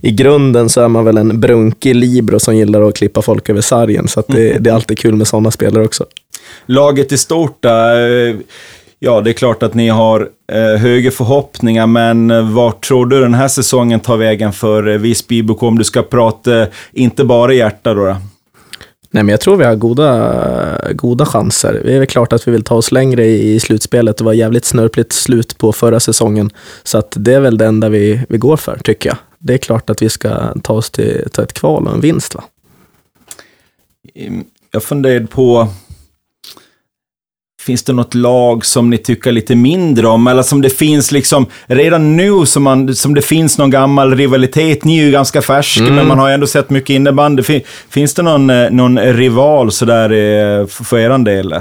i 0.00 0.10
grunden 0.10 0.68
så 0.68 0.80
är 0.80 0.88
man 0.88 1.04
väl 1.04 1.18
en 1.18 1.40
brunkig 1.40 1.94
libero 1.94 2.40
som 2.40 2.56
gillar 2.56 2.88
att 2.88 2.96
klippa 2.96 3.22
folk 3.22 3.48
över 3.48 3.60
sargen. 3.60 4.08
Så 4.08 4.20
att 4.20 4.26
det, 4.26 4.58
det 4.60 4.70
är 4.70 4.74
alltid 4.74 4.98
kul 4.98 5.16
med 5.16 5.28
sådana 5.28 5.50
spelare 5.50 5.84
också. 5.84 6.06
Laget 6.66 7.12
i 7.12 7.18
stort, 7.18 7.64
eh, 7.64 7.70
ja 9.02 9.20
det 9.20 9.30
är 9.30 9.34
klart 9.34 9.62
att 9.62 9.74
ni 9.74 9.88
har 9.88 10.28
eh, 10.52 10.80
höga 10.80 11.10
förhoppningar, 11.10 11.86
men 11.86 12.30
eh, 12.30 12.50
vart 12.50 12.84
tror 12.84 13.06
du 13.06 13.20
den 13.20 13.34
här 13.34 13.48
säsongen 13.48 14.00
tar 14.00 14.16
vägen 14.16 14.52
för 14.52 14.88
eh, 14.88 14.98
Visby 14.98 15.38
IBK 15.38 15.62
om 15.62 15.78
du 15.78 15.84
ska 15.84 16.02
prata, 16.02 16.62
eh, 16.62 16.68
inte 16.92 17.24
bara 17.24 17.52
hjärta 17.54 17.94
då? 17.94 18.04
då? 18.04 18.16
Nej, 19.12 19.22
men 19.22 19.28
jag 19.28 19.40
tror 19.40 19.56
vi 19.56 19.64
har 19.64 19.74
goda, 19.74 20.92
goda 20.92 21.26
chanser. 21.26 21.82
Det 21.84 21.94
är 21.94 21.98
väl 21.98 22.06
klart 22.08 22.32
att 22.32 22.48
vi 22.48 22.52
vill 22.52 22.64
ta 22.64 22.74
oss 22.74 22.92
längre 22.92 23.26
i, 23.26 23.54
i 23.54 23.60
slutspelet. 23.60 24.16
Det 24.16 24.24
var 24.24 24.32
jävligt 24.32 24.64
snörpligt 24.64 25.12
slut 25.12 25.58
på 25.58 25.72
förra 25.72 26.00
säsongen. 26.00 26.50
Så 26.82 26.98
att 26.98 27.14
det 27.16 27.34
är 27.34 27.40
väl 27.40 27.58
det 27.58 27.66
enda 27.66 27.88
vi, 27.88 28.20
vi 28.28 28.38
går 28.38 28.56
för, 28.56 28.78
tycker 28.84 29.08
jag. 29.08 29.16
Det 29.38 29.54
är 29.54 29.58
klart 29.58 29.90
att 29.90 30.02
vi 30.02 30.08
ska 30.08 30.54
ta 30.62 30.72
oss 30.72 30.90
till 30.90 31.28
ta 31.32 31.42
ett 31.42 31.52
kval 31.52 31.86
och 31.86 31.94
en 31.94 32.00
vinst. 32.00 32.34
Va? 32.34 32.44
Mm, 34.14 34.44
Jag 34.72 34.82
funderade 34.82 35.26
på, 35.26 35.68
finns 37.70 37.82
det 37.82 37.92
något 37.92 38.14
lag 38.14 38.64
som 38.66 38.90
ni 38.90 38.98
tycker 38.98 39.32
lite 39.32 39.54
mindre 39.54 40.06
om? 40.08 40.26
Eller 40.26 40.42
som 40.42 40.62
det 40.62 40.70
finns 40.70 41.12
liksom, 41.12 41.46
redan 41.66 42.16
nu 42.16 42.46
som, 42.46 42.62
man, 42.62 42.94
som 42.94 43.14
det 43.14 43.22
finns 43.22 43.58
någon 43.58 43.70
gammal 43.70 44.14
rivalitet. 44.16 44.84
Ni 44.84 44.98
är 44.98 45.04
ju 45.04 45.10
ganska 45.10 45.42
färska, 45.42 45.82
men 45.82 46.06
man 46.06 46.18
har 46.18 46.28
ju 46.28 46.34
ändå 46.34 46.46
sett 46.46 46.70
mycket 46.70 46.90
innebandy. 46.90 47.42
Fin- 47.42 47.62
Finns 47.90 48.14
det 48.14 48.22
någon, 48.22 48.50
eh, 48.50 48.70
någon 48.70 48.98
rival 48.98 49.72
sådär 49.72 50.10
eh, 50.10 50.66
för 50.66 50.98
er 50.98 51.18
del? 51.24 51.54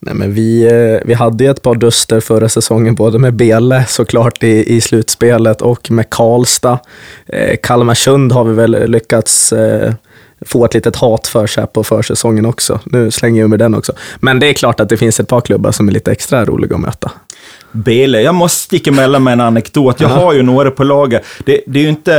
Nej, 0.00 0.14
men 0.14 0.34
vi, 0.34 0.64
eh, 0.64 1.06
vi 1.06 1.14
hade 1.14 1.44
ett 1.46 1.62
par 1.62 1.74
duster 1.74 2.20
förra 2.20 2.48
säsongen, 2.48 2.94
både 2.94 3.18
med 3.18 3.34
Bele 3.34 3.84
såklart 3.88 4.42
i, 4.42 4.74
i 4.76 4.80
slutspelet 4.80 5.62
och 5.62 5.90
med 5.90 6.10
Karlstad. 6.10 6.78
Eh, 7.26 7.56
Kalmarsund 7.62 8.32
har 8.32 8.44
vi 8.44 8.54
väl 8.54 8.90
lyckats 8.90 9.52
eh, 9.52 9.92
få 10.46 10.64
ett 10.64 10.74
litet 10.74 10.96
hat 10.96 11.26
för 11.26 11.46
sig 11.46 11.66
på 11.66 11.84
försäsongen 11.84 12.46
också. 12.46 12.80
Nu 12.84 13.10
slänger 13.10 13.40
jag 13.40 13.50
med 13.50 13.58
den 13.58 13.74
också. 13.74 13.92
Men 14.20 14.40
det 14.40 14.46
är 14.46 14.52
klart 14.52 14.80
att 14.80 14.88
det 14.88 14.96
finns 14.96 15.20
ett 15.20 15.28
par 15.28 15.40
klubbar 15.40 15.72
som 15.72 15.88
är 15.88 15.92
lite 15.92 16.12
extra 16.12 16.44
roliga 16.44 16.74
att 16.74 16.80
möta. 16.80 17.10
Bele, 17.72 18.22
jag 18.22 18.34
måste 18.34 18.60
sticka 18.60 18.90
emellan 18.90 19.22
med 19.22 19.32
en 19.32 19.40
anekdot. 19.40 20.00
Jag 20.00 20.08
har 20.08 20.32
ju 20.32 20.42
några 20.42 20.70
på 20.70 20.84
lager. 20.84 21.20
Det, 21.44 21.60
det 21.66 21.78
är 21.78 21.82
ju 21.82 21.88
inte... 21.88 22.16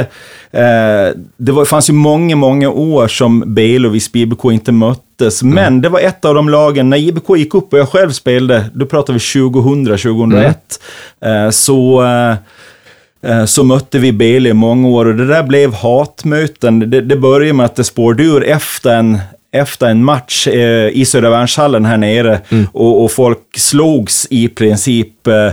Eh, 0.51 1.17
det 1.37 1.51
var, 1.51 1.65
fanns 1.65 1.89
ju 1.89 1.93
många, 1.93 2.35
många 2.35 2.69
år 2.69 3.07
som 3.07 3.43
Bele 3.53 3.87
och 3.87 3.95
Visby 3.95 4.21
IBK 4.21 4.45
inte 4.45 4.71
möttes. 4.71 5.43
Men 5.43 5.81
det 5.81 5.89
var 5.89 5.99
ett 5.99 6.25
av 6.25 6.35
de 6.35 6.49
lagen, 6.49 6.89
när 6.89 6.97
IBK 6.97 7.37
gick 7.37 7.53
upp 7.53 7.73
och 7.73 7.79
jag 7.79 7.89
själv 7.89 8.11
spelade, 8.11 8.65
då 8.73 8.85
pratar 8.85 9.13
vi 9.13 9.19
2000, 9.19 9.85
2001. 9.85 10.79
Eh, 11.21 11.49
så... 11.49 12.03
Eh, 12.03 12.35
så 13.45 13.63
mötte 13.63 13.99
vi 13.99 14.11
Bele 14.11 14.49
i 14.49 14.53
många 14.53 14.87
år 14.87 15.05
och 15.05 15.15
det 15.15 15.27
där 15.27 15.43
blev 15.43 15.73
hatmöten. 15.73 16.79
Det, 16.79 17.01
det 17.01 17.15
började 17.15 17.53
med 17.53 17.65
att 17.65 17.75
det 17.75 17.83
spårade 17.83 18.23
ur 18.23 18.43
efter 18.43 18.95
en, 18.95 19.19
efter 19.51 19.87
en 19.87 20.03
match 20.03 20.47
eh, 20.47 20.89
i 20.89 21.05
Södra 21.05 21.29
Värnshallen 21.29 21.85
här 21.85 21.97
nere 21.97 22.39
och, 22.73 23.03
och 23.03 23.11
folk 23.11 23.39
slogs 23.57 24.27
i 24.29 24.47
princip. 24.47 25.27
Eh, 25.27 25.35
eh, 25.35 25.51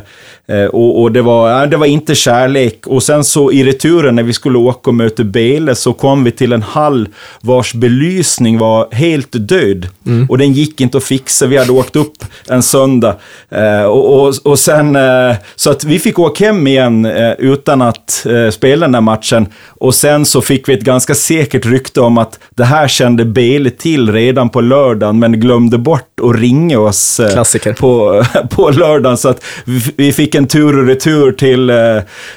och 0.72 1.02
och 1.02 1.12
det, 1.12 1.22
var, 1.22 1.66
det 1.66 1.76
var 1.76 1.86
inte 1.86 2.14
kärlek. 2.14 2.86
Och 2.86 3.02
sen 3.02 3.24
så 3.24 3.52
i 3.52 3.64
returen 3.64 4.14
när 4.14 4.22
vi 4.22 4.32
skulle 4.32 4.58
åka 4.58 4.90
och 4.90 4.94
möta 4.94 5.24
Bele 5.24 5.74
så 5.74 5.92
kom 5.92 6.24
vi 6.24 6.30
till 6.30 6.52
en 6.52 6.62
hall 6.62 7.08
vars 7.40 7.74
belysning 7.74 8.58
var 8.58 8.88
helt 8.92 9.48
död. 9.48 9.88
Och 10.28 10.38
den 10.38 10.52
gick 10.52 10.80
inte 10.80 10.98
att 10.98 11.04
fixa. 11.04 11.46
Vi 11.46 11.56
hade 11.56 11.72
åkt 11.72 11.96
upp 11.96 12.24
en 12.48 12.62
söndag. 12.62 13.16
Eh, 13.48 13.82
och, 13.82 14.22
och, 14.22 14.34
och 14.44 14.58
sen, 14.58 14.96
eh, 14.96 15.36
så 15.56 15.70
att 15.70 15.84
vi 15.84 15.98
fick 15.98 16.18
åka 16.18 16.44
hem 16.44 16.66
igen 16.66 17.04
eh, 17.04 17.32
utan 17.38 17.82
att 17.82 18.26
eh, 18.26 18.50
spela 18.50 18.86
den 18.86 18.92
där 18.92 19.00
matchen. 19.00 19.46
Och 19.66 19.94
sen 19.94 20.26
så 20.26 20.40
fick 20.40 20.68
vi 20.68 20.74
ett 20.74 20.84
ganska 20.84 21.14
säkert 21.14 21.66
rykte 21.66 22.00
om 22.00 22.18
att 22.18 22.38
det 22.50 22.64
här 22.64 22.88
kände 22.88 23.24
Bele 23.24 23.70
till 23.70 24.12
redan 24.12 24.48
på 24.48 24.60
lördagen, 24.60 25.18
men 25.18 25.40
glömde 25.40 25.78
bort 25.78 26.20
att 26.22 26.36
ringa 26.36 26.78
oss 26.78 27.20
eh, 27.20 27.74
på, 27.74 28.24
på 28.50 28.70
lördagen. 28.70 29.16
Så 29.16 29.28
att 29.28 29.44
vi, 29.64 29.82
vi 29.96 30.12
fick 30.12 30.34
en 30.34 30.39
tur 30.46 30.78
och 30.78 30.86
retur 30.86 31.32
till, 31.32 31.70
eh, 31.70 31.76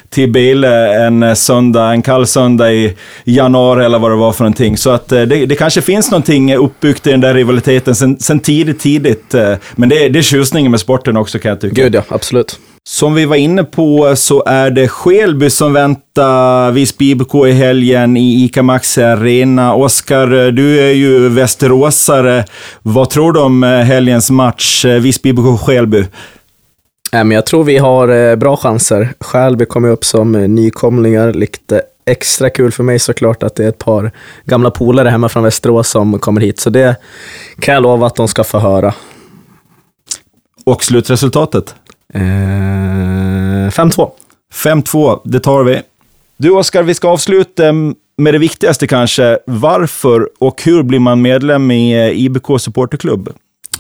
till 0.09 0.31
Bele 0.31 1.05
en 1.05 1.23
eh, 1.23 1.33
söndag, 1.33 1.91
en 1.91 2.01
kall 2.01 2.27
söndag 2.27 2.71
i 2.73 2.93
januari 3.25 3.85
eller 3.85 3.99
vad 3.99 4.11
det 4.11 4.15
var 4.15 4.31
för 4.31 4.43
någonting. 4.43 4.77
Så 4.77 4.89
att 4.89 5.11
eh, 5.11 5.21
det, 5.21 5.45
det 5.45 5.55
kanske 5.55 5.81
finns 5.81 6.11
någonting 6.11 6.55
uppbyggt 6.55 7.07
i 7.07 7.11
den 7.11 7.21
där 7.21 7.33
rivaliteten 7.33 7.95
sen, 7.95 8.19
sen 8.19 8.39
tidigt, 8.39 8.79
tidigt. 8.79 9.35
Men 9.75 9.89
det, 9.89 10.05
är- 10.05 10.09
det 10.09 10.19
är 10.19 10.23
tjusningen 10.23 10.71
med 10.71 10.79
sporten 10.79 11.17
också 11.17 11.39
kan 11.39 11.49
jag 11.49 11.61
tycka. 11.61 11.81
Gud 11.83 11.95
ja, 11.95 12.03
absolut. 12.07 12.59
Som 12.89 13.13
vi 13.13 13.25
var 13.25 13.35
inne 13.35 13.63
på 13.63 14.13
så 14.15 14.43
är 14.45 14.69
det 14.69 14.87
Skelby 14.87 15.49
som 15.49 15.73
väntar 15.73 16.71
Visby 16.71 17.09
IBK 17.11 17.35
i 17.47 17.51
helgen 17.51 18.17
i 18.17 18.43
ICA 18.43 18.63
Maxi 18.63 19.03
Arena. 19.03 19.73
Oskar, 19.75 20.51
du 20.51 20.79
är 20.79 20.91
ju 20.91 21.29
västeråsare. 21.29 22.45
Vad 22.81 23.09
tror 23.09 23.33
du 23.33 23.39
om 23.39 23.63
helgens 23.63 24.31
match 24.31 24.85
Visby 24.85 25.29
IBK 25.29 25.59
Skelby? 25.61 25.97
Nej, 25.97 26.07
men 27.13 27.31
jag 27.31 27.45
tror 27.45 27.63
vi 27.63 27.77
har 27.77 28.07
eh, 28.07 28.35
bra 28.35 28.57
chanser. 28.57 29.13
Skälby 29.19 29.65
kommer 29.65 29.89
upp 29.89 30.05
som 30.05 30.35
eh, 30.35 30.47
nykomlingar. 30.47 31.33
Lite 31.33 31.81
extra 32.05 32.49
kul 32.49 32.71
för 32.71 32.83
mig 32.83 32.99
såklart 32.99 33.43
att 33.43 33.55
det 33.55 33.63
är 33.63 33.69
ett 33.69 33.77
par 33.77 34.11
gamla 34.45 34.71
polare 34.71 35.09
hemma 35.09 35.29
från 35.29 35.43
Västerås 35.43 35.89
som 35.89 36.19
kommer 36.19 36.41
hit. 36.41 36.59
Så 36.59 36.69
det 36.69 36.95
kan 37.59 37.73
jag 37.73 37.83
lova 37.83 38.07
att 38.07 38.15
de 38.15 38.27
ska 38.27 38.43
få 38.43 38.59
höra. 38.59 38.93
Och 40.63 40.83
slutresultatet? 40.83 41.75
Eh, 42.13 42.19
5-2. 42.19 44.11
5-2, 44.53 45.19
det 45.23 45.39
tar 45.39 45.63
vi. 45.63 45.81
Du 46.37 46.49
Oskar, 46.51 46.83
vi 46.83 46.93
ska 46.93 47.09
avsluta 47.09 47.63
med 48.17 48.33
det 48.33 48.37
viktigaste 48.37 48.87
kanske. 48.87 49.39
Varför 49.45 50.29
och 50.39 50.63
hur 50.63 50.83
blir 50.83 50.99
man 50.99 51.21
medlem 51.21 51.71
i 51.71 51.91
eh, 51.91 52.19
IBK 52.19 52.45
Supporterklubb? 52.59 53.33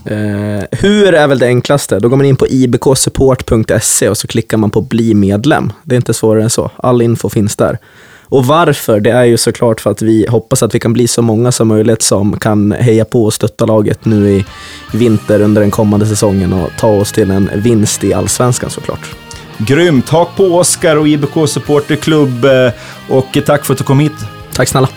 Eh, 0.05 0.63
hur 0.71 1.13
är 1.13 1.27
väl 1.27 1.39
det 1.39 1.47
enklaste? 1.47 1.99
Då 1.99 2.09
går 2.09 2.17
man 2.17 2.25
in 2.25 2.35
på 2.35 2.47
ibksupport.se 2.47 4.09
och 4.09 4.17
så 4.17 4.27
klickar 4.27 4.57
man 4.57 4.69
på 4.69 4.81
bli 4.81 5.13
medlem. 5.13 5.71
Det 5.83 5.95
är 5.95 5.97
inte 5.97 6.13
svårare 6.13 6.43
än 6.43 6.49
så. 6.49 6.71
All 6.75 7.01
info 7.01 7.29
finns 7.29 7.55
där. 7.55 7.77
Och 8.25 8.45
varför? 8.45 8.99
Det 8.99 9.11
är 9.11 9.23
ju 9.23 9.37
såklart 9.37 9.81
för 9.81 9.91
att 9.91 10.01
vi 10.01 10.25
hoppas 10.29 10.63
att 10.63 10.75
vi 10.75 10.79
kan 10.79 10.93
bli 10.93 11.07
så 11.07 11.21
många 11.21 11.51
som 11.51 11.67
möjligt 11.67 12.01
som 12.01 12.39
kan 12.39 12.71
heja 12.71 13.05
på 13.05 13.25
och 13.25 13.33
stötta 13.33 13.65
laget 13.65 14.05
nu 14.05 14.29
i 14.31 14.45
vinter 14.93 15.41
under 15.41 15.61
den 15.61 15.71
kommande 15.71 16.05
säsongen 16.05 16.53
och 16.53 16.69
ta 16.79 16.87
oss 16.87 17.11
till 17.11 17.31
en 17.31 17.49
vinst 17.55 18.03
i 18.03 18.13
allsvenskan 18.13 18.69
såklart. 18.69 19.15
Grymt! 19.57 20.09
Hak 20.09 20.35
på 20.35 20.43
Oskar 20.43 20.95
och 20.95 21.07
IBK 21.07 21.49
Supporterklubb 21.49 22.45
eh, 22.45 22.71
och 23.09 23.37
tack 23.45 23.65
för 23.65 23.73
att 23.73 23.77
du 23.77 23.83
kom 23.83 23.99
hit. 23.99 24.13
Tack 24.53 24.67
snälla. 24.67 24.89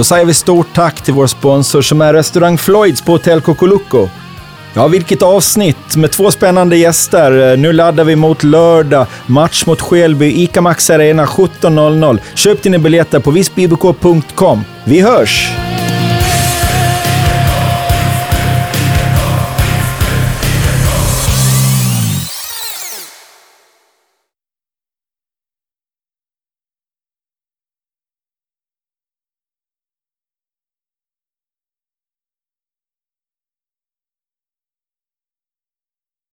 Då 0.00 0.04
säger 0.04 0.24
vi 0.24 0.34
stort 0.34 0.66
tack 0.74 1.02
till 1.02 1.14
vår 1.14 1.26
sponsor 1.26 1.82
som 1.82 2.00
är 2.00 2.14
restaurang 2.14 2.58
Floyds 2.58 3.02
på 3.02 3.12
Hotell 3.12 3.40
Kokoluko. 3.40 4.08
Ja, 4.74 4.88
vilket 4.88 5.22
avsnitt 5.22 5.96
med 5.96 6.10
två 6.10 6.30
spännande 6.30 6.76
gäster. 6.76 7.52
Eh, 7.52 7.58
nu 7.58 7.72
laddar 7.72 8.04
vi 8.04 8.16
mot 8.16 8.42
lördag. 8.42 9.06
Match 9.26 9.66
mot 9.66 9.80
Skelby. 9.80 10.42
ICA 10.42 10.60
Max 10.60 10.90
Arena 10.90 11.24
17.00. 11.26 12.18
Köp 12.34 12.62
dina 12.62 12.78
biljetter 12.78 13.20
på 13.20 13.30
visbybk.com. 13.30 14.64
Vi 14.84 15.00
hörs! 15.00 15.50